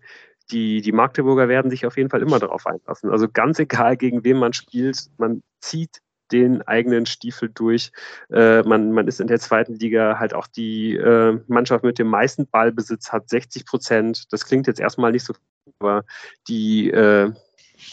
die, 0.50 0.81
die 0.83 0.92
Magdeburger 0.92 1.48
werden 1.48 1.70
sich 1.70 1.87
auf 1.87 1.96
jeden 1.96 2.11
Fall 2.11 2.22
immer 2.22 2.38
darauf 2.38 2.66
einlassen. 2.66 3.11
Also 3.11 3.28
ganz 3.28 3.59
egal, 3.59 3.96
gegen 3.96 4.24
wen 4.24 4.38
man 4.38 4.52
spielt, 4.52 4.98
man 5.18 5.42
zieht 5.61 6.00
den 6.33 6.62
eigenen 6.62 7.07
Stiefel 7.07 7.50
durch. 7.52 7.92
Äh, 8.31 8.62
man, 8.62 8.92
man 8.92 9.07
ist 9.07 9.20
in 9.20 9.26
der 9.26 9.38
zweiten 9.38 9.74
Liga 9.74 10.18
halt 10.18 10.35
auch 10.35 10.46
die 10.46 10.96
äh, 10.96 11.38
Mannschaft 11.46 11.85
mit 11.85 11.98
dem 11.98 12.09
meisten 12.09 12.46
Ballbesitz, 12.46 13.12
hat 13.12 13.28
60 13.28 13.66
Prozent. 13.66 14.33
Das 14.33 14.46
klingt 14.46 14.66
jetzt 14.66 14.81
erstmal 14.81 15.12
nicht 15.12 15.24
so, 15.24 15.35
aber 15.78 16.05
die 16.48 16.90
äh, 16.90 17.31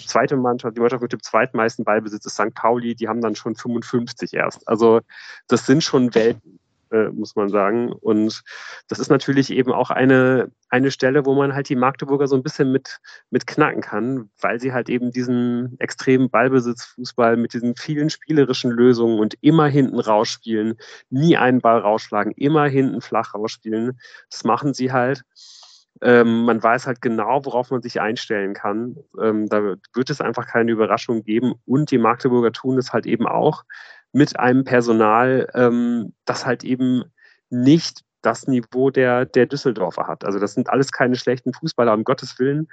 zweite 0.05 0.37
Mannschaft, 0.37 0.77
die 0.77 0.81
Mannschaft 0.81 1.01
mit 1.01 1.11
dem 1.11 1.21
zweitmeisten 1.21 1.83
Ballbesitz 1.83 2.25
ist 2.25 2.35
St. 2.35 2.53
Pauli, 2.53 2.95
die 2.95 3.07
haben 3.07 3.21
dann 3.21 3.35
schon 3.35 3.55
55 3.55 4.33
erst. 4.33 4.67
Also 4.67 5.01
das 5.47 5.65
sind 5.65 5.83
schon 5.83 6.15
Welten 6.15 6.59
äh, 6.91 7.09
muss 7.09 7.35
man 7.35 7.49
sagen. 7.49 7.91
Und 7.91 8.41
das 8.87 8.99
ist 8.99 9.09
natürlich 9.09 9.51
eben 9.51 9.71
auch 9.71 9.89
eine, 9.89 10.51
eine 10.69 10.91
Stelle, 10.91 11.25
wo 11.25 11.33
man 11.35 11.53
halt 11.53 11.69
die 11.69 11.75
Magdeburger 11.75 12.27
so 12.27 12.35
ein 12.35 12.43
bisschen 12.43 12.71
mit, 12.71 12.99
mit 13.29 13.47
knacken 13.47 13.81
kann, 13.81 14.29
weil 14.41 14.59
sie 14.59 14.73
halt 14.73 14.89
eben 14.89 15.11
diesen 15.11 15.79
extremen 15.79 16.29
Ballbesitzfußball 16.29 17.37
mit 17.37 17.53
diesen 17.53 17.75
vielen 17.75 18.09
spielerischen 18.09 18.71
Lösungen 18.71 19.19
und 19.19 19.35
immer 19.41 19.67
hinten 19.67 19.99
rausspielen, 19.99 20.77
nie 21.09 21.37
einen 21.37 21.61
Ball 21.61 21.79
rausschlagen, 21.79 22.31
immer 22.33 22.67
hinten 22.67 23.01
flach 23.01 23.33
rausspielen. 23.33 23.99
Das 24.29 24.43
machen 24.43 24.73
sie 24.73 24.91
halt. 24.91 25.23
Ähm, 26.01 26.43
man 26.43 26.63
weiß 26.63 26.87
halt 26.87 27.01
genau, 27.01 27.43
worauf 27.45 27.71
man 27.71 27.81
sich 27.81 27.99
einstellen 27.99 28.53
kann. 28.53 28.95
Ähm, 29.21 29.49
da 29.49 29.75
wird 29.93 30.09
es 30.09 30.21
einfach 30.21 30.47
keine 30.47 30.71
Überraschung 30.71 31.23
geben. 31.23 31.55
Und 31.65 31.91
die 31.91 31.97
Magdeburger 31.97 32.53
tun 32.53 32.77
es 32.77 32.93
halt 32.93 33.05
eben 33.05 33.27
auch 33.27 33.63
mit 34.11 34.39
einem 34.39 34.63
Personal, 34.63 35.49
ähm, 35.53 36.13
das 36.25 36.45
halt 36.45 36.63
eben 36.63 37.03
nicht 37.49 38.03
das 38.21 38.47
Niveau 38.47 38.89
der, 38.89 39.25
der 39.25 39.45
Düsseldorfer 39.45 40.07
hat. 40.07 40.25
Also 40.25 40.39
das 40.39 40.53
sind 40.53 40.69
alles 40.69 40.91
keine 40.91 41.15
schlechten 41.15 41.53
Fußballer, 41.53 41.93
um 41.93 42.03
Gottes 42.03 42.37
Willen. 42.39 42.67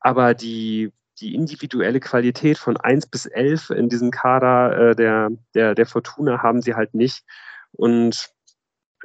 Aber 0.00 0.34
die, 0.34 0.92
die 1.20 1.34
individuelle 1.34 2.00
Qualität 2.00 2.56
von 2.58 2.76
1 2.76 3.06
bis 3.06 3.26
11 3.26 3.70
in 3.70 3.88
diesem 3.88 4.10
Kader 4.10 4.90
äh, 4.90 4.96
der, 4.96 5.30
der, 5.54 5.74
der 5.74 5.86
Fortuna 5.86 6.42
haben 6.42 6.62
sie 6.62 6.74
halt 6.74 6.94
nicht. 6.94 7.24
Und 7.72 8.30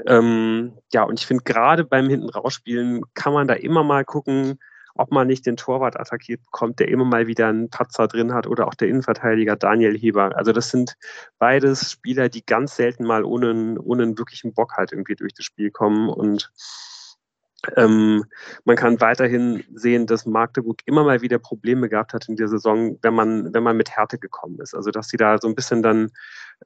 ähm, 0.05 0.77
ja, 0.93 1.03
und 1.03 1.19
ich 1.19 1.25
finde 1.25 1.43
gerade 1.43 1.83
beim 1.83 2.09
Hinten 2.09 2.29
rausspielen 2.29 3.03
kann 3.13 3.33
man 3.33 3.47
da 3.47 3.53
immer 3.53 3.83
mal 3.83 4.05
gucken, 4.05 4.59
ob 4.95 5.11
man 5.11 5.27
nicht 5.27 5.45
den 5.45 5.57
Torwart 5.57 5.99
attackiert 5.99 6.43
bekommt, 6.43 6.79
der 6.79 6.87
immer 6.87 7.05
mal 7.05 7.27
wieder 7.27 7.47
einen 7.47 7.69
Patzer 7.69 8.07
drin 8.07 8.33
hat 8.33 8.47
oder 8.47 8.67
auch 8.67 8.73
der 8.73 8.87
Innenverteidiger 8.87 9.55
Daniel 9.55 9.97
Heber. 9.97 10.35
Also 10.35 10.51
das 10.51 10.69
sind 10.69 10.95
beides 11.37 11.91
Spieler, 11.91 12.29
die 12.29 12.45
ganz 12.45 12.75
selten 12.75 13.05
mal 13.05 13.23
ohne, 13.23 13.79
ohne 13.81 14.03
einen 14.03 14.17
wirklichen 14.17 14.53
Bock 14.53 14.73
halt 14.77 14.91
irgendwie 14.91 15.15
durch 15.15 15.33
das 15.33 15.45
Spiel 15.45 15.69
kommen 15.69 16.09
und 16.09 16.51
ähm, 17.75 18.25
man 18.63 18.75
kann 18.75 19.01
weiterhin 19.01 19.63
sehen, 19.73 20.05
dass 20.05 20.25
Magdeburg 20.25 20.81
immer 20.85 21.03
mal 21.03 21.21
wieder 21.21 21.39
Probleme 21.39 21.89
gehabt 21.89 22.13
hat 22.13 22.27
in 22.29 22.35
der 22.35 22.47
Saison, 22.47 22.97
wenn 23.01 23.13
man, 23.13 23.53
wenn 23.53 23.63
man 23.63 23.77
mit 23.77 23.89
Härte 23.89 24.17
gekommen 24.17 24.59
ist. 24.59 24.75
Also 24.75 24.91
dass 24.91 25.07
sie 25.09 25.17
da 25.17 25.37
so 25.37 25.47
ein 25.47 25.55
bisschen 25.55 25.81
dann, 25.81 26.11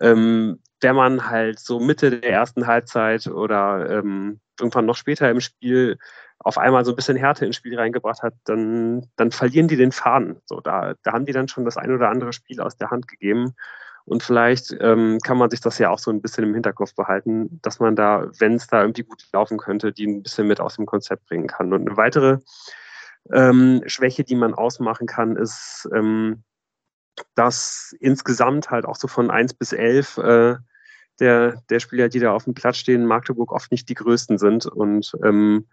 ähm, 0.01 0.59
wenn 0.82 0.95
man 0.95 1.30
halt 1.30 1.59
so 1.59 1.80
Mitte 1.80 2.19
der 2.19 2.32
ersten 2.32 2.67
Halbzeit 2.67 3.27
oder 3.27 3.89
ähm, 3.89 4.39
irgendwann 4.60 4.86
noch 4.86 4.95
später 4.95 5.30
im 5.30 5.39
Spiel 5.39 5.97
auf 6.39 6.57
einmal 6.57 6.86
so 6.86 6.91
ein 6.91 6.95
bisschen 6.95 7.18
Härte 7.18 7.45
ins 7.45 7.57
Spiel 7.57 7.78
reingebracht 7.78 8.24
hat, 8.24 8.34
dann, 8.45 9.10
dann 9.18 9.32
verlieren 9.32 9.68
die 9.68 9.76
den 9.76 9.91
Faden. 9.91 10.41
So, 10.45 10.62
da, 10.62 10.93
da 11.03 11.14
haben 11.14 11.26
die 11.26 11.34
dann 11.34 11.47
schon 11.49 11.66
das 11.66 11.78
ein 11.78 11.91
oder 11.91 12.10
andere 12.10 12.34
Spiel 12.34 12.62
aus 12.62 12.78
der 12.78 12.91
Hand 12.91 13.07
gegeben. 13.07 13.55
Und 14.05 14.24
vielleicht 14.24 14.76
ähm, 14.80 15.20
kann 15.24 15.38
man 15.38 15.49
sich 15.49 15.62
das 15.62 15.78
ja 15.78 15.89
auch 15.89 15.99
so 15.99 16.10
ein 16.10 16.22
bisschen 16.22 16.45
im 16.45 16.53
Hinterkopf 16.53 16.95
behalten, 16.95 17.60
dass 17.62 17.80
man 17.80 17.95
da, 17.95 18.28
wenn 18.39 18.55
es 18.55 18.68
da 18.68 18.82
irgendwie 18.82 19.03
gut 19.03 19.24
laufen 19.34 19.57
könnte, 19.57 19.91
die 19.91 20.07
ein 20.07 20.24
bisschen 20.24 20.47
mit 20.47 20.60
aus 20.60 20.78
dem 20.78 20.86
Konzept 20.86 21.28
bringen 21.28 21.47
kann. 21.47 21.74
Und 21.74 21.88
eine 21.88 21.97
weitere 21.97 22.38
ähm, 23.32 23.84
Schwäche, 23.86 24.24
die 24.24 24.36
man 24.36 24.53
ausmachen 24.53 25.05
kann, 25.05 25.36
ist, 25.36 25.88
ähm, 25.93 26.43
dass 27.36 27.95
insgesamt 27.99 28.72
halt 28.72 28.86
auch 28.86 28.95
so 28.95 29.07
von 29.07 29.30
1 29.30 29.53
bis 29.55 29.74
11 29.74 30.18
äh, 30.18 30.55
der, 31.20 31.61
der 31.70 31.80
Spieler, 31.80 32.09
die 32.09 32.20
da 32.20 32.34
auf 32.34 32.45
dem 32.45 32.53
Platz 32.53 32.78
stehen, 32.78 33.05
Magdeburg 33.05 33.51
oft 33.51 33.72
nicht 33.72 33.89
die 33.89 33.95
größten 33.95 34.38
sind 34.38 34.65
und 34.65 35.11
ähm, 35.24 35.67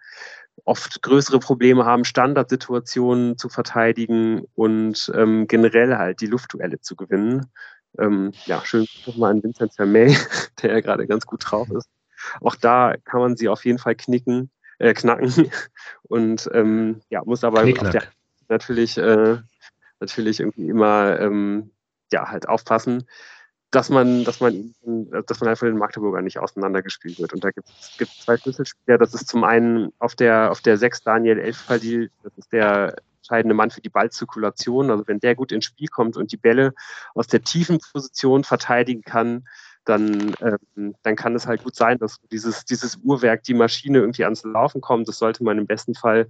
oft 0.64 1.02
größere 1.02 1.38
Probleme 1.38 1.84
haben, 1.84 2.04
Standardsituationen 2.04 3.36
zu 3.38 3.48
verteidigen 3.48 4.42
und 4.54 5.12
ähm, 5.14 5.46
generell 5.46 5.96
halt 5.96 6.20
die 6.20 6.26
Luftduelle 6.26 6.80
zu 6.80 6.96
gewinnen. 6.96 7.46
Ähm, 7.98 8.32
ja, 8.46 8.64
schön 8.64 8.86
nochmal 9.06 9.32
an 9.32 9.42
Vincent 9.42 9.74
Vermey, 9.74 10.16
der 10.62 10.72
ja 10.72 10.80
gerade 10.80 11.06
ganz 11.06 11.26
gut 11.26 11.42
drauf 11.44 11.70
ist. 11.70 11.88
Auch 12.40 12.56
da 12.56 12.94
kann 13.04 13.20
man 13.20 13.36
sie 13.36 13.48
auf 13.48 13.64
jeden 13.64 13.78
Fall 13.78 13.94
knicken, 13.94 14.50
äh, 14.78 14.94
knacken 14.94 15.50
und 16.02 16.48
ähm, 16.52 17.00
ja, 17.10 17.22
muss 17.24 17.44
aber 17.44 17.64
der, 17.64 18.02
natürlich, 18.48 18.98
äh, 18.98 19.38
natürlich 20.00 20.40
irgendwie 20.40 20.68
immer 20.68 21.20
ähm, 21.20 21.70
ja, 22.12 22.28
halt 22.28 22.48
aufpassen, 22.48 23.04
dass 23.70 23.90
man, 23.90 24.24
dass 24.24 24.40
man, 24.40 24.74
dass 25.26 25.40
man 25.40 25.50
einfach 25.50 25.66
den 25.66 25.78
Magdeburger 25.78 26.22
nicht 26.22 26.38
auseinandergespielt 26.38 27.18
wird. 27.18 27.32
Und 27.32 27.44
da 27.44 27.50
gibt 27.50 27.68
es 27.68 28.20
zwei 28.20 28.36
Schlüsselspieler. 28.36 28.98
Das 28.98 29.12
ist 29.12 29.28
zum 29.28 29.44
einen 29.44 29.92
auf 29.98 30.14
der, 30.14 30.50
auf 30.50 30.60
der 30.60 30.78
6 30.78 31.02
Daniel 31.02 31.38
Elfpadil, 31.38 32.10
das 32.22 32.32
ist 32.38 32.52
der 32.52 32.96
entscheidende 33.18 33.54
Mann 33.54 33.70
für 33.70 33.80
die 33.80 33.88
Ballzirkulation. 33.88 34.90
Also 34.90 35.06
wenn 35.08 35.18
der 35.18 35.34
gut 35.34 35.50
ins 35.50 35.64
Spiel 35.64 35.88
kommt 35.88 36.16
und 36.16 36.30
die 36.30 36.36
Bälle 36.36 36.74
aus 37.14 37.26
der 37.26 37.42
tiefen 37.42 37.80
Position 37.92 38.44
verteidigen 38.44 39.02
kann, 39.02 39.46
dann, 39.84 40.34
ähm, 40.40 40.94
dann 41.02 41.16
kann 41.16 41.34
es 41.34 41.46
halt 41.46 41.62
gut 41.62 41.74
sein, 41.74 41.98
dass 41.98 42.20
dieses, 42.30 42.64
dieses 42.64 42.96
Uhrwerk, 42.96 43.42
die 43.44 43.54
Maschine 43.54 43.98
irgendwie 43.98 44.24
ans 44.24 44.44
Laufen 44.44 44.80
kommt. 44.80 45.08
Das 45.08 45.18
sollte 45.18 45.44
man 45.44 45.58
im 45.58 45.66
besten 45.66 45.94
Fall 45.94 46.28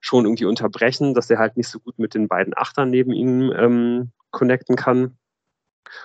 schon 0.00 0.24
irgendwie 0.24 0.44
unterbrechen, 0.44 1.14
dass 1.14 1.30
er 1.30 1.38
halt 1.38 1.56
nicht 1.56 1.68
so 1.68 1.80
gut 1.80 1.98
mit 1.98 2.14
den 2.14 2.28
beiden 2.28 2.56
Achtern 2.56 2.90
neben 2.90 3.12
ihm 3.12 3.52
ähm, 3.56 4.10
connecten 4.30 4.76
kann. 4.76 5.16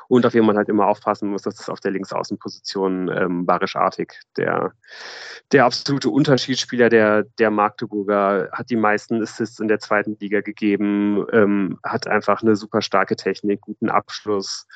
Und 0.08 0.26
auf 0.26 0.34
jeden 0.34 0.46
man 0.46 0.58
halt 0.58 0.70
immer 0.70 0.88
aufpassen 0.88 1.30
muss, 1.30 1.44
dass 1.44 1.56
das 1.56 1.70
auf 1.70 1.80
der 1.80 1.92
Linksaußenposition 1.92 3.10
ähm, 3.10 3.46
Barisch-Artig, 3.46 4.20
der, 4.38 4.74
der 5.52 5.66
absolute 5.66 6.10
Unterschiedsspieler 6.10 6.90
der, 6.90 7.24
der 7.40 7.52
Magdeburger, 7.52 8.50
hat 8.52 8.70
die 8.70 8.76
meisten 8.76 9.22
Assists 9.22 9.60
in 9.60 9.68
der 9.68 9.80
zweiten 9.80 10.18
Liga 10.20 10.42
gegeben, 10.42 11.26
ähm, 11.32 11.80
hat 11.84 12.08
einfach 12.08 12.42
eine 12.42 12.56
super 12.56 12.82
starke 12.82 13.16
Technik, 13.16 13.62
guten 13.62 13.90
Abschluss, 13.90 14.68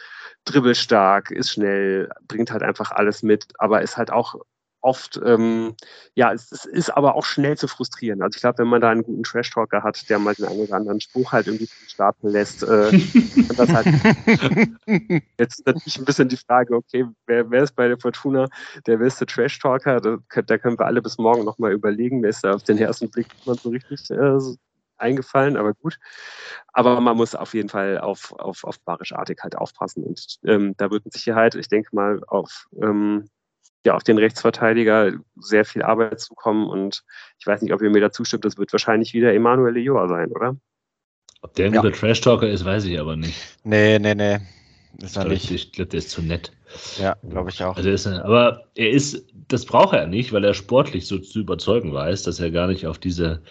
dribbelstark, 0.45 1.32
ist 1.32 1.51
schnell, 1.51 2.10
bringt 2.28 2.51
halt 2.51 2.64
einfach 2.64 2.91
alles 2.91 3.24
mit, 3.24 3.45
aber 3.58 3.82
ist 3.82 3.97
halt 3.97 4.12
auch 4.12 4.36
oft, 4.82 5.19
ähm, 5.25 5.75
ja, 6.15 6.32
es, 6.32 6.51
es, 6.51 6.65
ist 6.65 6.89
aber 6.89 7.15
auch 7.15 7.25
schnell 7.25 7.57
zu 7.57 7.67
frustrieren. 7.67 8.21
Also 8.21 8.36
ich 8.36 8.41
glaube, 8.41 8.59
wenn 8.59 8.67
man 8.67 8.82
da 8.82 8.89
einen 8.89 9.03
guten 9.03 9.23
Trash-Talker 9.23 9.84
hat, 9.84 10.09
der 10.09 10.19
mal 10.19 10.36
den 10.36 10.45
einen 10.45 10.59
oder 10.59 10.75
anderen 10.75 11.01
Spruch 11.01 11.32
halt 11.32 11.47
irgendwie 11.47 11.67
starten 11.88 12.28
lässt, 12.30 12.63
äh, 12.63 12.91
das 13.57 13.69
halt 13.69 13.88
jetzt 15.39 15.65
natürlich 15.65 15.97
ein 15.97 16.05
bisschen 16.05 16.30
die 16.30 16.38
Frage, 16.38 16.75
okay, 16.75 17.05
wer, 17.25 17.49
wer 17.49 17.63
ist 17.63 17.75
bei 17.75 17.88
der 17.88 17.99
Fortuna 17.99 18.47
der 18.86 18.97
beste 18.97 19.25
Trash-Talker? 19.25 19.99
Da, 19.99 20.41
da, 20.41 20.57
können 20.57 20.80
wir 20.80 20.86
alle 20.86 21.01
bis 21.01 21.17
morgen 21.17 21.43
nochmal 21.43 21.73
überlegen, 21.73 22.21
wer 22.21 22.30
ist 22.30 22.43
da 22.43 22.53
auf 22.53 22.63
den 22.63 22.78
ersten 22.78 23.09
Blick 23.09 23.28
nicht 23.45 23.61
so 23.61 23.69
richtig 23.69 24.09
äh, 24.11 24.39
eingefallen, 24.97 25.57
aber 25.57 25.73
gut. 25.73 25.97
Aber 26.73 26.99
man 27.01 27.17
muss 27.17 27.36
auf 27.36 27.53
jeden 27.53 27.69
Fall 27.69 27.99
auf, 27.99 28.34
auf, 28.34 28.63
auf 28.63 28.80
Barisch-Artig 28.82 29.39
halt 29.43 29.55
aufpassen. 29.55 30.03
Und 30.03 30.38
ähm, 30.45 30.75
da 30.78 30.89
wird 30.91 31.05
mit 31.05 31.13
Sicherheit, 31.13 31.55
ich 31.55 31.67
denke 31.67 31.89
mal, 31.93 32.21
auf 32.28 32.67
ähm, 32.82 33.30
ja 33.88 33.95
auf 33.95 34.03
den 34.03 34.17
Rechtsverteidiger 34.17 35.13
sehr 35.35 35.65
viel 35.65 35.81
Arbeit 35.81 36.19
zukommen. 36.19 36.69
Und 36.69 37.03
ich 37.39 37.47
weiß 37.47 37.61
nicht, 37.61 37.73
ob 37.73 37.81
ihr 37.81 37.89
mir 37.89 38.01
dazu 38.01 38.23
stimmt, 38.23 38.45
das 38.45 38.57
wird 38.57 38.71
wahrscheinlich 38.71 39.13
wieder 39.13 39.33
Emanuel 39.33 39.73
Lejoa 39.73 40.07
sein, 40.07 40.31
oder? 40.31 40.55
Ob 41.41 41.53
der 41.55 41.67
ein 41.67 41.73
ja. 41.73 41.81
guter 41.81 41.93
Trash-Talker 41.93 42.49
ist, 42.49 42.65
weiß 42.65 42.85
ich 42.85 42.99
aber 42.99 43.15
nicht. 43.15 43.57
Nee, 43.63 43.99
nee, 43.99 44.15
nee. 44.15 44.38
Ist 45.01 45.17
er 45.17 45.25
nicht. 45.25 45.51
Ich 45.51 45.71
glaube, 45.71 45.89
der 45.89 45.99
ist 45.99 46.09
zu 46.09 46.21
nett. 46.21 46.51
Ja, 46.99 47.15
glaube 47.29 47.49
ich 47.49 47.63
auch. 47.63 47.77
Also 47.77 47.89
ist 47.89 48.05
er, 48.05 48.25
aber 48.25 48.65
er 48.75 48.89
ist, 48.89 49.25
das 49.47 49.65
braucht 49.65 49.95
er 49.95 50.07
nicht, 50.07 50.33
weil 50.33 50.43
er 50.43 50.53
sportlich 50.53 51.07
so 51.07 51.19
zu 51.19 51.39
überzeugen 51.39 51.93
weiß, 51.93 52.23
dass 52.23 52.39
er 52.39 52.51
gar 52.51 52.67
nicht 52.67 52.88
auf 52.88 52.97
diese 52.97 53.41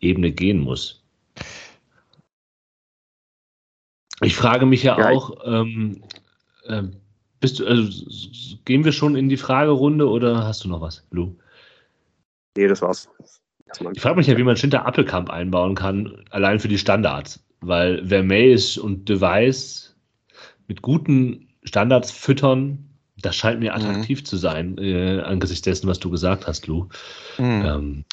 Ebene 0.00 0.32
gehen 0.32 0.60
muss. 0.60 1.02
Ich 4.20 4.36
frage 4.36 4.66
mich 4.66 4.84
ja, 4.84 4.98
ja 4.98 5.10
auch, 5.10 5.36
ähm, 5.44 6.02
äh, 6.66 6.82
bist 7.42 7.58
du, 7.58 7.66
also, 7.66 8.08
gehen 8.64 8.84
wir 8.84 8.92
schon 8.92 9.16
in 9.16 9.28
die 9.28 9.36
Fragerunde 9.36 10.08
oder 10.08 10.46
hast 10.46 10.64
du 10.64 10.68
noch 10.68 10.80
was, 10.80 11.04
Lou? 11.10 11.36
Nee, 12.56 12.68
das 12.68 12.80
war's. 12.80 13.08
Ich 13.94 14.00
frage 14.00 14.16
mich 14.16 14.26
ja, 14.26 14.36
wie 14.36 14.42
man 14.42 14.56
Schinter 14.56 14.86
Appelkamp 14.86 15.30
einbauen 15.30 15.74
kann, 15.74 16.24
allein 16.30 16.60
für 16.60 16.68
die 16.68 16.78
Standards. 16.78 17.42
Weil 17.60 18.06
Vermeys 18.06 18.76
und 18.76 19.08
Device 19.08 19.94
mit 20.68 20.82
guten 20.82 21.48
Standards 21.64 22.10
füttern, 22.10 22.78
das 23.20 23.36
scheint 23.36 23.60
mir 23.60 23.72
mhm. 23.72 23.76
attraktiv 23.76 24.20
mhm. 24.20 24.24
zu 24.24 24.36
sein, 24.36 24.78
äh, 24.78 25.20
angesichts 25.20 25.62
dessen, 25.62 25.86
was 25.86 25.98
du 25.98 26.10
gesagt 26.10 26.46
hast, 26.46 26.66
Lou. 26.66 26.88
Mhm. 27.38 27.64
Ähm, 27.64 28.04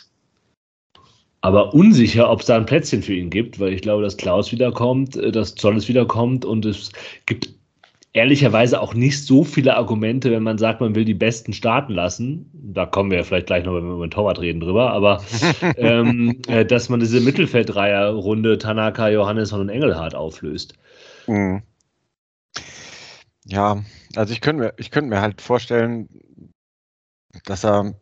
aber 1.41 1.73
unsicher, 1.73 2.29
ob 2.29 2.41
es 2.41 2.47
da 2.47 2.57
ein 2.57 2.65
Plätzchen 2.65 3.01
für 3.01 3.13
ihn 3.13 3.29
gibt, 3.29 3.59
weil 3.59 3.73
ich 3.73 3.81
glaube, 3.81 4.03
dass 4.03 4.17
Klaus 4.17 4.51
wiederkommt, 4.51 5.15
äh, 5.17 5.31
dass 5.31 5.55
Zolles 5.55 5.87
wiederkommt 5.87 6.45
und 6.45 6.65
es 6.65 6.91
gibt 7.25 7.58
ehrlicherweise 8.13 8.81
auch 8.81 8.93
nicht 8.93 9.25
so 9.25 9.43
viele 9.43 9.75
Argumente, 9.75 10.31
wenn 10.31 10.43
man 10.43 10.57
sagt, 10.57 10.81
man 10.81 10.95
will 10.95 11.05
die 11.05 11.13
Besten 11.13 11.53
starten 11.53 11.93
lassen. 11.93 12.49
Da 12.53 12.85
kommen 12.85 13.11
wir 13.11 13.19
ja 13.19 13.23
vielleicht 13.23 13.47
gleich 13.47 13.63
noch, 13.63 13.75
wenn 13.75 13.85
wir 13.85 13.93
über 13.93 14.07
den 14.07 14.11
Torwart 14.11 14.39
reden, 14.39 14.59
drüber. 14.59 14.91
Aber 14.91 15.23
ähm, 15.77 16.41
äh, 16.47 16.65
dass 16.65 16.89
man 16.89 16.99
diese 16.99 17.21
Mittelfeldreiher-Runde 17.21 18.57
Tanaka, 18.57 19.09
Johannesson 19.09 19.61
und 19.61 19.69
Engelhardt 19.69 20.15
auflöst. 20.15 20.73
Mhm. 21.27 21.61
Ja, 23.45 23.83
also 24.15 24.33
ich 24.33 24.41
könnte 24.41 24.63
mir, 24.63 24.73
ich 24.77 24.91
könnte 24.91 25.09
mir 25.09 25.21
halt 25.21 25.41
vorstellen, 25.41 26.09
dass 27.45 27.63
er, 27.63 27.95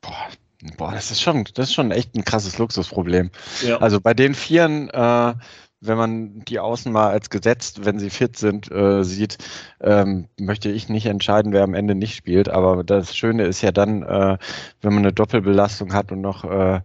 boah, 0.00 0.28
boah, 0.76 0.92
das 0.92 1.10
ist 1.10 1.22
schon, 1.22 1.44
das 1.54 1.68
ist 1.68 1.74
schon 1.74 1.90
echt 1.90 2.14
ein 2.14 2.24
krasses 2.24 2.58
Luxusproblem. 2.58 3.30
Ja. 3.64 3.78
Also 3.78 4.00
bei 4.00 4.14
den 4.14 4.34
Vieren 4.34 4.88
äh, 4.90 5.34
wenn 5.80 5.96
man 5.96 6.40
die 6.44 6.60
Außen 6.60 6.92
mal 6.92 7.10
als 7.10 7.30
gesetzt, 7.30 7.84
wenn 7.84 7.98
sie 7.98 8.10
fit 8.10 8.36
sind, 8.36 8.70
äh, 8.70 9.02
sieht, 9.02 9.38
ähm, 9.80 10.28
möchte 10.38 10.70
ich 10.70 10.88
nicht 10.88 11.06
entscheiden, 11.06 11.52
wer 11.52 11.62
am 11.62 11.74
Ende 11.74 11.94
nicht 11.94 12.14
spielt. 12.14 12.48
Aber 12.48 12.84
das 12.84 13.16
Schöne 13.16 13.44
ist 13.44 13.62
ja 13.62 13.72
dann, 13.72 14.02
äh, 14.02 14.38
wenn 14.82 14.94
man 14.94 15.04
eine 15.04 15.12
Doppelbelastung 15.12 15.94
hat 15.94 16.12
und 16.12 16.20
noch 16.20 16.44
äh, 16.44 16.80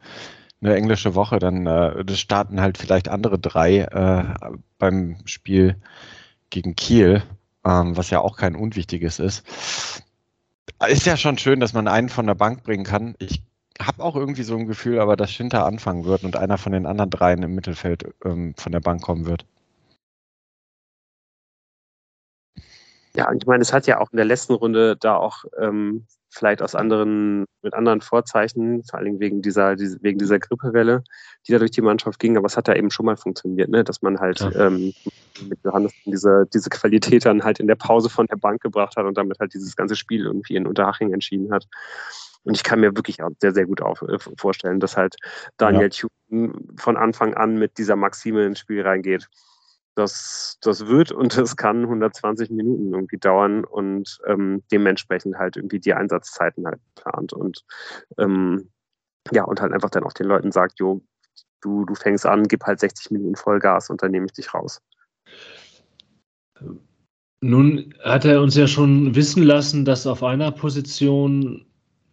eine 0.61 0.75
englische 0.75 1.13
Woche, 1.15 1.39
dann 1.39 1.67
äh, 1.67 2.15
starten 2.15 2.61
halt 2.61 2.77
vielleicht 2.77 3.09
andere 3.09 3.37
drei 3.37 3.79
äh, 3.79 4.23
beim 4.77 5.17
Spiel 5.25 5.75
gegen 6.49 6.75
Kiel, 6.75 7.23
ähm, 7.65 7.97
was 7.97 8.09
ja 8.09 8.21
auch 8.21 8.37
kein 8.37 8.55
unwichtiges 8.55 9.19
ist. 9.19 9.45
Ist 10.87 11.05
ja 11.05 11.17
schon 11.17 11.37
schön, 11.37 11.59
dass 11.59 11.73
man 11.73 11.87
einen 11.87 12.09
von 12.09 12.27
der 12.27 12.35
Bank 12.35 12.63
bringen 12.63 12.85
kann. 12.85 13.15
Ich 13.19 13.41
habe 13.82 14.03
auch 14.03 14.15
irgendwie 14.15 14.43
so 14.43 14.55
ein 14.55 14.67
Gefühl, 14.67 14.99
aber 14.99 15.15
dass 15.15 15.32
Schinter 15.32 15.65
anfangen 15.65 16.05
wird 16.05 16.23
und 16.23 16.38
einer 16.38 16.57
von 16.57 16.71
den 16.71 16.86
anderen 16.86 17.09
dreien 17.09 17.43
im 17.43 17.55
Mittelfeld 17.55 18.13
ähm, 18.23 18.53
von 18.57 18.71
der 18.71 18.80
Bank 18.80 19.01
kommen 19.01 19.26
wird. 19.26 19.45
Ja, 23.15 23.30
und 23.30 23.43
ich 23.43 23.47
meine, 23.47 23.61
es 23.61 23.71
hat 23.71 23.88
ja 23.88 23.99
auch 23.99 24.11
in 24.11 24.17
der 24.17 24.26
letzten 24.26 24.53
Runde 24.53 24.97
da 24.97 25.15
auch 25.15 25.45
ähm, 25.57 26.05
vielleicht 26.30 26.61
aus 26.61 26.76
anderen, 26.76 27.45
mit 27.61 27.73
anderen 27.73 28.01
Vorzeichen, 28.01 28.84
vor 28.84 28.99
allem 28.99 29.19
wegen 29.19 29.41
dieser, 29.41 29.76
diese, 29.78 29.97
wegen 30.01 30.19
dieser 30.19 30.38
Grippewelle, 30.38 31.01
die 31.47 31.53
da 31.53 31.59
durch 31.59 31.71
die 31.71 31.82
Mannschaft 31.82 32.19
ging, 32.19 32.36
aber 32.36 32.47
es 32.47 32.57
hat 32.57 32.67
ja 32.67 32.76
eben 32.76 32.91
schon 32.91 33.05
mal 33.05 33.15
funktioniert, 33.15 33.69
ne? 33.69 33.86
dass 33.86 34.01
man 34.01 34.19
halt 34.19 34.41
ja. 34.41 34.67
ähm, 34.67 34.93
mit 35.47 35.59
Johannes 35.63 35.93
diese, 36.05 36.45
diese 36.53 36.69
Qualität 36.69 37.26
dann 37.26 37.43
halt 37.43 37.59
in 37.59 37.67
der 37.67 37.76
Pause 37.76 38.09
von 38.09 38.28
der 38.28 38.36
Bank 38.36 38.61
gebracht 38.61 38.97
hat 38.97 39.05
und 39.05 39.17
damit 39.17 39.39
halt 39.39 39.53
dieses 39.53 39.78
ganze 39.78 39.95
Spiel 39.95 40.26
irgendwie 40.26 40.55
in 40.55 40.67
Unterhaching 40.67 41.13
entschieden 41.13 41.53
hat. 41.53 41.67
Und 42.45 42.55
ich 42.55 42.63
kann 42.63 42.79
mir 42.79 42.95
wirklich 42.95 43.21
auch 43.21 43.31
sehr, 43.41 43.53
sehr 43.53 43.65
gut 43.65 43.81
auf, 43.81 44.01
äh, 44.03 44.17
vorstellen, 44.37 44.79
dass 44.79 44.95
halt 44.95 45.15
Daniel 45.57 45.89
ja. 45.91 46.07
Thune 46.29 46.53
von 46.77 46.95
Anfang 46.95 47.33
an 47.33 47.57
mit 47.57 47.77
dieser 47.77 47.95
Maxime 47.95 48.45
ins 48.45 48.59
Spiel 48.59 48.81
reingeht. 48.81 49.27
Das, 49.95 50.57
das 50.61 50.87
wird 50.87 51.11
und 51.11 51.37
das 51.37 51.55
kann 51.55 51.83
120 51.83 52.49
Minuten 52.51 52.93
irgendwie 52.93 53.17
dauern 53.17 53.63
und 53.63 54.19
ähm, 54.27 54.63
dementsprechend 54.71 55.37
halt 55.37 55.57
irgendwie 55.57 55.79
die 55.79 55.93
Einsatzzeiten 55.93 56.65
halt 56.65 56.81
plant 56.95 57.33
und 57.33 57.63
ähm, 58.17 58.69
ja, 59.31 59.43
und 59.45 59.61
halt 59.61 59.73
einfach 59.73 59.89
dann 59.89 60.03
auch 60.03 60.13
den 60.13 60.27
Leuten 60.27 60.51
sagt, 60.51 60.79
jo, 60.79 61.01
du, 61.61 61.85
du 61.85 61.95
fängst 61.95 62.25
an, 62.25 62.43
gib 62.43 62.63
halt 62.65 62.79
60 62.79 63.11
Minuten 63.11 63.35
Vollgas 63.35 63.89
und 63.89 64.03
dann 64.03 64.11
nehme 64.11 64.25
ich 64.25 64.33
dich 64.33 64.53
raus. 64.53 64.81
Nun 67.41 67.93
hat 68.03 68.25
er 68.25 68.41
uns 68.41 68.55
ja 68.55 68.67
schon 68.67 69.15
wissen 69.15 69.43
lassen, 69.43 69.85
dass 69.85 70.05
auf 70.07 70.23
einer 70.23 70.51
Position 70.51 71.65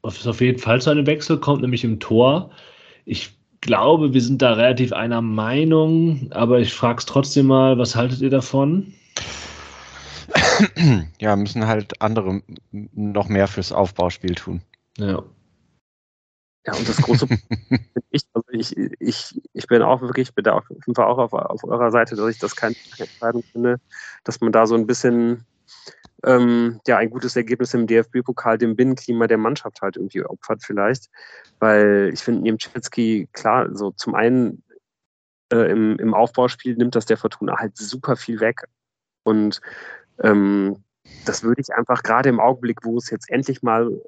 es 0.02 0.26
auf 0.26 0.40
jeden 0.40 0.58
Fall 0.58 0.80
zu 0.80 0.90
einem 0.90 1.06
Wechsel 1.06 1.38
kommt, 1.38 1.62
nämlich 1.62 1.84
im 1.84 2.00
Tor. 2.00 2.50
Ich 3.04 3.36
glaube, 3.60 4.12
wir 4.12 4.20
sind 4.20 4.42
da 4.42 4.54
relativ 4.54 4.92
einer 4.92 5.22
Meinung, 5.22 6.28
aber 6.32 6.60
ich 6.60 6.74
frage 6.74 6.98
es 6.98 7.06
trotzdem 7.06 7.46
mal, 7.46 7.78
was 7.78 7.96
haltet 7.96 8.20
ihr 8.20 8.30
davon? 8.30 8.92
Ja, 11.20 11.36
müssen 11.36 11.66
halt 11.66 12.00
andere 12.00 12.42
noch 12.70 13.28
mehr 13.28 13.46
fürs 13.48 13.72
Aufbauspiel 13.72 14.34
tun. 14.34 14.62
Ja. 14.98 15.22
Ja, 16.66 16.74
und 16.74 16.88
das 16.88 16.98
große 16.98 17.26
ich, 18.10 18.22
also 18.32 18.48
ich, 18.52 18.76
ich, 19.00 19.40
ich 19.52 19.66
bin 19.66 19.82
auch 19.82 20.00
wirklich, 20.00 20.28
ich 20.28 20.34
bin 20.34 20.44
da 20.44 20.52
auf 20.52 20.68
jeden 20.70 20.94
Fall 20.94 21.06
auch 21.06 21.18
auf, 21.18 21.32
auf 21.32 21.64
eurer 21.64 21.90
Seite, 21.90 22.14
dass 22.14 22.30
ich 22.30 22.38
das 22.38 22.54
keine 22.54 22.76
Entscheidung 22.96 23.42
finde, 23.50 23.80
dass 24.22 24.40
man 24.40 24.52
da 24.52 24.66
so 24.66 24.76
ein 24.76 24.86
bisschen 24.86 25.44
ähm, 26.24 26.80
ja 26.86 26.98
ein 26.98 27.10
gutes 27.10 27.36
Ergebnis 27.36 27.74
im 27.74 27.86
DFB-Pokal 27.86 28.58
dem 28.58 28.76
Binnenklima 28.76 29.26
der 29.26 29.38
Mannschaft 29.38 29.82
halt 29.82 29.96
irgendwie 29.96 30.24
opfert 30.24 30.62
vielleicht. 30.64 31.08
Weil 31.58 32.10
ich 32.12 32.20
finde, 32.20 32.42
Niemczewski, 32.42 33.28
klar, 33.32 33.68
so 33.74 33.90
zum 33.92 34.14
einen 34.14 34.62
äh, 35.52 35.70
im, 35.70 35.98
im 35.98 36.14
Aufbauspiel 36.14 36.76
nimmt 36.76 36.94
das 36.94 37.06
der 37.06 37.16
Fortuna 37.16 37.56
halt 37.58 37.76
super 37.76 38.16
viel 38.16 38.40
weg. 38.40 38.64
Und 39.24 39.60
ähm, 40.22 40.84
das 41.24 41.42
würde 41.42 41.60
ich 41.60 41.74
einfach 41.74 42.02
gerade 42.02 42.28
im 42.28 42.40
Augenblick, 42.40 42.84
wo 42.84 42.96
es 42.98 43.10
jetzt 43.10 43.30
endlich 43.30 43.62
mal 43.62 44.00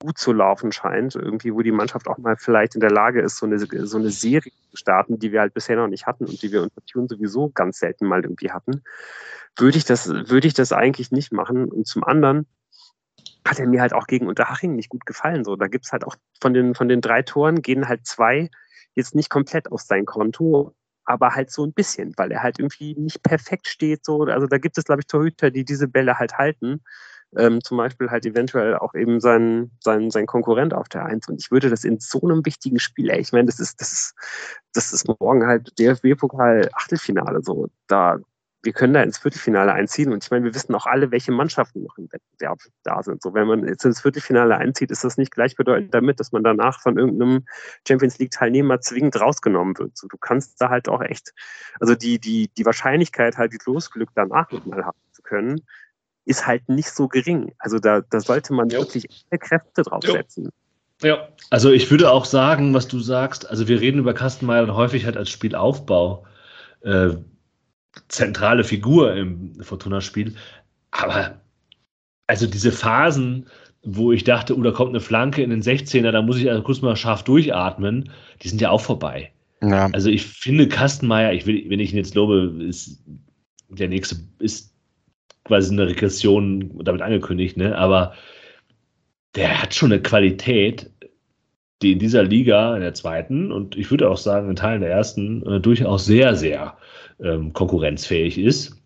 gut 0.00 0.18
zu 0.18 0.32
laufen 0.32 0.72
scheint, 0.72 1.14
irgendwie, 1.14 1.54
wo 1.54 1.60
die 1.62 1.72
Mannschaft 1.72 2.08
auch 2.08 2.18
mal 2.18 2.36
vielleicht 2.36 2.74
in 2.74 2.80
der 2.80 2.90
Lage 2.90 3.20
ist, 3.20 3.36
so 3.36 3.46
eine, 3.46 3.58
so 3.58 3.98
eine 3.98 4.10
Serie 4.10 4.52
zu 4.70 4.76
starten, 4.76 5.18
die 5.18 5.30
wir 5.30 5.40
halt 5.40 5.54
bisher 5.54 5.76
noch 5.76 5.88
nicht 5.88 6.06
hatten 6.06 6.24
und 6.24 6.42
die 6.42 6.50
wir 6.50 6.62
unter 6.62 6.80
Tune 6.86 7.06
sowieso 7.08 7.50
ganz 7.50 7.78
selten 7.78 8.06
mal 8.06 8.22
irgendwie 8.22 8.50
hatten, 8.50 8.82
würde 9.56 9.76
ich 9.76 9.84
das, 9.84 10.08
würde 10.08 10.48
ich 10.48 10.54
das 10.54 10.72
eigentlich 10.72 11.12
nicht 11.12 11.32
machen. 11.32 11.68
Und 11.70 11.86
zum 11.86 12.02
anderen 12.02 12.46
hat 13.46 13.58
er 13.58 13.66
mir 13.66 13.82
halt 13.82 13.92
auch 13.92 14.06
gegen 14.06 14.26
Unterhaching 14.26 14.74
nicht 14.74 14.88
gut 14.88 15.04
gefallen. 15.04 15.44
So, 15.44 15.56
da 15.56 15.68
gibt 15.68 15.84
es 15.84 15.92
halt 15.92 16.04
auch 16.04 16.16
von 16.40 16.54
den, 16.54 16.74
von 16.74 16.88
den 16.88 17.02
drei 17.02 17.22
Toren 17.22 17.62
gehen 17.62 17.86
halt 17.86 18.06
zwei 18.06 18.50
jetzt 18.94 19.14
nicht 19.14 19.28
komplett 19.28 19.70
auf 19.70 19.82
sein 19.82 20.06
Konto, 20.06 20.74
aber 21.04 21.34
halt 21.34 21.50
so 21.50 21.64
ein 21.64 21.72
bisschen, 21.72 22.14
weil 22.16 22.32
er 22.32 22.42
halt 22.42 22.58
irgendwie 22.58 22.94
nicht 22.94 23.22
perfekt 23.22 23.68
steht. 23.68 24.04
So, 24.04 24.22
also 24.24 24.46
da 24.46 24.58
gibt 24.58 24.78
es, 24.78 24.84
glaube 24.84 25.00
ich, 25.02 25.06
Torhüter, 25.06 25.50
die 25.50 25.64
diese 25.64 25.88
Bälle 25.88 26.18
halt 26.18 26.38
halten 26.38 26.82
ähm, 27.36 27.62
zum 27.62 27.76
Beispiel 27.76 28.10
halt 28.10 28.26
eventuell 28.26 28.76
auch 28.76 28.94
eben 28.94 29.20
sein, 29.20 29.70
sein, 29.80 30.10
sein 30.10 30.26
Konkurrent 30.26 30.74
auf 30.74 30.88
der 30.88 31.04
Eins. 31.04 31.28
Und 31.28 31.40
ich 31.40 31.50
würde 31.50 31.70
das 31.70 31.84
in 31.84 32.00
so 32.00 32.20
einem 32.22 32.44
wichtigen 32.44 32.78
Spiel, 32.78 33.10
ey, 33.10 33.20
ich 33.20 33.32
meine, 33.32 33.46
das 33.46 33.60
ist, 33.60 33.80
das 33.80 33.92
ist, 33.92 34.14
das 34.72 34.92
ist 34.92 35.08
morgen 35.08 35.46
halt 35.46 35.78
DFB-Pokal 35.78 36.70
Achtelfinale, 36.74 37.42
so, 37.42 37.68
da, 37.86 38.18
wir 38.62 38.72
können 38.72 38.92
da 38.92 39.02
ins 39.02 39.18
Viertelfinale 39.18 39.72
einziehen. 39.72 40.12
Und 40.12 40.24
ich 40.24 40.30
meine, 40.30 40.44
wir 40.44 40.54
wissen 40.54 40.74
auch 40.74 40.86
alle, 40.86 41.10
welche 41.10 41.32
Mannschaften 41.32 41.82
noch 41.82 41.96
im 41.96 42.12
Wettbewerb 42.12 42.60
da 42.82 43.02
sind. 43.02 43.22
So, 43.22 43.32
wenn 43.32 43.46
man 43.46 43.66
jetzt 43.66 43.84
ins 43.84 44.02
Viertelfinale 44.02 44.56
einzieht, 44.56 44.90
ist 44.90 45.04
das 45.04 45.16
nicht 45.16 45.32
gleichbedeutend 45.32 45.94
damit, 45.94 46.20
dass 46.20 46.32
man 46.32 46.44
danach 46.44 46.80
von 46.80 46.98
irgendeinem 46.98 47.46
Champions 47.86 48.18
League 48.18 48.32
Teilnehmer 48.32 48.80
zwingend 48.80 49.18
rausgenommen 49.18 49.78
wird. 49.78 49.96
So, 49.96 50.08
du 50.08 50.18
kannst 50.18 50.60
da 50.60 50.68
halt 50.68 50.88
auch 50.88 51.00
echt, 51.00 51.32
also 51.80 51.94
die, 51.94 52.18
die, 52.18 52.50
die 52.56 52.66
Wahrscheinlichkeit 52.66 53.38
halt, 53.38 53.52
die 53.52 53.58
Losglück 53.64 54.10
danach 54.14 54.50
nochmal 54.50 54.84
haben 54.84 54.98
zu 55.12 55.22
können, 55.22 55.62
ist 56.30 56.46
halt 56.46 56.68
nicht 56.68 56.90
so 56.90 57.08
gering. 57.08 57.52
Also 57.58 57.78
da, 57.78 58.02
da 58.08 58.20
sollte 58.20 58.54
man 58.54 58.68
jo. 58.68 58.78
wirklich 58.78 59.06
alle 59.30 59.38
Kräfte 59.38 59.82
draufsetzen. 59.82 60.50
Ja, 61.02 61.28
also 61.50 61.72
ich 61.72 61.90
würde 61.90 62.10
auch 62.10 62.24
sagen, 62.24 62.72
was 62.72 62.86
du 62.86 63.00
sagst, 63.00 63.48
also 63.48 63.66
wir 63.66 63.80
reden 63.80 63.98
über 63.98 64.14
Kastenmeier 64.14 64.72
häufig 64.74 65.06
halt 65.06 65.16
als 65.16 65.30
Spielaufbau, 65.30 66.24
äh, 66.82 67.10
zentrale 68.08 68.64
Figur 68.64 69.14
im 69.16 69.60
Fortuna-Spiel, 69.60 70.36
aber 70.92 71.40
also 72.26 72.46
diese 72.46 72.70
Phasen, 72.70 73.48
wo 73.82 74.12
ich 74.12 74.24
dachte, 74.24 74.56
oh, 74.56 74.62
da 74.62 74.70
kommt 74.70 74.90
eine 74.90 75.00
Flanke 75.00 75.42
in 75.42 75.50
den 75.50 75.62
16er, 75.62 76.12
da 76.12 76.22
muss 76.22 76.36
ich 76.36 76.48
also 76.48 76.62
kurz 76.62 76.80
mal 76.82 76.94
scharf 76.96 77.24
durchatmen, 77.24 78.10
die 78.42 78.48
sind 78.48 78.60
ja 78.60 78.70
auch 78.70 78.82
vorbei. 78.82 79.32
Ja. 79.62 79.88
Also 79.92 80.10
ich 80.10 80.26
finde 80.26 80.68
Kastenmeier, 80.68 81.32
ich 81.32 81.46
will, 81.46 81.68
wenn 81.68 81.80
ich 81.80 81.92
ihn 81.92 81.98
jetzt 81.98 82.14
lobe, 82.14 82.62
ist 82.62 83.02
der 83.68 83.88
nächste 83.88 84.16
ist 84.38 84.70
quasi 85.44 85.72
eine 85.72 85.88
Regression 85.88 86.80
damit 86.84 87.02
angekündigt, 87.02 87.56
ne? 87.56 87.76
aber 87.76 88.14
der 89.34 89.62
hat 89.62 89.74
schon 89.74 89.92
eine 89.92 90.02
Qualität, 90.02 90.90
die 91.82 91.92
in 91.92 91.98
dieser 91.98 92.22
Liga, 92.22 92.74
in 92.74 92.82
der 92.82 92.94
zweiten 92.94 93.52
und 93.52 93.76
ich 93.76 93.90
würde 93.90 94.10
auch 94.10 94.18
sagen, 94.18 94.50
in 94.50 94.56
Teilen 94.56 94.82
der 94.82 94.90
ersten, 94.90 95.46
äh, 95.46 95.60
durchaus 95.60 96.04
sehr, 96.04 96.36
sehr 96.36 96.76
ähm, 97.20 97.52
konkurrenzfähig 97.52 98.38
ist. 98.38 98.76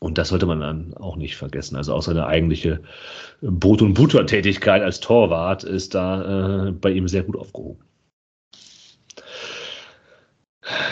Und 0.00 0.16
das 0.16 0.28
sollte 0.28 0.46
man 0.46 0.60
dann 0.60 0.94
auch 0.94 1.16
nicht 1.16 1.36
vergessen. 1.36 1.76
Also 1.76 1.94
auch 1.94 2.00
seine 2.00 2.26
eigentliche 2.26 2.80
Brot- 3.42 3.82
und 3.82 3.94
Butter-Tätigkeit 3.94 4.82
als 4.82 5.00
Torwart 5.00 5.62
ist 5.62 5.94
da 5.94 6.68
äh, 6.68 6.72
bei 6.72 6.90
ihm 6.90 7.06
sehr 7.06 7.22
gut 7.22 7.36
aufgehoben. 7.36 7.84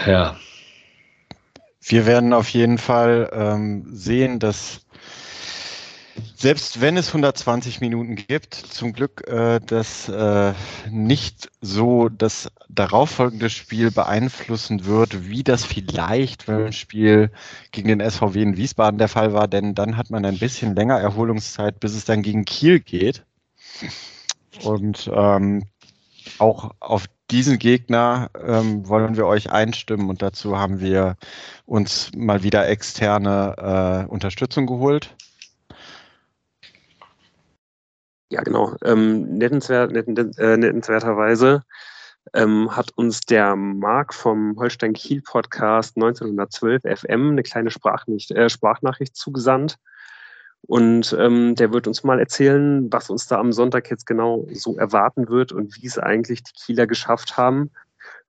Ja, 0.06 0.36
wir 1.88 2.06
werden 2.06 2.32
auf 2.32 2.48
jeden 2.50 2.78
Fall 2.78 3.30
ähm, 3.32 3.86
sehen, 3.90 4.38
dass 4.38 4.80
selbst 6.34 6.80
wenn 6.80 6.96
es 6.96 7.08
120 7.08 7.80
Minuten 7.80 8.14
gibt, 8.14 8.54
zum 8.54 8.92
Glück 8.92 9.26
äh, 9.26 9.60
das 9.64 10.08
äh, 10.08 10.52
nicht 10.90 11.50
so 11.60 12.08
das 12.08 12.50
darauffolgende 12.68 13.50
Spiel 13.50 13.90
beeinflussen 13.90 14.84
wird, 14.84 15.28
wie 15.28 15.42
das 15.42 15.64
vielleicht 15.64 16.46
beim 16.46 16.72
Spiel 16.72 17.30
gegen 17.72 17.88
den 17.88 18.10
SVW 18.10 18.42
in 18.42 18.56
Wiesbaden 18.56 18.98
der 18.98 19.08
Fall 19.08 19.32
war, 19.32 19.48
denn 19.48 19.74
dann 19.74 19.96
hat 19.96 20.10
man 20.10 20.24
ein 20.24 20.38
bisschen 20.38 20.76
länger 20.76 20.98
Erholungszeit, 20.98 21.80
bis 21.80 21.94
es 21.94 22.04
dann 22.04 22.22
gegen 22.22 22.44
Kiel 22.44 22.80
geht. 22.80 23.24
Und 24.62 25.10
ähm, 25.12 25.64
auch 26.38 26.74
auf 26.80 27.06
diesen 27.30 27.58
Gegner 27.58 28.30
ähm, 28.42 28.88
wollen 28.88 29.16
wir 29.16 29.26
euch 29.26 29.50
einstimmen 29.50 30.08
und 30.08 30.22
dazu 30.22 30.58
haben 30.58 30.80
wir 30.80 31.16
uns 31.66 32.10
mal 32.16 32.42
wieder 32.42 32.68
externe 32.68 34.06
äh, 34.06 34.10
Unterstützung 34.10 34.66
geholt. 34.66 35.14
Ja, 38.30 38.42
genau. 38.42 38.76
Ähm, 38.84 39.38
nettenswert, 39.38 39.92
nettens, 39.92 40.36
äh, 40.38 40.56
nettenswerterweise 40.56 41.62
ähm, 42.34 42.74
hat 42.74 42.90
uns 42.96 43.20
der 43.20 43.56
Marc 43.56 44.12
vom 44.12 44.56
Holstein 44.58 44.92
Kiel 44.92 45.22
Podcast 45.22 45.96
1912 45.96 46.82
FM 47.00 47.30
eine 47.30 47.42
kleine 47.42 47.70
Sprachnicht, 47.70 48.30
äh, 48.32 48.50
Sprachnachricht 48.50 49.16
zugesandt 49.16 49.78
und 50.66 51.16
ähm, 51.18 51.54
der 51.54 51.72
wird 51.72 51.86
uns 51.86 52.04
mal 52.04 52.18
erzählen, 52.18 52.92
was 52.92 53.10
uns 53.10 53.26
da 53.26 53.38
am 53.38 53.52
Sonntag 53.52 53.90
jetzt 53.90 54.06
genau 54.06 54.46
so 54.52 54.76
erwarten 54.76 55.28
wird 55.28 55.52
und 55.52 55.76
wie 55.76 55.86
es 55.86 55.98
eigentlich 55.98 56.42
die 56.42 56.52
Kieler 56.52 56.86
geschafft 56.86 57.36
haben. 57.36 57.70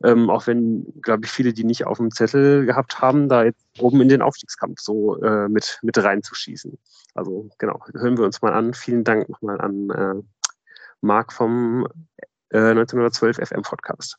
Ähm, 0.03 0.30
auch 0.30 0.47
wenn, 0.47 0.86
glaube 1.01 1.25
ich, 1.25 1.32
viele, 1.32 1.51
die 1.51 1.65
nicht 1.65 1.86
auf 1.86 1.97
dem 1.97 2.11
Zettel 2.11 2.65
gehabt 2.65 3.01
haben, 3.01 3.27
da 3.27 3.43
jetzt 3.43 3.65
oben 3.80 3.99
in 3.99 4.07
den 4.07 4.21
Aufstiegskampf 4.21 4.80
so 4.80 5.21
äh, 5.21 5.49
mit, 5.49 5.80
mit 5.82 5.97
reinzuschießen. 5.97 6.77
Also 7.15 7.49
genau, 7.57 7.84
hören 7.93 8.17
wir 8.17 8.23
uns 8.23 8.41
mal 8.41 8.53
an. 8.53 8.73
Vielen 8.73 9.03
Dank 9.03 9.27
nochmal 9.27 9.59
an 9.59 9.89
äh, 9.89 10.23
Marc 11.01 11.34
vom 11.34 11.88
äh, 12.49 12.57
1912 12.57 13.38
FM 13.38 13.61
Podcast. 13.63 14.17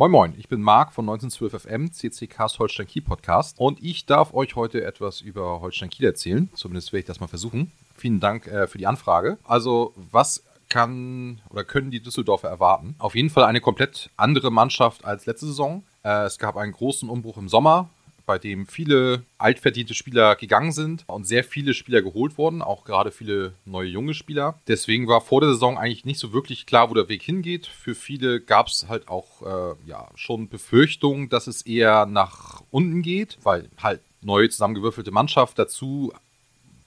Moin 0.00 0.12
Moin, 0.12 0.34
ich 0.38 0.48
bin 0.48 0.62
Marc 0.62 0.94
von 0.94 1.06
1912 1.06 1.62
FM, 1.62 1.92
CCKs 1.92 2.58
Holstein 2.58 2.86
Kiel 2.86 3.02
Podcast 3.02 3.60
und 3.60 3.82
ich 3.82 4.06
darf 4.06 4.32
euch 4.32 4.56
heute 4.56 4.82
etwas 4.82 5.20
über 5.20 5.60
Holstein 5.60 5.90
Kiel 5.90 6.06
erzählen. 6.06 6.48
Zumindest 6.54 6.90
werde 6.94 7.00
ich 7.00 7.06
das 7.06 7.20
mal 7.20 7.26
versuchen. 7.26 7.70
Vielen 7.96 8.18
Dank 8.18 8.46
äh, 8.46 8.66
für 8.66 8.78
die 8.78 8.86
Anfrage. 8.86 9.36
Also, 9.44 9.92
was 10.10 10.42
kann 10.70 11.42
oder 11.50 11.64
können 11.64 11.90
die 11.90 12.00
Düsseldorfer 12.00 12.48
erwarten? 12.48 12.94
Auf 12.98 13.14
jeden 13.14 13.28
Fall 13.28 13.44
eine 13.44 13.60
komplett 13.60 14.08
andere 14.16 14.50
Mannschaft 14.50 15.04
als 15.04 15.26
letzte 15.26 15.44
Saison. 15.44 15.84
Äh, 16.02 16.24
es 16.24 16.38
gab 16.38 16.56
einen 16.56 16.72
großen 16.72 17.10
Umbruch 17.10 17.36
im 17.36 17.50
Sommer 17.50 17.90
bei 18.30 18.38
dem 18.38 18.68
viele 18.68 19.24
altverdiente 19.38 19.92
Spieler 19.92 20.36
gegangen 20.36 20.70
sind 20.70 21.02
und 21.08 21.26
sehr 21.26 21.42
viele 21.42 21.74
Spieler 21.74 22.00
geholt 22.00 22.38
wurden, 22.38 22.62
auch 22.62 22.84
gerade 22.84 23.10
viele 23.10 23.54
neue 23.64 23.88
junge 23.88 24.14
Spieler. 24.14 24.60
Deswegen 24.68 25.08
war 25.08 25.20
vor 25.20 25.40
der 25.40 25.50
Saison 25.50 25.76
eigentlich 25.76 26.04
nicht 26.04 26.20
so 26.20 26.32
wirklich 26.32 26.64
klar, 26.64 26.90
wo 26.90 26.94
der 26.94 27.08
Weg 27.08 27.24
hingeht. 27.24 27.66
Für 27.66 27.96
viele 27.96 28.40
gab 28.40 28.68
es 28.68 28.86
halt 28.88 29.08
auch 29.08 29.42
äh, 29.42 29.74
ja, 29.84 30.06
schon 30.14 30.48
Befürchtungen, 30.48 31.28
dass 31.28 31.48
es 31.48 31.62
eher 31.62 32.06
nach 32.06 32.62
unten 32.70 33.02
geht, 33.02 33.36
weil 33.42 33.68
halt 33.82 34.00
neu 34.22 34.46
zusammengewürfelte 34.46 35.10
Mannschaft 35.10 35.58
dazu 35.58 36.12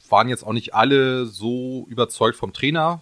waren 0.08 0.30
jetzt 0.30 0.46
auch 0.46 0.54
nicht 0.54 0.74
alle 0.74 1.26
so 1.26 1.86
überzeugt 1.89 2.38
vom 2.38 2.54
Trainer, 2.54 3.02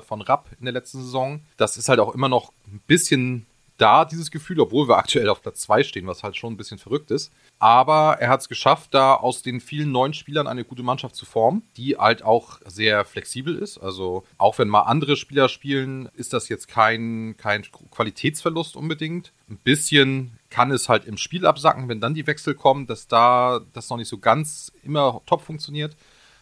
äh, 0.00 0.06
von 0.06 0.22
Rapp 0.22 0.48
in 0.58 0.64
der 0.64 0.72
letzten 0.72 1.02
Saison. 1.02 1.40
Das 1.58 1.76
ist 1.76 1.90
halt 1.90 2.00
auch 2.00 2.14
immer 2.14 2.30
noch 2.30 2.54
ein 2.68 2.80
bisschen 2.86 3.44
da, 3.82 4.04
dieses 4.04 4.30
Gefühl, 4.30 4.60
obwohl 4.60 4.88
wir 4.88 4.96
aktuell 4.96 5.28
auf 5.28 5.42
Platz 5.42 5.60
2 5.62 5.82
stehen, 5.82 6.06
was 6.06 6.22
halt 6.22 6.36
schon 6.36 6.52
ein 6.52 6.56
bisschen 6.56 6.78
verrückt 6.78 7.10
ist. 7.10 7.32
Aber 7.58 8.18
er 8.20 8.28
hat 8.28 8.40
es 8.40 8.48
geschafft, 8.48 8.94
da 8.94 9.14
aus 9.14 9.42
den 9.42 9.60
vielen 9.60 9.90
neuen 9.90 10.14
Spielern 10.14 10.46
eine 10.46 10.64
gute 10.64 10.84
Mannschaft 10.84 11.16
zu 11.16 11.26
formen, 11.26 11.62
die 11.76 11.96
halt 11.96 12.22
auch 12.22 12.60
sehr 12.64 13.04
flexibel 13.04 13.56
ist. 13.56 13.78
Also 13.78 14.24
auch 14.38 14.58
wenn 14.58 14.68
mal 14.68 14.82
andere 14.82 15.16
Spieler 15.16 15.48
spielen, 15.48 16.08
ist 16.14 16.32
das 16.32 16.48
jetzt 16.48 16.68
kein, 16.68 17.34
kein 17.36 17.64
Qualitätsverlust 17.90 18.76
unbedingt. 18.76 19.32
Ein 19.50 19.58
bisschen 19.58 20.38
kann 20.48 20.70
es 20.70 20.88
halt 20.88 21.04
im 21.06 21.16
Spiel 21.16 21.44
absacken, 21.44 21.88
wenn 21.88 22.00
dann 22.00 22.14
die 22.14 22.26
Wechsel 22.26 22.54
kommen, 22.54 22.86
dass 22.86 23.08
da 23.08 23.60
das 23.72 23.90
noch 23.90 23.96
nicht 23.96 24.08
so 24.08 24.18
ganz 24.18 24.70
immer 24.84 25.20
top 25.26 25.42
funktioniert. 25.42 25.96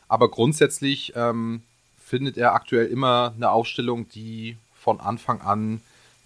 Aber 0.09 0.31
grundsätzlich 0.31 1.15
ähm, 1.17 1.63
findet 1.99 2.37
er 2.37 2.55
aktuell 2.55 2.87
immer 2.87 3.33
eine 3.35 3.51
Aufstellung, 3.51 4.09
die 4.09 4.59
von 4.75 5.01
Anfang 5.01 5.41
an 5.41 5.81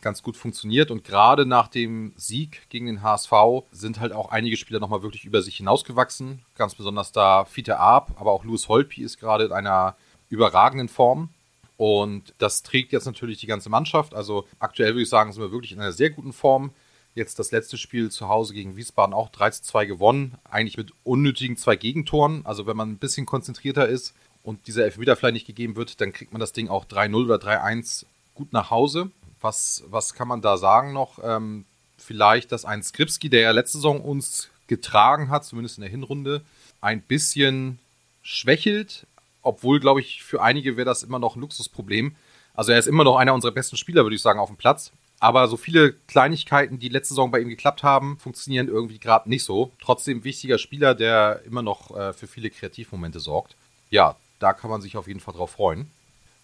ganz 0.04 0.22
gut 0.22 0.36
funktioniert. 0.36 0.92
Und 0.92 1.02
gerade 1.02 1.46
nach 1.46 1.66
dem 1.66 2.12
Sieg 2.16 2.68
gegen 2.68 2.86
den 2.86 3.02
HSV 3.02 3.32
sind 3.72 3.98
halt 3.98 4.12
auch 4.12 4.30
einige 4.30 4.56
Spieler 4.56 4.78
nochmal 4.78 5.02
wirklich 5.02 5.24
über 5.24 5.42
sich 5.42 5.56
hinausgewachsen. 5.56 6.42
Ganz 6.56 6.76
besonders 6.76 7.10
da 7.10 7.44
Fiete 7.44 7.80
Arp, 7.80 8.12
aber 8.20 8.30
auch 8.30 8.44
Louis 8.44 8.68
Holpi 8.68 9.02
ist 9.02 9.18
gerade 9.18 9.46
in 9.46 9.52
einer 9.52 9.96
überragenden 10.28 10.88
Form. 10.88 11.30
Und 11.76 12.34
das 12.38 12.62
trägt 12.62 12.92
jetzt 12.92 13.06
natürlich 13.06 13.38
die 13.38 13.48
ganze 13.48 13.68
Mannschaft. 13.68 14.14
Also 14.14 14.46
aktuell 14.60 14.90
würde 14.90 15.02
ich 15.02 15.08
sagen, 15.08 15.32
sind 15.32 15.42
wir 15.42 15.50
wirklich 15.50 15.72
in 15.72 15.80
einer 15.80 15.92
sehr 15.92 16.10
guten 16.10 16.32
Form. 16.32 16.70
Jetzt 17.16 17.38
das 17.38 17.50
letzte 17.50 17.78
Spiel 17.78 18.10
zu 18.10 18.28
Hause 18.28 18.54
gegen 18.54 18.76
Wiesbaden 18.76 19.14
auch 19.14 19.30
3 19.30 19.50
zu 19.50 19.62
2 19.62 19.86
gewonnen. 19.86 20.36
Eigentlich 20.48 20.76
mit 20.76 20.92
unnötigen 21.02 21.56
zwei 21.56 21.76
Gegentoren. 21.76 22.44
Also 22.44 22.66
wenn 22.66 22.76
man 22.76 22.90
ein 22.90 22.98
bisschen 22.98 23.26
konzentrierter 23.26 23.88
ist 23.88 24.14
und 24.42 24.66
dieser 24.66 24.84
Elfmeter 24.84 25.16
vielleicht 25.16 25.34
nicht 25.34 25.46
gegeben 25.46 25.76
wird, 25.76 26.00
dann 26.00 26.12
kriegt 26.12 26.32
man 26.32 26.40
das 26.40 26.52
Ding 26.52 26.68
auch 26.68 26.84
3-0 26.84 27.24
oder 27.24 27.36
3-1 27.36 28.04
gut 28.34 28.52
nach 28.52 28.70
Hause. 28.70 29.10
Was, 29.44 29.84
was 29.88 30.14
kann 30.14 30.26
man 30.26 30.40
da 30.40 30.56
sagen 30.56 30.94
noch? 30.94 31.18
Ähm, 31.22 31.66
vielleicht, 31.98 32.50
dass 32.50 32.64
ein 32.64 32.82
Skripski, 32.82 33.28
der 33.28 33.42
ja 33.42 33.50
letzte 33.50 33.76
Saison 33.76 34.00
uns 34.00 34.48
getragen 34.68 35.28
hat, 35.28 35.44
zumindest 35.44 35.76
in 35.76 35.82
der 35.82 35.90
Hinrunde, 35.90 36.40
ein 36.80 37.02
bisschen 37.02 37.78
schwächelt, 38.22 39.06
obwohl, 39.42 39.80
glaube 39.80 40.00
ich, 40.00 40.22
für 40.22 40.40
einige 40.40 40.78
wäre 40.78 40.86
das 40.86 41.02
immer 41.02 41.18
noch 41.18 41.36
ein 41.36 41.42
Luxusproblem. 41.42 42.16
Also 42.54 42.72
er 42.72 42.78
ist 42.78 42.86
immer 42.86 43.04
noch 43.04 43.16
einer 43.16 43.34
unserer 43.34 43.52
besten 43.52 43.76
Spieler, 43.76 44.04
würde 44.04 44.16
ich 44.16 44.22
sagen, 44.22 44.40
auf 44.40 44.48
dem 44.48 44.56
Platz. 44.56 44.92
Aber 45.20 45.46
so 45.46 45.58
viele 45.58 45.92
Kleinigkeiten, 45.92 46.78
die 46.78 46.88
letzte 46.88 47.10
Saison 47.12 47.30
bei 47.30 47.40
ihm 47.40 47.50
geklappt 47.50 47.82
haben, 47.82 48.16
funktionieren 48.16 48.68
irgendwie 48.68 48.98
gerade 48.98 49.28
nicht 49.28 49.44
so. 49.44 49.72
Trotzdem 49.78 50.24
wichtiger 50.24 50.56
Spieler, 50.56 50.94
der 50.94 51.42
immer 51.44 51.60
noch 51.60 51.94
äh, 51.94 52.14
für 52.14 52.28
viele 52.28 52.48
Kreativmomente 52.48 53.20
sorgt. 53.20 53.56
Ja, 53.90 54.16
da 54.38 54.54
kann 54.54 54.70
man 54.70 54.80
sich 54.80 54.96
auf 54.96 55.06
jeden 55.06 55.20
Fall 55.20 55.34
drauf 55.34 55.50
freuen. 55.50 55.90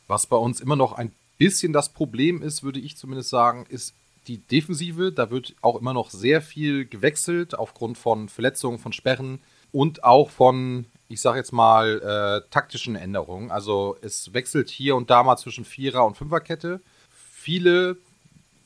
Was 0.07 0.27
bei 0.27 0.37
uns 0.37 0.61
immer 0.61 0.77
noch 0.77 0.93
ein 0.93 1.13
bisschen 1.41 1.73
das 1.73 1.89
Problem 1.89 2.43
ist, 2.43 2.63
würde 2.63 2.79
ich 2.79 2.97
zumindest 2.97 3.31
sagen, 3.31 3.67
ist 3.69 3.95
die 4.29 4.39
Defensive. 4.39 5.11
Da 5.11 5.31
wird 5.31 5.57
auch 5.63 5.81
immer 5.81 5.95
noch 5.95 6.11
sehr 6.11 6.43
viel 6.43 6.85
gewechselt 6.85 7.59
aufgrund 7.59 7.99
von 7.99 8.29
Verletzungen, 8.29 8.79
von 8.79 8.93
Sperren 8.93 9.41
und 9.73 10.05
auch 10.05 10.31
von 10.31 10.87
ich 11.11 11.21
sage 11.21 11.39
jetzt 11.39 11.53
mal, 11.53 12.01
äh, 12.01 12.49
taktischen 12.51 12.95
Änderungen. 12.95 13.51
Also 13.51 13.97
es 14.01 14.33
wechselt 14.33 14.71
hier 14.71 14.95
und 14.95 15.11
da 15.11 15.25
mal 15.25 15.37
zwischen 15.37 15.65
Vierer- 15.65 16.07
und 16.07 16.17
Fünferkette. 16.17 16.81
Viele, 17.11 17.97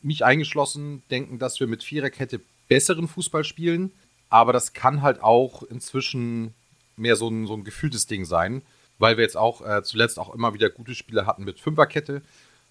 mich 0.02 0.26
eingeschlossen, 0.26 1.02
denken, 1.10 1.38
dass 1.38 1.58
wir 1.58 1.66
mit 1.66 1.82
Viererkette 1.82 2.42
besseren 2.68 3.08
Fußball 3.08 3.44
spielen. 3.44 3.92
Aber 4.28 4.52
das 4.52 4.74
kann 4.74 5.00
halt 5.00 5.22
auch 5.22 5.62
inzwischen 5.62 6.52
mehr 6.96 7.16
so 7.16 7.28
ein, 7.28 7.46
so 7.46 7.54
ein 7.54 7.64
gefühltes 7.64 8.06
Ding 8.06 8.26
sein, 8.26 8.60
weil 8.98 9.16
wir 9.16 9.24
jetzt 9.24 9.38
auch 9.38 9.66
äh, 9.66 9.82
zuletzt 9.82 10.18
auch 10.18 10.34
immer 10.34 10.52
wieder 10.52 10.68
gute 10.68 10.94
Spiele 10.94 11.24
hatten 11.24 11.44
mit 11.44 11.60
Fünferkette. 11.60 12.20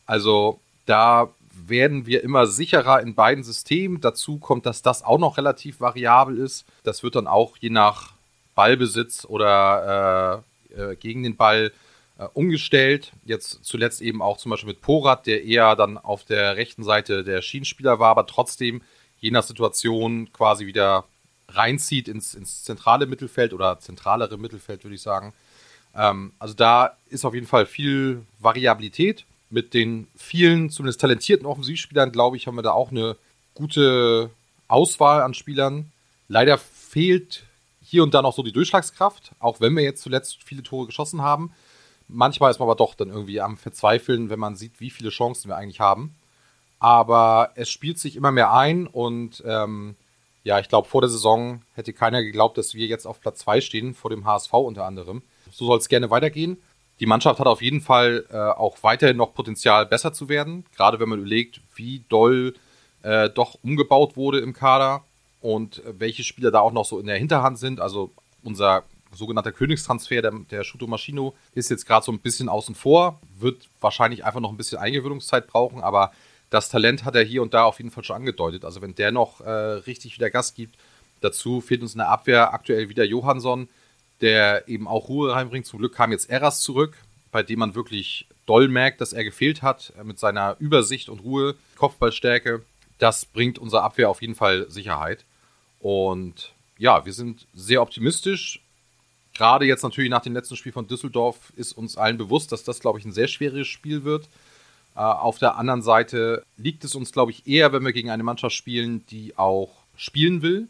Also 0.05 0.59
da 0.85 1.29
werden 1.67 2.05
wir 2.05 2.23
immer 2.23 2.47
sicherer 2.47 3.01
in 3.01 3.15
beiden 3.15 3.43
Systemen. 3.43 4.01
Dazu 4.01 4.37
kommt, 4.37 4.65
dass 4.65 4.81
das 4.81 5.03
auch 5.03 5.19
noch 5.19 5.37
relativ 5.37 5.79
variabel 5.79 6.37
ist. 6.37 6.65
Das 6.83 7.03
wird 7.03 7.15
dann 7.15 7.27
auch 7.27 7.57
je 7.57 7.69
nach 7.69 8.13
Ballbesitz 8.55 9.25
oder 9.25 10.43
äh, 10.73 10.81
äh, 10.81 10.95
gegen 10.95 11.23
den 11.23 11.35
Ball 11.35 11.71
äh, 12.17 12.25
umgestellt. 12.33 13.11
Jetzt 13.25 13.63
zuletzt 13.63 14.01
eben 14.01 14.21
auch 14.21 14.37
zum 14.37 14.51
Beispiel 14.51 14.69
mit 14.69 14.81
Porat, 14.81 15.25
der 15.25 15.43
eher 15.43 15.75
dann 15.75 15.97
auf 15.97 16.23
der 16.23 16.57
rechten 16.57 16.83
Seite 16.83 17.23
der 17.23 17.41
Schienenspieler 17.41 17.99
war, 17.99 18.09
aber 18.09 18.27
trotzdem 18.27 18.81
je 19.19 19.31
nach 19.31 19.43
Situation 19.43 20.31
quasi 20.33 20.65
wieder 20.65 21.05
reinzieht 21.49 22.07
ins, 22.07 22.33
ins 22.35 22.63
zentrale 22.63 23.05
Mittelfeld 23.05 23.53
oder 23.53 23.79
zentralere 23.79 24.37
Mittelfeld, 24.37 24.83
würde 24.83 24.95
ich 24.95 25.01
sagen. 25.01 25.33
Ähm, 25.95 26.33
also 26.39 26.53
da 26.53 26.97
ist 27.09 27.25
auf 27.25 27.33
jeden 27.33 27.47
Fall 27.47 27.65
viel 27.65 28.23
Variabilität. 28.39 29.25
Mit 29.53 29.75
den 29.75 30.07
vielen, 30.15 30.71
zumindest 30.71 30.99
talentierten 30.99 31.45
Offensivspielern, 31.45 32.11
glaube 32.11 32.37
ich, 32.37 32.47
haben 32.47 32.55
wir 32.55 32.63
da 32.63 32.71
auch 32.71 32.89
eine 32.89 33.17
gute 33.53 34.31
Auswahl 34.67 35.21
an 35.21 35.35
Spielern. 35.35 35.91
Leider 36.27 36.57
fehlt 36.57 37.43
hier 37.79 38.01
und 38.01 38.15
da 38.15 38.23
noch 38.23 38.33
so 38.33 38.41
die 38.41 38.51
Durchschlagskraft, 38.51 39.33
auch 39.37 39.61
wenn 39.61 39.75
wir 39.75 39.83
jetzt 39.83 40.01
zuletzt 40.01 40.41
viele 40.43 40.63
Tore 40.63 40.87
geschossen 40.87 41.21
haben. 41.21 41.53
Manchmal 42.07 42.49
ist 42.49 42.57
man 42.57 42.67
aber 42.67 42.75
doch 42.75 42.95
dann 42.95 43.09
irgendwie 43.09 43.41
am 43.41 43.57
Verzweifeln, 43.57 44.31
wenn 44.31 44.39
man 44.39 44.55
sieht, 44.55 44.79
wie 44.79 44.89
viele 44.89 45.11
Chancen 45.11 45.49
wir 45.49 45.55
eigentlich 45.57 45.79
haben. 45.79 46.15
Aber 46.79 47.51
es 47.53 47.69
spielt 47.69 47.99
sich 47.99 48.15
immer 48.15 48.31
mehr 48.31 48.53
ein 48.53 48.87
und 48.87 49.43
ähm, 49.45 49.95
ja, 50.43 50.57
ich 50.57 50.67
glaube, 50.67 50.89
vor 50.89 51.01
der 51.01 51.11
Saison 51.11 51.61
hätte 51.75 51.93
keiner 51.93 52.23
geglaubt, 52.23 52.57
dass 52.57 52.73
wir 52.73 52.87
jetzt 52.87 53.05
auf 53.05 53.21
Platz 53.21 53.41
2 53.41 53.61
stehen, 53.61 53.93
vor 53.93 54.09
dem 54.09 54.25
HSV 54.25 54.51
unter 54.53 54.85
anderem. 54.85 55.21
So 55.51 55.67
soll 55.67 55.77
es 55.77 55.89
gerne 55.89 56.09
weitergehen. 56.09 56.57
Die 57.03 57.07
Mannschaft 57.07 57.37
hat 57.41 57.47
auf 57.47 57.61
jeden 57.61 57.81
Fall 57.81 58.25
äh, 58.31 58.37
auch 58.37 58.77
weiterhin 58.81 59.17
noch 59.17 59.33
Potenzial, 59.33 59.85
besser 59.85 60.13
zu 60.13 60.29
werden. 60.29 60.63
Gerade 60.73 61.01
wenn 61.01 61.09
man 61.09 61.19
überlegt, 61.19 61.59
wie 61.75 62.05
doll 62.07 62.53
äh, 63.01 63.29
doch 63.29 63.57
umgebaut 63.61 64.15
wurde 64.15 64.39
im 64.39 64.53
Kader 64.53 65.03
und 65.41 65.81
welche 65.85 66.23
Spieler 66.23 66.49
da 66.49 66.61
auch 66.61 66.71
noch 66.71 66.85
so 66.85 66.99
in 66.99 67.07
der 67.07 67.17
Hinterhand 67.17 67.59
sind. 67.59 67.81
Also 67.81 68.11
unser 68.41 68.85
sogenannter 69.11 69.51
Königstransfer, 69.51 70.21
der, 70.21 70.31
der 70.49 70.63
Shuto 70.63 70.87
Maschino, 70.87 71.35
ist 71.53 71.69
jetzt 71.69 71.85
gerade 71.85 72.05
so 72.05 72.11
ein 72.13 72.19
bisschen 72.19 72.47
außen 72.47 72.73
vor, 72.73 73.19
wird 73.37 73.67
wahrscheinlich 73.81 74.23
einfach 74.23 74.39
noch 74.39 74.51
ein 74.51 74.55
bisschen 74.55 74.77
Eingewöhnungszeit 74.77 75.47
brauchen, 75.47 75.81
aber 75.81 76.13
das 76.51 76.69
Talent 76.69 77.03
hat 77.03 77.15
er 77.15 77.25
hier 77.25 77.41
und 77.41 77.53
da 77.53 77.65
auf 77.65 77.79
jeden 77.79 77.91
Fall 77.91 78.05
schon 78.05 78.15
angedeutet. 78.15 78.63
Also 78.63 78.81
wenn 78.81 78.95
der 78.95 79.11
noch 79.11 79.41
äh, 79.41 79.49
richtig 79.51 80.15
wieder 80.15 80.29
Gas 80.29 80.53
gibt, 80.53 80.77
dazu 81.19 81.59
fehlt 81.59 81.81
uns 81.81 81.95
in 81.95 81.97
der 81.97 82.07
Abwehr 82.07 82.53
aktuell 82.53 82.87
wieder 82.87 83.03
Johansson, 83.03 83.67
der 84.23 84.69
eben 84.69 84.87
auch 84.87 85.09
Ruhe 85.09 85.33
reinbringt. 85.33 85.65
Zum 85.65 85.79
Glück 85.79 85.93
kam 85.93 86.13
jetzt 86.13 86.29
Eras 86.29 86.61
zurück, 86.61 86.95
bei 87.33 87.43
dem 87.43 87.59
man 87.59 87.75
wirklich 87.75 88.25
doll 88.45 88.69
merkt, 88.69 89.01
dass 89.01 89.11
er 89.11 89.25
gefehlt 89.25 89.61
hat 89.61 89.91
mit 90.01 90.17
seiner 90.17 90.55
Übersicht 90.59 91.09
und 91.09 91.19
Ruhe, 91.19 91.55
Kopfballstärke. 91.75 92.63
Das 92.99 93.25
bringt 93.25 93.59
unserer 93.59 93.83
Abwehr 93.83 94.09
auf 94.09 94.21
jeden 94.21 94.35
Fall 94.35 94.65
Sicherheit. 94.69 95.25
Und 95.79 96.53
ja, 96.77 97.05
wir 97.05 97.11
sind 97.11 97.45
sehr 97.53 97.81
optimistisch. 97.81 98.61
Gerade 99.33 99.65
jetzt 99.65 99.83
natürlich 99.83 100.09
nach 100.09 100.21
dem 100.21 100.33
letzten 100.33 100.55
Spiel 100.55 100.71
von 100.71 100.87
Düsseldorf 100.87 101.51
ist 101.57 101.73
uns 101.73 101.97
allen 101.97 102.17
bewusst, 102.17 102.53
dass 102.53 102.63
das, 102.63 102.79
glaube 102.79 102.99
ich, 102.99 103.05
ein 103.05 103.11
sehr 103.11 103.27
schweres 103.27 103.67
Spiel 103.67 104.05
wird. 104.05 104.29
Äh, 104.95 104.99
auf 104.99 105.37
der 105.37 105.57
anderen 105.57 105.81
Seite 105.81 106.45
liegt 106.55 106.85
es 106.85 106.95
uns, 106.95 107.11
glaube 107.11 107.31
ich, 107.31 107.45
eher, 107.45 107.73
wenn 107.73 107.83
wir 107.83 107.91
gegen 107.91 108.09
eine 108.09 108.23
Mannschaft 108.23 108.55
spielen, 108.55 109.05
die 109.07 109.37
auch 109.37 109.71
spielen 109.97 110.41
will. 110.41 110.69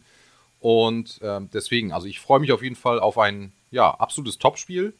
Und 0.63 1.21
äh, 1.21 1.41
deswegen, 1.53 1.91
also 1.91 2.07
ich 2.07 2.21
freue 2.21 2.39
mich 2.39 2.53
auf 2.53 2.63
jeden 2.63 2.77
Fall 2.77 2.97
auf 3.01 3.17
ein 3.17 3.51
ja, 3.69 3.91
absolutes 3.91 4.37
Topspiel. 4.37 4.93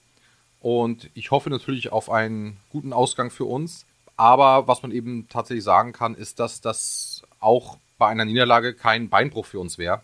Und 0.59 1.09
ich 1.13 1.31
hoffe 1.31 1.49
natürlich 1.49 1.89
auf 1.89 2.09
einen 2.09 2.57
guten 2.69 2.91
Ausgang 2.91 3.31
für 3.31 3.45
uns. 3.45 3.85
Aber 4.17 4.67
was 4.67 4.81
man 4.81 4.91
eben 4.91 5.29
tatsächlich 5.29 5.63
sagen 5.63 5.93
kann, 5.93 6.15
ist, 6.15 6.41
dass 6.41 6.59
das 6.59 7.23
auch 7.39 7.77
bei 7.97 8.09
einer 8.09 8.25
Niederlage 8.25 8.73
kein 8.73 9.07
Beinbruch 9.07 9.45
für 9.45 9.59
uns 9.61 9.77
wäre. 9.77 10.03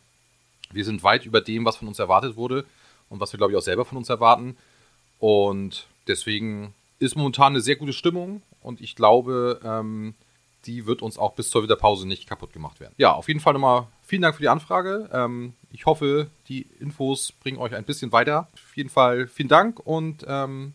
Wir 0.72 0.86
sind 0.86 1.03
weit 1.03 1.26
über 1.26 1.41
dem, 1.41 1.66
was 1.66 1.76
von 1.76 1.89
uns 1.89 1.99
erwartet 1.99 2.38
wurde 2.38 2.64
und 3.10 3.20
was 3.20 3.34
wir, 3.34 3.38
glaube 3.38 3.51
ich, 3.51 3.57
auch 3.57 3.62
selber 3.62 3.84
von 3.84 3.97
uns 3.97 4.07
erwarten. 4.07 4.55
Und 5.20 5.88
deswegen 6.07 6.74
ist 6.99 7.18
momentan 7.18 7.51
eine 7.51 7.62
sehr 7.62 7.76
gute 7.76 7.91
Stimmung 7.91 8.43
und 8.62 8.80
ich 8.80 8.95
glaube, 8.95 9.60
ähm, 9.66 10.16
die 10.66 10.86
wird 10.86 11.01
uns 11.01 11.18
auch 11.18 11.34
bis 11.34 11.49
zur 11.49 11.62
Winterpause 11.62 12.07
nicht 12.07 12.28
kaputt 12.28 12.53
gemacht 12.53 12.80
werden. 12.80 12.93
Ja, 12.97 13.14
auf 13.14 13.28
jeden 13.28 13.39
Fall 13.39 13.53
nochmal 13.53 13.88
vielen 14.03 14.22
Dank 14.22 14.36
für 14.36 14.41
die 14.41 14.49
Anfrage. 14.49 15.10
Ähm, 15.12 15.53
ich 15.72 15.86
hoffe, 15.86 16.28
die 16.47 16.68
Infos 16.80 17.32
bringen 17.32 17.57
euch 17.57 17.76
ein 17.76 17.86
bisschen 17.86 18.12
weiter. 18.12 18.47
Auf 18.53 18.76
jeden 18.76 18.89
Fall 18.89 19.28
vielen 19.28 19.49
Dank 19.49 19.80
und 19.80 20.26
ähm, 20.28 20.74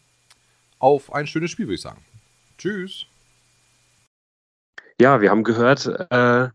auf 0.78 1.12
ein 1.12 1.26
schönes 1.26 1.50
Spiel, 1.50 1.66
würde 1.66 1.74
ich 1.74 1.80
sagen. 1.82 2.02
Tschüss. 2.58 3.06
Ja, 5.00 5.20
wir 5.20 5.30
haben 5.30 5.44
gehört, 5.44 5.86
äh, 5.86 6.48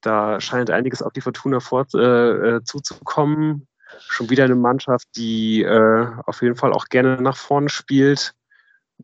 da 0.00 0.40
scheint 0.40 0.70
einiges 0.70 1.02
auf 1.02 1.12
die 1.12 1.20
Fortuna 1.20 1.60
fort, 1.60 1.94
äh, 1.94 2.56
äh, 2.56 2.64
zuzukommen. 2.64 3.66
Schon 4.08 4.30
wieder 4.30 4.44
eine 4.44 4.54
Mannschaft, 4.54 5.08
die 5.16 5.62
äh, 5.62 6.06
auf 6.26 6.42
jeden 6.42 6.56
Fall 6.56 6.72
auch 6.72 6.86
gerne 6.86 7.20
nach 7.20 7.36
vorne 7.36 7.68
spielt. 7.68 8.34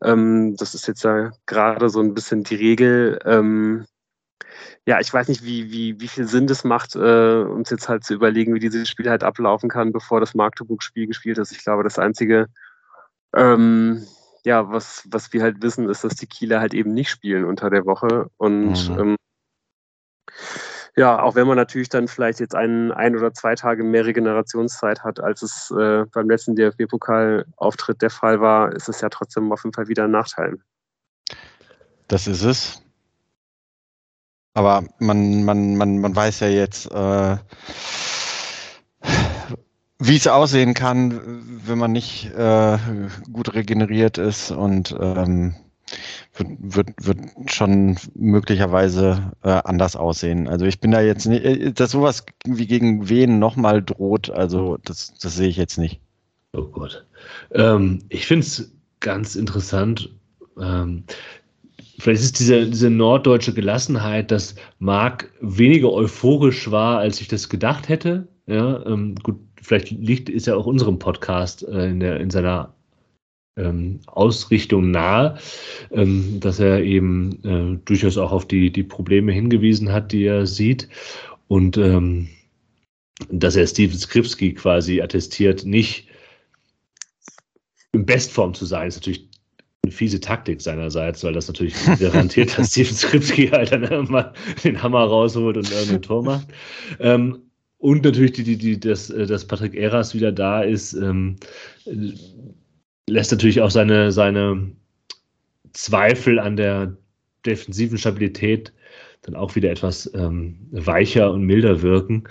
Ähm, 0.03 0.55
das 0.57 0.75
ist 0.75 0.87
jetzt 0.87 1.03
ja 1.03 1.31
gerade 1.45 1.89
so 1.89 1.99
ein 2.01 2.13
bisschen 2.13 2.43
die 2.43 2.55
Regel. 2.55 3.19
Ähm, 3.25 3.85
ja, 4.85 4.99
ich 4.99 5.13
weiß 5.13 5.27
nicht, 5.27 5.43
wie, 5.43 5.71
wie, 5.71 5.99
wie 5.99 6.07
viel 6.07 6.27
Sinn 6.27 6.47
das 6.47 6.63
macht, 6.63 6.95
äh, 6.95 7.43
uns 7.43 7.69
jetzt 7.69 7.89
halt 7.89 8.03
zu 8.03 8.13
überlegen, 8.13 8.53
wie 8.55 8.59
dieses 8.59 8.89
Spiel 8.89 9.09
halt 9.09 9.23
ablaufen 9.23 9.69
kann, 9.69 9.91
bevor 9.91 10.19
das 10.19 10.33
Magdeburg-Spiel 10.33 11.07
gespielt 11.07 11.37
ist. 11.37 11.51
Ich 11.51 11.63
glaube, 11.63 11.83
das 11.83 11.99
Einzige, 11.99 12.47
ähm, 13.35 14.05
ja, 14.45 14.71
was, 14.71 15.03
was 15.11 15.31
wir 15.33 15.43
halt 15.43 15.61
wissen, 15.61 15.89
ist, 15.89 16.03
dass 16.03 16.15
die 16.15 16.27
Kieler 16.27 16.59
halt 16.59 16.73
eben 16.73 16.93
nicht 16.93 17.09
spielen 17.09 17.45
unter 17.45 17.69
der 17.69 17.85
Woche. 17.85 18.29
Und 18.37 18.89
mhm. 18.89 18.99
ähm, 18.99 19.15
ja, 20.95 21.21
auch 21.21 21.35
wenn 21.35 21.47
man 21.47 21.57
natürlich 21.57 21.89
dann 21.89 22.07
vielleicht 22.07 22.39
jetzt 22.39 22.55
ein, 22.55 22.91
ein 22.91 23.15
oder 23.15 23.33
zwei 23.33 23.55
Tage 23.55 23.83
mehr 23.83 24.05
Regenerationszeit 24.05 25.03
hat, 25.03 25.19
als 25.19 25.41
es 25.41 25.71
äh, 25.71 26.05
beim 26.11 26.29
letzten 26.29 26.55
DFB-Pokal-Auftritt 26.55 28.01
der 28.01 28.09
Fall 28.09 28.41
war, 28.41 28.73
ist 28.73 28.89
es 28.89 29.01
ja 29.01 29.09
trotzdem 29.09 29.51
auf 29.51 29.63
jeden 29.63 29.73
Fall 29.73 29.87
wieder 29.87 30.05
ein 30.05 30.11
Nachteil. 30.11 30.57
Das 32.07 32.27
ist 32.27 32.43
es. 32.43 32.81
Aber 34.53 34.83
man, 34.99 35.43
man, 35.43 35.75
man, 35.75 35.99
man 35.99 36.15
weiß 36.15 36.41
ja 36.41 36.47
jetzt, 36.47 36.91
äh, 36.91 37.37
wie 39.99 40.15
es 40.17 40.27
aussehen 40.27 40.73
kann, 40.73 41.21
wenn 41.65 41.77
man 41.77 41.91
nicht 41.91 42.33
äh, 42.33 42.77
gut 43.31 43.53
regeneriert 43.53 44.17
ist 44.17 44.51
und 44.51 44.95
ähm, 44.99 45.55
wird, 46.39 46.89
wird, 47.01 47.19
schon 47.47 47.97
möglicherweise 48.15 49.31
äh, 49.43 49.49
anders 49.49 49.95
aussehen. 49.95 50.47
Also 50.47 50.65
ich 50.65 50.79
bin 50.79 50.91
da 50.91 51.01
jetzt 51.01 51.25
nicht, 51.25 51.43
äh, 51.43 51.71
dass 51.71 51.91
sowas 51.91 52.25
wie 52.45 52.67
gegen 52.67 53.09
wen 53.09 53.39
nochmal 53.39 53.83
droht, 53.83 54.29
also 54.29 54.77
das, 54.83 55.13
das 55.21 55.35
sehe 55.35 55.49
ich 55.49 55.57
jetzt 55.57 55.77
nicht. 55.77 56.01
Oh 56.53 56.63
Gott. 56.63 57.05
Ähm, 57.51 57.99
ich 58.09 58.25
finde 58.25 58.45
es 58.45 58.71
ganz 58.99 59.35
interessant. 59.35 60.09
Ähm, 60.59 61.03
vielleicht 61.99 62.21
ist 62.21 62.39
diese, 62.39 62.67
diese 62.67 62.89
norddeutsche 62.89 63.53
Gelassenheit, 63.53 64.31
dass 64.31 64.55
Marc 64.79 65.31
weniger 65.41 65.91
euphorisch 65.91 66.71
war, 66.71 66.99
als 66.99 67.21
ich 67.21 67.27
das 67.27 67.49
gedacht 67.49 67.89
hätte. 67.89 68.27
Ja, 68.47 68.83
ähm, 68.85 69.15
gut, 69.15 69.39
vielleicht 69.61 69.91
liegt, 69.91 70.29
ist 70.29 70.47
ja 70.47 70.55
auch 70.55 70.65
unserem 70.65 70.97
Podcast 70.97 71.67
äh, 71.67 71.89
in, 71.89 71.99
der, 71.99 72.19
in 72.19 72.31
seiner 72.31 72.73
ähm, 73.59 73.99
Ausrichtung 74.07 74.91
nahe, 74.91 75.37
ähm, 75.91 76.39
dass 76.39 76.59
er 76.59 76.83
eben 76.83 77.43
äh, 77.43 77.79
durchaus 77.85 78.17
auch 78.17 78.31
auf 78.31 78.47
die, 78.47 78.71
die 78.71 78.83
Probleme 78.83 79.31
hingewiesen 79.31 79.91
hat, 79.91 80.11
die 80.11 80.25
er 80.25 80.45
sieht. 80.45 80.87
Und 81.47 81.77
ähm, 81.77 82.29
dass 83.29 83.55
er 83.55 83.67
Steven 83.67 83.97
Skripski 83.97 84.53
quasi 84.53 85.01
attestiert, 85.01 85.65
nicht 85.65 86.07
in 87.91 88.05
Bestform 88.05 88.53
zu 88.53 88.65
sein, 88.65 88.87
ist 88.87 88.97
natürlich 88.97 89.27
eine 89.83 89.91
fiese 89.91 90.19
Taktik 90.19 90.61
seinerseits, 90.61 91.23
weil 91.23 91.33
das 91.33 91.47
natürlich 91.47 91.75
garantiert, 91.99 92.57
dass 92.57 92.71
Steven 92.71 92.95
Skripski 92.95 93.47
halt 93.47 93.71
dann 93.71 93.83
irgendwann 93.83 94.31
den 94.63 94.81
Hammer 94.81 95.03
rausholt 95.03 95.57
und 95.57 95.71
irgendein 95.71 96.01
Tor 96.01 96.23
macht. 96.23 96.47
Ähm, 96.99 97.39
und 97.77 98.03
natürlich, 98.03 98.33
die, 98.33 98.43
die, 98.43 98.57
die, 98.57 98.79
dass, 98.79 99.09
äh, 99.09 99.25
dass 99.25 99.47
Patrick 99.47 99.73
Eras 99.73 100.13
wieder 100.13 100.31
da 100.31 100.61
ist, 100.61 100.93
ähm, 100.93 101.37
lässt 103.09 103.31
natürlich 103.31 103.61
auch 103.61 103.71
seine, 103.71 104.11
seine 104.11 104.71
Zweifel 105.73 106.39
an 106.39 106.55
der 106.55 106.95
defensiven 107.45 107.97
Stabilität 107.97 108.73
dann 109.21 109.35
auch 109.35 109.55
wieder 109.55 109.69
etwas 109.69 110.11
ähm, 110.13 110.57
weicher 110.71 111.31
und 111.31 111.43
milder 111.43 111.81
wirken, 111.81 112.23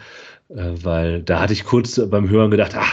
äh, 0.48 0.72
weil 0.82 1.22
da 1.22 1.40
hatte 1.40 1.52
ich 1.52 1.64
kurz 1.64 2.00
beim 2.08 2.28
Hören 2.28 2.50
gedacht, 2.50 2.74
ah, 2.74 2.92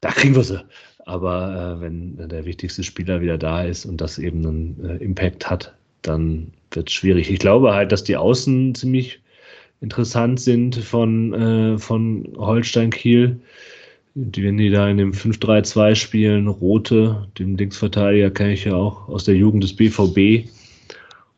da 0.00 0.10
kriegen 0.10 0.34
wir 0.34 0.42
sie. 0.42 0.64
Aber 1.06 1.78
äh, 1.78 1.80
wenn 1.80 2.28
der 2.28 2.44
wichtigste 2.44 2.82
Spieler 2.82 3.20
wieder 3.20 3.38
da 3.38 3.62
ist 3.62 3.86
und 3.86 4.00
das 4.00 4.18
eben 4.18 4.46
einen 4.46 4.84
äh, 4.84 4.96
Impact 5.02 5.48
hat, 5.48 5.74
dann 6.02 6.52
wird 6.70 6.88
es 6.88 6.94
schwierig. 6.94 7.30
Ich 7.30 7.38
glaube 7.38 7.72
halt, 7.74 7.92
dass 7.92 8.04
die 8.04 8.16
Außen 8.16 8.74
ziemlich 8.74 9.20
interessant 9.80 10.40
sind 10.40 10.76
von, 10.76 11.32
äh, 11.32 11.78
von 11.78 12.28
Holstein 12.36 12.90
Kiel. 12.90 13.40
Die, 14.20 14.42
wenn 14.42 14.56
die 14.56 14.70
da 14.70 14.88
in 14.88 14.98
dem 14.98 15.12
5-3-2 15.12 15.94
spielen, 15.94 16.48
Rote, 16.48 17.28
den 17.38 17.56
Linksverteidiger 17.56 18.32
kenne 18.32 18.54
ich 18.54 18.64
ja 18.64 18.74
auch 18.74 19.08
aus 19.08 19.22
der 19.22 19.36
Jugend 19.36 19.62
des 19.62 19.76
BVB 19.76 20.50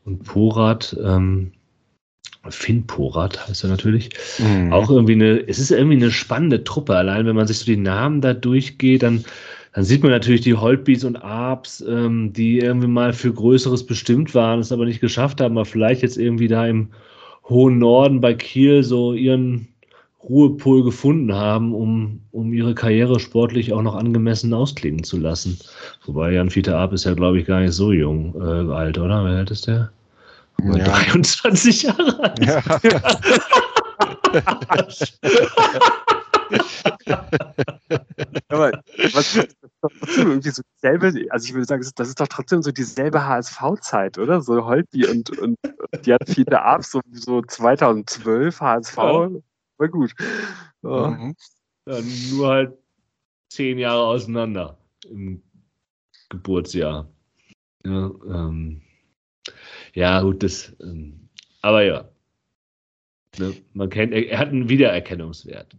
und 0.03 0.23
Porat, 0.23 0.97
ähm, 1.03 1.51
Finn 2.49 2.87
Porat 2.87 3.47
heißt 3.47 3.65
er 3.65 3.69
natürlich. 3.69 4.09
Mhm. 4.39 4.73
Auch 4.73 4.89
irgendwie 4.89 5.13
eine, 5.13 5.47
es 5.47 5.59
ist 5.59 5.69
irgendwie 5.69 5.97
eine 5.97 6.09
spannende 6.09 6.63
Truppe. 6.63 6.95
Allein 6.95 7.27
wenn 7.27 7.35
man 7.35 7.45
sich 7.45 7.59
so 7.59 7.65
die 7.65 7.77
Namen 7.77 8.19
da 8.19 8.33
durchgeht, 8.33 9.03
dann, 9.03 9.25
dann 9.75 9.83
sieht 9.83 10.01
man 10.01 10.11
natürlich 10.11 10.41
die 10.41 10.55
Holtbees 10.55 11.03
und 11.03 11.17
Arps, 11.17 11.85
ähm, 11.87 12.33
die 12.33 12.57
irgendwie 12.57 12.87
mal 12.87 13.13
für 13.13 13.31
Größeres 13.31 13.85
bestimmt 13.85 14.33
waren, 14.33 14.59
es 14.59 14.71
aber 14.71 14.85
nicht 14.85 15.01
geschafft 15.01 15.39
haben, 15.39 15.55
aber 15.55 15.65
vielleicht 15.65 16.01
jetzt 16.01 16.17
irgendwie 16.17 16.47
da 16.47 16.65
im 16.65 16.89
hohen 17.47 17.77
Norden 17.77 18.21
bei 18.21 18.33
Kiel 18.33 18.81
so 18.81 19.13
ihren 19.13 19.67
Ruhepol 20.23 20.83
gefunden 20.83 21.33
haben, 21.33 21.73
um, 21.73 22.21
um 22.31 22.53
ihre 22.53 22.75
Karriere 22.75 23.19
sportlich 23.19 23.73
auch 23.73 23.81
noch 23.81 23.95
angemessen 23.95 24.53
ausklingen 24.53 25.03
zu 25.03 25.17
lassen. 25.17 25.59
Wobei 26.05 26.31
Jan 26.33 26.49
Fiete 26.49 26.77
Ab 26.77 26.93
ist 26.93 27.05
ja, 27.05 27.13
glaube 27.13 27.39
ich, 27.39 27.47
gar 27.47 27.61
nicht 27.61 27.73
so 27.73 27.91
jung 27.91 28.35
äh, 28.39 28.71
alt, 28.71 28.97
oder? 28.97 29.25
Wer 29.25 29.37
alt 29.37 29.51
ist 29.51 29.67
der? 29.67 29.91
Ja. 30.63 30.83
23 30.83 31.83
Jahre 31.83 32.19
alt. 32.19 32.45
Ja. 32.45 32.61
Aber 38.49 38.71
was, 39.13 39.39
trotzdem 39.81 40.27
irgendwie 40.27 40.49
so 40.49 40.61
dieselbe, 40.75 41.25
also 41.29 41.45
ich 41.45 41.53
würde 41.53 41.65
sagen, 41.65 41.85
das 41.95 42.07
ist 42.09 42.19
doch 42.19 42.27
trotzdem 42.27 42.61
so 42.61 42.71
dieselbe 42.71 43.25
HSV-Zeit, 43.25 44.17
oder? 44.17 44.41
So 44.41 44.65
Holtby 44.65 45.07
und, 45.07 45.29
und, 45.39 45.57
und 45.63 46.05
Jan 46.07 46.19
Fiete 46.25 46.61
Ab, 46.61 46.83
so, 46.83 47.01
so 47.11 47.41
2012 47.41 48.59
HSV. 48.59 48.97
Ja 48.97 49.29
war 49.81 49.89
gut. 49.89 50.15
Ja. 50.83 51.09
Mhm. 51.09 51.35
Ja, 51.87 51.99
nur 52.31 52.47
halt 52.47 52.77
zehn 53.49 53.79
Jahre 53.79 54.03
auseinander 54.03 54.77
im 55.09 55.41
Geburtsjahr. 56.29 57.09
Ja, 57.83 58.11
ähm, 58.27 58.81
ja 59.93 60.21
gut, 60.21 60.43
das. 60.43 60.73
Ähm, 60.79 61.29
aber 61.61 61.83
ja. 61.83 62.09
Ne, 63.39 63.55
man 63.73 63.89
kennt, 63.89 64.13
er, 64.13 64.27
er 64.27 64.39
hat 64.39 64.49
einen 64.49 64.69
Wiedererkennungswert. 64.69 65.75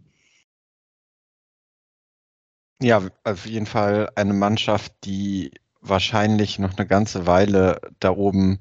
Ja, 2.81 3.07
auf 3.23 3.45
jeden 3.45 3.65
Fall 3.65 4.09
eine 4.15 4.33
Mannschaft, 4.33 4.93
die 5.05 5.51
wahrscheinlich 5.79 6.59
noch 6.59 6.77
eine 6.77 6.87
ganze 6.87 7.25
Weile 7.27 7.79
da 7.99 8.11
oben 8.11 8.59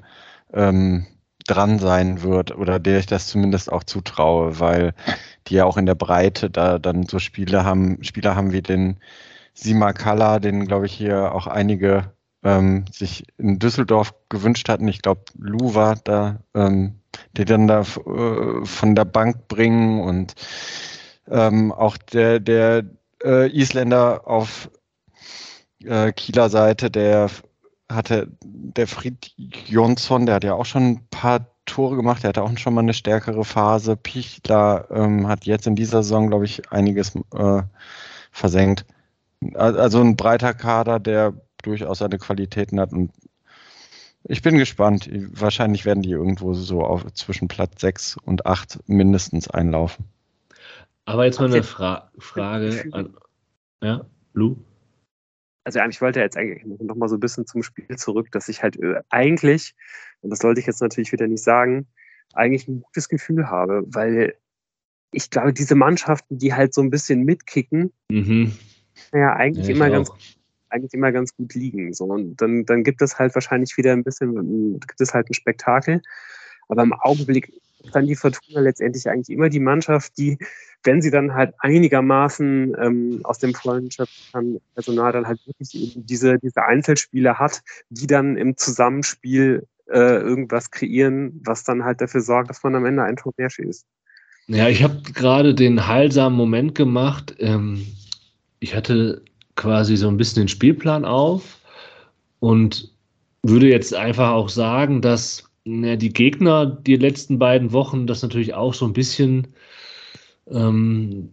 ähm, 0.52 1.06
dran 1.44 1.78
sein 1.78 2.22
wird 2.22 2.56
oder 2.56 2.78
der 2.78 2.98
ich 2.98 3.06
das 3.06 3.26
zumindest 3.28 3.72
auch 3.72 3.84
zutraue, 3.84 4.60
weil 4.60 4.94
die 5.46 5.54
ja 5.54 5.64
auch 5.64 5.76
in 5.76 5.86
der 5.86 5.94
Breite 5.94 6.50
da 6.50 6.78
dann 6.78 7.06
so 7.06 7.18
Spiele 7.18 7.64
haben, 7.64 8.02
Spieler 8.02 8.36
haben 8.36 8.52
wie 8.52 8.62
den 8.62 8.98
Sima 9.54 9.92
Kalla, 9.92 10.38
den 10.38 10.66
glaube 10.66 10.86
ich 10.86 10.92
hier 10.94 11.34
auch 11.34 11.46
einige 11.46 12.12
ähm, 12.42 12.84
sich 12.90 13.24
in 13.38 13.58
Düsseldorf 13.58 14.14
gewünscht 14.28 14.68
hatten. 14.68 14.88
Ich 14.88 15.02
glaube, 15.02 15.22
Lou 15.38 15.74
war 15.74 15.96
da, 15.96 16.40
ähm, 16.54 17.00
die 17.36 17.44
dann 17.44 17.68
da 17.68 17.80
äh, 17.82 18.64
von 18.64 18.94
der 18.94 19.04
Bank 19.04 19.48
bringen 19.48 20.00
und 20.00 20.34
ähm, 21.30 21.72
auch 21.72 21.96
der, 21.96 22.40
der 22.40 22.84
äh, 23.22 23.48
Isländer 23.56 24.26
auf 24.26 24.70
äh, 25.84 26.12
Kieler 26.12 26.48
Seite, 26.50 26.90
der 26.90 27.30
hatte 27.94 28.28
der 28.42 28.86
Fried 28.86 29.32
Jonsson, 29.66 30.26
der 30.26 30.36
hat 30.36 30.44
ja 30.44 30.54
auch 30.54 30.64
schon 30.64 30.82
ein 30.82 31.06
paar 31.10 31.46
Tore 31.66 31.96
gemacht, 31.96 32.22
der 32.22 32.30
hatte 32.30 32.42
auch 32.42 32.58
schon 32.58 32.74
mal 32.74 32.80
eine 32.80 32.94
stärkere 32.94 33.44
Phase. 33.44 33.96
Pichler 33.96 34.86
ähm, 34.90 35.28
hat 35.28 35.44
jetzt 35.44 35.66
in 35.66 35.76
dieser 35.76 36.02
Saison, 36.02 36.28
glaube 36.28 36.44
ich, 36.44 36.70
einiges 36.70 37.14
äh, 37.34 37.62
versenkt. 38.30 38.84
Also 39.54 40.00
ein 40.00 40.16
breiter 40.16 40.54
Kader, 40.54 41.00
der 41.00 41.34
durchaus 41.62 41.98
seine 41.98 42.18
Qualitäten 42.18 42.80
hat 42.80 42.92
und 42.92 43.10
ich 44.24 44.42
bin 44.42 44.56
gespannt. 44.56 45.08
Wahrscheinlich 45.12 45.84
werden 45.84 46.02
die 46.02 46.10
irgendwo 46.10 46.54
so 46.54 46.82
auf, 46.82 47.04
zwischen 47.14 47.48
Platz 47.48 47.80
6 47.80 48.18
und 48.24 48.46
8 48.46 48.80
mindestens 48.86 49.48
einlaufen. 49.48 50.04
Aber 51.04 51.24
jetzt 51.24 51.40
mal 51.40 51.50
eine 51.50 51.62
Fra 51.62 52.10
Frage 52.18 52.84
an. 52.92 53.14
Ja, 53.82 54.04
Lou? 54.32 54.56
Also 55.64 55.80
eigentlich 55.80 56.00
wollte 56.00 56.20
er 56.20 56.24
jetzt 56.24 56.36
eigentlich 56.36 56.64
noch 56.64 56.96
mal 56.96 57.08
so 57.08 57.16
ein 57.16 57.20
bisschen 57.20 57.46
zum 57.46 57.62
Spiel 57.62 57.96
zurück, 57.96 58.30
dass 58.32 58.48
ich 58.48 58.62
halt 58.62 58.76
äh, 58.80 59.00
eigentlich, 59.10 59.74
und 60.20 60.30
das 60.30 60.40
sollte 60.40 60.60
ich 60.60 60.66
jetzt 60.66 60.80
natürlich 60.80 61.12
wieder 61.12 61.26
nicht 61.26 61.44
sagen, 61.44 61.86
eigentlich 62.34 62.66
ein 62.68 62.82
gutes 62.82 63.08
Gefühl 63.08 63.48
habe, 63.48 63.82
weil 63.86 64.34
ich 65.12 65.30
glaube, 65.30 65.52
diese 65.52 65.74
Mannschaften, 65.74 66.38
die 66.38 66.54
halt 66.54 66.74
so 66.74 66.80
ein 66.80 66.90
bisschen 66.90 67.24
mitkicken, 67.24 67.92
mhm. 68.10 68.52
ja 69.12 69.34
eigentlich 69.34 69.68
ja, 69.68 69.74
immer 69.74 69.86
auch. 69.86 69.92
ganz 69.92 70.10
eigentlich 70.72 70.94
immer 70.94 71.12
ganz 71.12 71.36
gut 71.36 71.54
liegen. 71.54 71.92
So. 71.92 72.06
Und 72.06 72.36
dann, 72.36 72.64
dann 72.64 72.82
gibt 72.82 73.02
es 73.02 73.18
halt 73.18 73.34
wahrscheinlich 73.34 73.76
wieder 73.76 73.92
ein 73.92 74.02
bisschen, 74.02 74.80
gibt 74.80 75.00
es 75.00 75.14
halt 75.14 75.28
ein 75.28 75.34
Spektakel. 75.34 76.00
Aber 76.68 76.82
im 76.82 76.94
Augenblick 76.94 77.52
dann 77.92 78.06
die 78.06 78.16
Fortuna 78.16 78.60
letztendlich 78.60 79.08
eigentlich 79.08 79.34
immer 79.34 79.48
die 79.48 79.60
Mannschaft, 79.60 80.16
die 80.18 80.38
wenn 80.84 81.00
sie 81.00 81.10
dann 81.10 81.34
halt 81.34 81.54
einigermaßen 81.58 82.74
ähm, 82.80 83.20
aus 83.24 83.38
dem 83.38 83.54
vollen 83.54 83.90
schöpfen 83.90 84.60
Personal 84.74 85.12
dann 85.12 85.26
halt 85.26 85.40
wirklich 85.46 85.74
eben 85.74 86.06
diese, 86.06 86.38
diese 86.38 86.64
Einzelspieler 86.64 87.38
hat, 87.38 87.62
die 87.90 88.06
dann 88.06 88.36
im 88.36 88.56
Zusammenspiel 88.56 89.66
äh, 89.86 90.16
irgendwas 90.16 90.70
kreieren, 90.70 91.40
was 91.44 91.64
dann 91.64 91.84
halt 91.84 92.00
dafür 92.00 92.20
sorgt, 92.20 92.50
dass 92.50 92.62
man 92.62 92.74
am 92.74 92.86
Ende 92.86 93.02
ein 93.02 93.16
Tor 93.16 93.32
mehr 93.36 93.50
schießt. 93.50 93.86
Ja, 94.48 94.68
ich 94.68 94.82
habe 94.82 95.02
gerade 95.02 95.54
den 95.54 95.86
heilsamen 95.86 96.36
Moment 96.36 96.74
gemacht. 96.74 97.34
Ähm, 97.38 97.86
ich 98.58 98.74
hatte 98.74 99.22
quasi 99.54 99.96
so 99.96 100.08
ein 100.08 100.16
bisschen 100.16 100.42
den 100.42 100.48
Spielplan 100.48 101.04
auf 101.04 101.58
und 102.40 102.90
würde 103.42 103.68
jetzt 103.68 103.94
einfach 103.94 104.30
auch 104.30 104.48
sagen, 104.48 105.00
dass 105.00 105.44
ja, 105.64 105.96
die 105.96 106.12
Gegner 106.12 106.66
die 106.66 106.96
letzten 106.96 107.38
beiden 107.38 107.72
Wochen 107.72 108.06
das 108.06 108.22
natürlich 108.22 108.54
auch 108.54 108.74
so 108.74 108.84
ein 108.86 108.92
bisschen 108.92 109.48
ähm, 110.50 111.30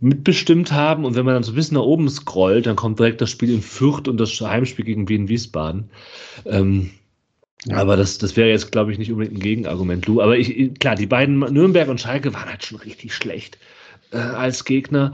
mitbestimmt 0.00 0.72
haben. 0.72 1.04
Und 1.04 1.16
wenn 1.16 1.24
man 1.24 1.34
dann 1.34 1.42
so 1.42 1.52
ein 1.52 1.56
bisschen 1.56 1.76
nach 1.76 1.84
oben 1.84 2.08
scrollt, 2.08 2.66
dann 2.66 2.76
kommt 2.76 2.98
direkt 2.98 3.20
das 3.20 3.30
Spiel 3.30 3.52
in 3.52 3.62
Fürth 3.62 4.08
und 4.08 4.18
das 4.18 4.40
Heimspiel 4.40 4.84
gegen 4.84 5.08
Wien 5.08 5.28
Wiesbaden. 5.28 5.90
Ähm. 6.46 6.90
Aber 7.68 7.94
das, 7.98 8.16
das 8.16 8.36
wäre 8.36 8.48
jetzt, 8.48 8.72
glaube 8.72 8.90
ich, 8.90 8.96
nicht 8.96 9.12
unbedingt 9.12 9.36
ein 9.36 9.42
Gegenargument, 9.42 10.06
Lou. 10.06 10.22
Aber 10.22 10.38
ich, 10.38 10.72
klar, 10.78 10.94
die 10.94 11.06
beiden 11.06 11.38
Nürnberg 11.38 11.90
und 11.90 12.00
Schalke 12.00 12.32
waren 12.32 12.48
halt 12.48 12.64
schon 12.64 12.78
richtig 12.78 13.12
schlecht 13.14 13.58
äh, 14.12 14.16
als 14.16 14.64
Gegner. 14.64 15.12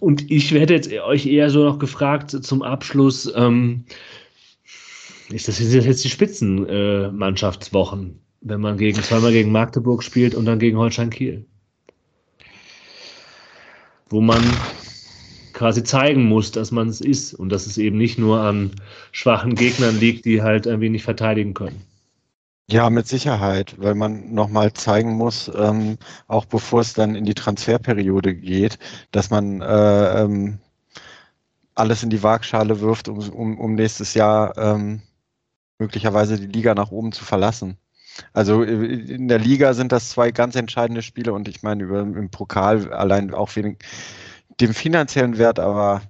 Und 0.00 0.30
ich 0.30 0.52
werde 0.52 0.74
jetzt 0.74 0.92
euch 0.92 1.26
eher 1.26 1.48
so 1.50 1.64
noch 1.64 1.78
gefragt 1.78 2.30
zum 2.30 2.62
Abschluss, 2.62 3.32
ähm, 3.36 3.84
ist 5.30 5.48
das 5.48 5.58
jetzt 5.58 6.04
die 6.04 6.10
Spitzenmannschaftswochen, 6.10 8.10
äh, 8.10 8.14
wenn 8.42 8.60
man 8.60 8.78
gegen 8.78 9.02
zweimal 9.02 9.32
gegen 9.32 9.52
Magdeburg 9.52 10.02
spielt 10.02 10.34
und 10.34 10.44
dann 10.44 10.58
gegen 10.58 10.78
Holstein 10.78 11.10
Kiel? 11.10 11.44
Wo 14.08 14.20
man 14.20 14.42
quasi 15.52 15.82
zeigen 15.82 16.24
muss, 16.24 16.52
dass 16.52 16.70
man 16.70 16.88
es 16.88 17.00
ist 17.00 17.34
und 17.34 17.48
dass 17.48 17.66
es 17.66 17.78
eben 17.78 17.96
nicht 17.96 18.18
nur 18.18 18.40
an 18.40 18.72
schwachen 19.10 19.54
Gegnern 19.54 19.98
liegt, 19.98 20.26
die 20.26 20.42
halt 20.42 20.66
irgendwie 20.66 20.90
nicht 20.90 21.04
verteidigen 21.04 21.54
können. 21.54 21.82
Ja, 22.68 22.90
mit 22.90 23.06
Sicherheit, 23.06 23.76
weil 23.78 23.94
man 23.94 24.34
nochmal 24.34 24.72
zeigen 24.72 25.12
muss, 25.12 25.50
ähm, 25.56 25.98
auch 26.26 26.44
bevor 26.44 26.80
es 26.80 26.94
dann 26.94 27.14
in 27.14 27.24
die 27.24 27.34
Transferperiode 27.34 28.34
geht, 28.34 28.78
dass 29.12 29.30
man 29.30 29.62
äh, 29.62 30.22
ähm, 30.22 30.58
alles 31.76 32.02
in 32.02 32.10
die 32.10 32.22
Waagschale 32.22 32.80
wirft, 32.80 33.08
um, 33.08 33.18
um, 33.18 33.58
um 33.58 33.74
nächstes 33.74 34.14
Jahr 34.14 34.56
ähm, 34.58 35.02
möglicherweise 35.78 36.38
die 36.38 36.46
Liga 36.46 36.74
nach 36.74 36.90
oben 36.90 37.12
zu 37.12 37.24
verlassen. 37.24 37.78
Also 38.32 38.62
äh, 38.62 38.70
in 38.70 39.28
der 39.28 39.38
Liga 39.38 39.74
sind 39.74 39.92
das 39.92 40.10
zwei 40.10 40.30
ganz 40.30 40.56
entscheidende 40.56 41.02
Spiele 41.02 41.32
und 41.32 41.48
ich 41.48 41.62
meine, 41.62 41.84
über, 41.84 42.00
im 42.00 42.30
Pokal 42.30 42.92
allein 42.92 43.34
auch 43.34 43.54
wegen 43.56 43.78
dem 44.60 44.74
finanziellen 44.74 45.38
Wert, 45.38 45.58
aber 45.58 46.02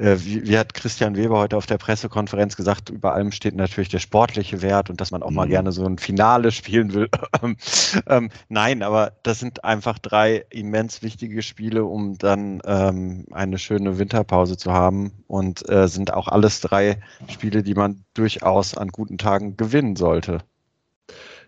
wie, 0.00 0.46
wie, 0.46 0.58
hat 0.58 0.74
Christian 0.74 1.16
Weber 1.16 1.38
heute 1.38 1.56
auf 1.56 1.66
der 1.66 1.78
Pressekonferenz 1.78 2.56
gesagt, 2.56 2.90
über 2.90 3.14
allem 3.14 3.32
steht 3.32 3.54
natürlich 3.54 3.90
der 3.90 3.98
sportliche 3.98 4.62
Wert 4.62 4.88
und 4.88 5.00
dass 5.00 5.10
man 5.10 5.22
auch 5.22 5.30
mhm. 5.30 5.36
mal 5.36 5.48
gerne 5.48 5.72
so 5.72 5.84
ein 5.84 5.98
Finale 5.98 6.52
spielen 6.52 6.94
will. 6.94 7.08
ähm, 8.06 8.30
nein, 8.48 8.82
aber 8.82 9.12
das 9.22 9.38
sind 9.38 9.64
einfach 9.64 9.98
drei 9.98 10.44
immens 10.50 11.02
wichtige 11.02 11.42
Spiele, 11.42 11.84
um 11.84 12.16
dann 12.16 12.62
ähm, 12.64 13.26
eine 13.30 13.58
schöne 13.58 13.98
Winterpause 13.98 14.56
zu 14.56 14.72
haben 14.72 15.12
und 15.26 15.68
äh, 15.68 15.86
sind 15.88 16.12
auch 16.14 16.28
alles 16.28 16.60
drei 16.60 17.00
Spiele, 17.28 17.62
die 17.62 17.74
man 17.74 18.04
durchaus 18.14 18.76
an 18.76 18.88
guten 18.88 19.18
Tagen 19.18 19.56
gewinnen 19.56 19.96
sollte. 19.96 20.38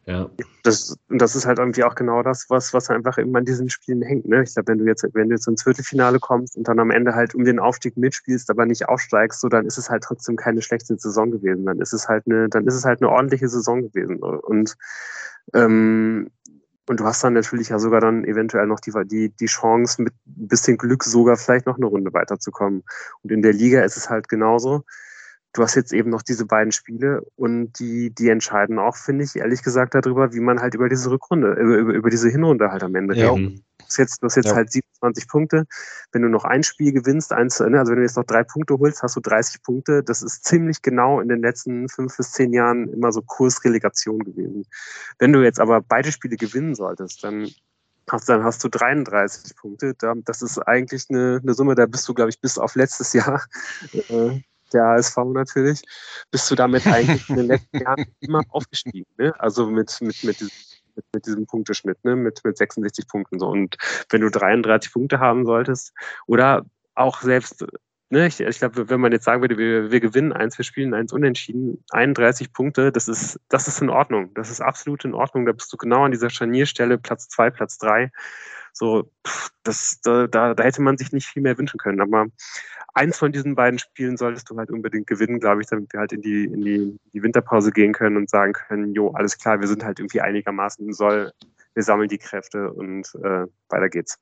Ja. 0.06 0.28
Das, 0.64 0.96
das 1.08 1.36
ist 1.36 1.46
halt 1.46 1.58
irgendwie 1.58 1.84
auch 1.84 1.94
genau 1.94 2.22
das, 2.22 2.46
was, 2.48 2.74
was 2.74 2.90
einfach 2.90 3.18
immer 3.18 3.38
an 3.38 3.44
diesen 3.44 3.70
Spielen 3.70 4.02
hängt. 4.02 4.26
Ne? 4.26 4.42
Ich 4.42 4.54
glaube, 4.54 4.72
wenn 4.72 4.78
du 4.78 4.84
jetzt, 4.84 5.06
wenn 5.12 5.28
du 5.28 5.34
jetzt 5.36 5.46
ins 5.46 5.62
Viertelfinale 5.62 6.18
kommst 6.18 6.56
und 6.56 6.66
dann 6.66 6.80
am 6.80 6.90
Ende 6.90 7.14
halt 7.14 7.34
um 7.34 7.44
den 7.44 7.60
Aufstieg 7.60 7.96
mitspielst, 7.96 8.50
aber 8.50 8.66
nicht 8.66 8.88
aufsteigst, 8.88 9.40
so 9.40 9.48
dann 9.48 9.64
ist 9.64 9.78
es 9.78 9.90
halt 9.90 10.02
trotzdem 10.02 10.36
keine 10.36 10.60
schlechte 10.60 10.98
Saison 10.98 11.30
gewesen. 11.30 11.66
Dann 11.66 11.80
ist 11.80 11.92
es 11.92 12.08
halt 12.08 12.24
eine, 12.26 12.48
dann 12.48 12.66
ist 12.66 12.74
es 12.74 12.84
halt 12.84 13.00
eine 13.00 13.10
ordentliche 13.10 13.48
Saison 13.48 13.82
gewesen. 13.82 14.16
Und 14.18 14.76
ähm, 15.54 16.30
und 16.88 16.98
du 16.98 17.04
hast 17.04 17.22
dann 17.22 17.34
natürlich 17.34 17.68
ja 17.68 17.78
sogar 17.78 18.00
dann 18.00 18.24
eventuell 18.24 18.66
noch 18.66 18.80
die, 18.80 18.92
die, 19.04 19.28
die 19.28 19.46
Chance, 19.46 20.02
mit 20.02 20.12
ein 20.26 20.48
bisschen 20.48 20.76
Glück 20.76 21.04
sogar 21.04 21.36
vielleicht 21.36 21.66
noch 21.66 21.76
eine 21.76 21.86
Runde 21.86 22.12
weiterzukommen. 22.12 22.82
Und 23.22 23.30
in 23.30 23.40
der 23.42 23.52
Liga 23.52 23.82
ist 23.82 23.96
es 23.96 24.10
halt 24.10 24.28
genauso 24.28 24.84
du 25.52 25.62
hast 25.62 25.74
jetzt 25.74 25.92
eben 25.92 26.10
noch 26.10 26.22
diese 26.22 26.46
beiden 26.46 26.72
Spiele 26.72 27.22
und 27.36 27.78
die, 27.78 28.10
die 28.10 28.28
entscheiden 28.28 28.78
auch, 28.78 28.96
finde 28.96 29.24
ich, 29.24 29.36
ehrlich 29.36 29.62
gesagt, 29.62 29.94
darüber, 29.94 30.32
wie 30.32 30.40
man 30.40 30.60
halt 30.60 30.74
über 30.74 30.88
diese 30.88 31.10
Rückrunde, 31.10 31.52
über, 31.52 31.76
über, 31.76 31.92
über 31.92 32.10
diese 32.10 32.30
Hinrunde 32.30 32.70
halt 32.70 32.82
am 32.82 32.94
Ende 32.94 33.14
ja. 33.14 33.32
redet. 33.32 33.58
Du 33.78 33.84
hast 33.84 33.96
jetzt, 33.98 34.22
du 34.22 34.26
hast 34.26 34.36
jetzt 34.36 34.48
ja. 34.48 34.54
halt 34.54 34.72
27 34.72 35.28
Punkte. 35.28 35.66
Wenn 36.12 36.22
du 36.22 36.28
noch 36.28 36.44
ein 36.44 36.62
Spiel 36.62 36.92
gewinnst, 36.92 37.32
eins, 37.32 37.60
also 37.60 37.90
wenn 37.90 37.96
du 37.96 38.02
jetzt 38.02 38.16
noch 38.16 38.24
drei 38.24 38.42
Punkte 38.42 38.78
holst, 38.78 39.02
hast 39.02 39.16
du 39.16 39.20
30 39.20 39.62
Punkte. 39.62 40.02
Das 40.02 40.22
ist 40.22 40.44
ziemlich 40.44 40.80
genau 40.80 41.20
in 41.20 41.28
den 41.28 41.42
letzten 41.42 41.88
fünf 41.90 42.16
bis 42.16 42.32
zehn 42.32 42.54
Jahren 42.54 42.88
immer 42.88 43.12
so 43.12 43.20
Kursrelegation 43.20 44.20
gewesen. 44.20 44.64
Wenn 45.18 45.32
du 45.34 45.42
jetzt 45.42 45.60
aber 45.60 45.82
beide 45.82 46.10
Spiele 46.10 46.36
gewinnen 46.36 46.74
solltest, 46.74 47.22
dann 47.22 47.48
hast, 48.10 48.28
dann 48.28 48.42
hast 48.42 48.64
du 48.64 48.68
33 48.68 49.56
Punkte. 49.56 49.94
Das 50.24 50.40
ist 50.40 50.58
eigentlich 50.58 51.06
eine, 51.10 51.40
eine 51.42 51.52
Summe, 51.52 51.74
da 51.74 51.84
bist 51.84 52.08
du, 52.08 52.14
glaube 52.14 52.30
ich, 52.30 52.40
bis 52.40 52.56
auf 52.56 52.74
letztes 52.74 53.12
Jahr 53.12 53.42
äh, 53.92 54.40
der 54.72 54.84
ASV 54.84 55.16
natürlich, 55.32 55.82
bist 56.30 56.50
du 56.50 56.54
damit 56.54 56.86
eigentlich 56.86 57.28
in 57.28 57.36
den 57.36 57.46
letzten 57.46 57.78
Jahren 57.78 58.06
immer 58.20 58.42
aufgestiegen. 58.48 59.06
Ne? 59.18 59.32
Also 59.38 59.66
mit, 59.66 59.96
mit, 60.00 60.22
mit, 60.24 60.40
diesem, 60.40 60.52
mit, 60.94 61.04
mit 61.14 61.26
diesem 61.26 61.46
Punkteschnitt, 61.46 62.04
ne? 62.04 62.16
mit, 62.16 62.40
mit 62.44 62.56
66 62.56 63.06
Punkten. 63.08 63.38
So. 63.38 63.48
Und 63.48 63.76
wenn 64.10 64.20
du 64.20 64.30
33 64.30 64.92
Punkte 64.92 65.20
haben 65.20 65.46
solltest, 65.46 65.92
oder 66.26 66.64
auch 66.94 67.22
selbst, 67.22 67.64
ne, 68.10 68.26
ich, 68.26 68.40
ich 68.40 68.58
glaube, 68.58 68.88
wenn 68.90 69.00
man 69.00 69.12
jetzt 69.12 69.24
sagen 69.24 69.40
würde, 69.40 69.56
wir, 69.56 69.90
wir 69.90 70.00
gewinnen 70.00 70.32
eins, 70.32 70.58
wir 70.58 70.64
spielen 70.64 70.94
eins 70.94 71.12
unentschieden, 71.12 71.82
31 71.90 72.52
Punkte, 72.52 72.92
das 72.92 73.08
ist, 73.08 73.40
das 73.48 73.68
ist 73.68 73.80
in 73.80 73.90
Ordnung. 73.90 74.32
Das 74.34 74.50
ist 74.50 74.60
absolut 74.60 75.04
in 75.04 75.14
Ordnung. 75.14 75.46
Da 75.46 75.52
bist 75.52 75.72
du 75.72 75.76
genau 75.76 76.04
an 76.04 76.12
dieser 76.12 76.30
Scharnierstelle, 76.30 76.98
Platz 76.98 77.28
zwei, 77.28 77.50
Platz 77.50 77.78
drei. 77.78 78.10
So, 78.72 79.10
das, 79.62 80.00
da, 80.02 80.26
da, 80.26 80.54
da 80.54 80.64
hätte 80.64 80.82
man 80.82 80.96
sich 80.96 81.12
nicht 81.12 81.26
viel 81.26 81.42
mehr 81.42 81.58
wünschen 81.58 81.78
können. 81.78 82.00
Aber 82.00 82.26
eins 82.94 83.18
von 83.18 83.32
diesen 83.32 83.54
beiden 83.54 83.78
Spielen 83.78 84.16
solltest 84.16 84.50
du 84.50 84.56
halt 84.56 84.70
unbedingt 84.70 85.06
gewinnen, 85.06 85.40
glaube 85.40 85.62
ich, 85.62 85.68
damit 85.68 85.92
wir 85.92 86.00
halt 86.00 86.12
in 86.12 86.22
die, 86.22 86.44
in 86.44 86.60
die, 86.62 86.98
die 87.12 87.22
Winterpause 87.22 87.70
gehen 87.70 87.92
können 87.92 88.16
und 88.16 88.30
sagen 88.30 88.52
können, 88.52 88.94
jo, 88.94 89.10
alles 89.12 89.38
klar, 89.38 89.60
wir 89.60 89.68
sind 89.68 89.84
halt 89.84 89.98
irgendwie 89.98 90.20
einigermaßen 90.20 90.86
im 90.86 90.92
Soll, 90.92 91.32
wir 91.74 91.82
sammeln 91.82 92.08
die 92.08 92.18
Kräfte 92.18 92.72
und 92.72 93.14
äh, 93.22 93.46
weiter 93.68 93.88
geht's. 93.88 94.18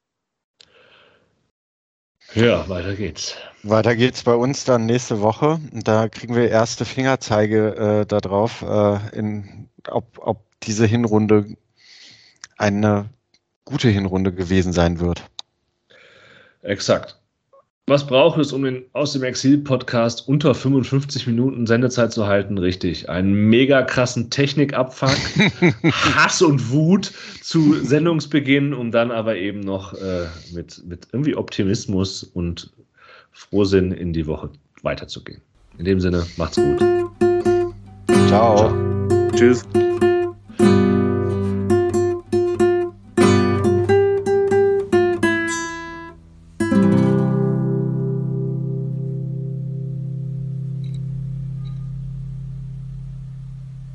Ja, 2.34 2.68
weiter 2.68 2.94
geht's. 2.94 3.36
Weiter 3.64 3.96
geht's 3.96 4.22
bei 4.22 4.34
uns 4.34 4.64
dann 4.64 4.86
nächste 4.86 5.20
Woche. 5.20 5.58
Da 5.72 6.08
kriegen 6.08 6.36
wir 6.36 6.48
erste 6.48 6.84
Fingerzeige 6.84 8.02
äh, 8.02 8.06
darauf, 8.06 8.62
äh, 8.62 9.18
in, 9.18 9.68
ob, 9.88 10.18
ob 10.18 10.44
diese 10.60 10.86
Hinrunde 10.86 11.56
eine 12.56 13.08
gute 13.70 13.88
Hinrunde 13.88 14.32
gewesen 14.32 14.72
sein 14.72 15.00
wird. 15.00 15.22
Exakt. 16.62 17.16
Was 17.86 18.06
braucht 18.06 18.38
es, 18.38 18.52
um 18.52 18.62
den 18.62 18.84
Aus 18.92 19.14
dem 19.14 19.24
Exil-Podcast 19.24 20.28
unter 20.28 20.54
55 20.54 21.26
Minuten 21.26 21.66
Sendezeit 21.66 22.12
zu 22.12 22.26
halten? 22.26 22.56
Richtig. 22.56 23.08
Einen 23.08 23.48
mega 23.48 23.82
krassen 23.82 24.30
Technikabfuck, 24.30 25.10
Hass 26.14 26.40
und 26.40 26.70
Wut 26.70 27.10
zu 27.42 27.74
Sendungsbeginn, 27.82 28.74
um 28.74 28.92
dann 28.92 29.10
aber 29.10 29.36
eben 29.36 29.58
noch 29.58 29.94
äh, 29.94 30.26
mit, 30.52 30.86
mit 30.86 31.08
irgendwie 31.12 31.34
Optimismus 31.34 32.22
und 32.22 32.70
Frohsinn 33.32 33.90
in 33.90 34.12
die 34.12 34.26
Woche 34.28 34.50
weiterzugehen. 34.82 35.40
In 35.78 35.84
dem 35.84 35.98
Sinne, 35.98 36.24
macht's 36.36 36.58
gut. 36.58 36.78
Ciao. 38.28 38.68
Ciao. 38.68 39.30
Tschüss. 39.34 39.64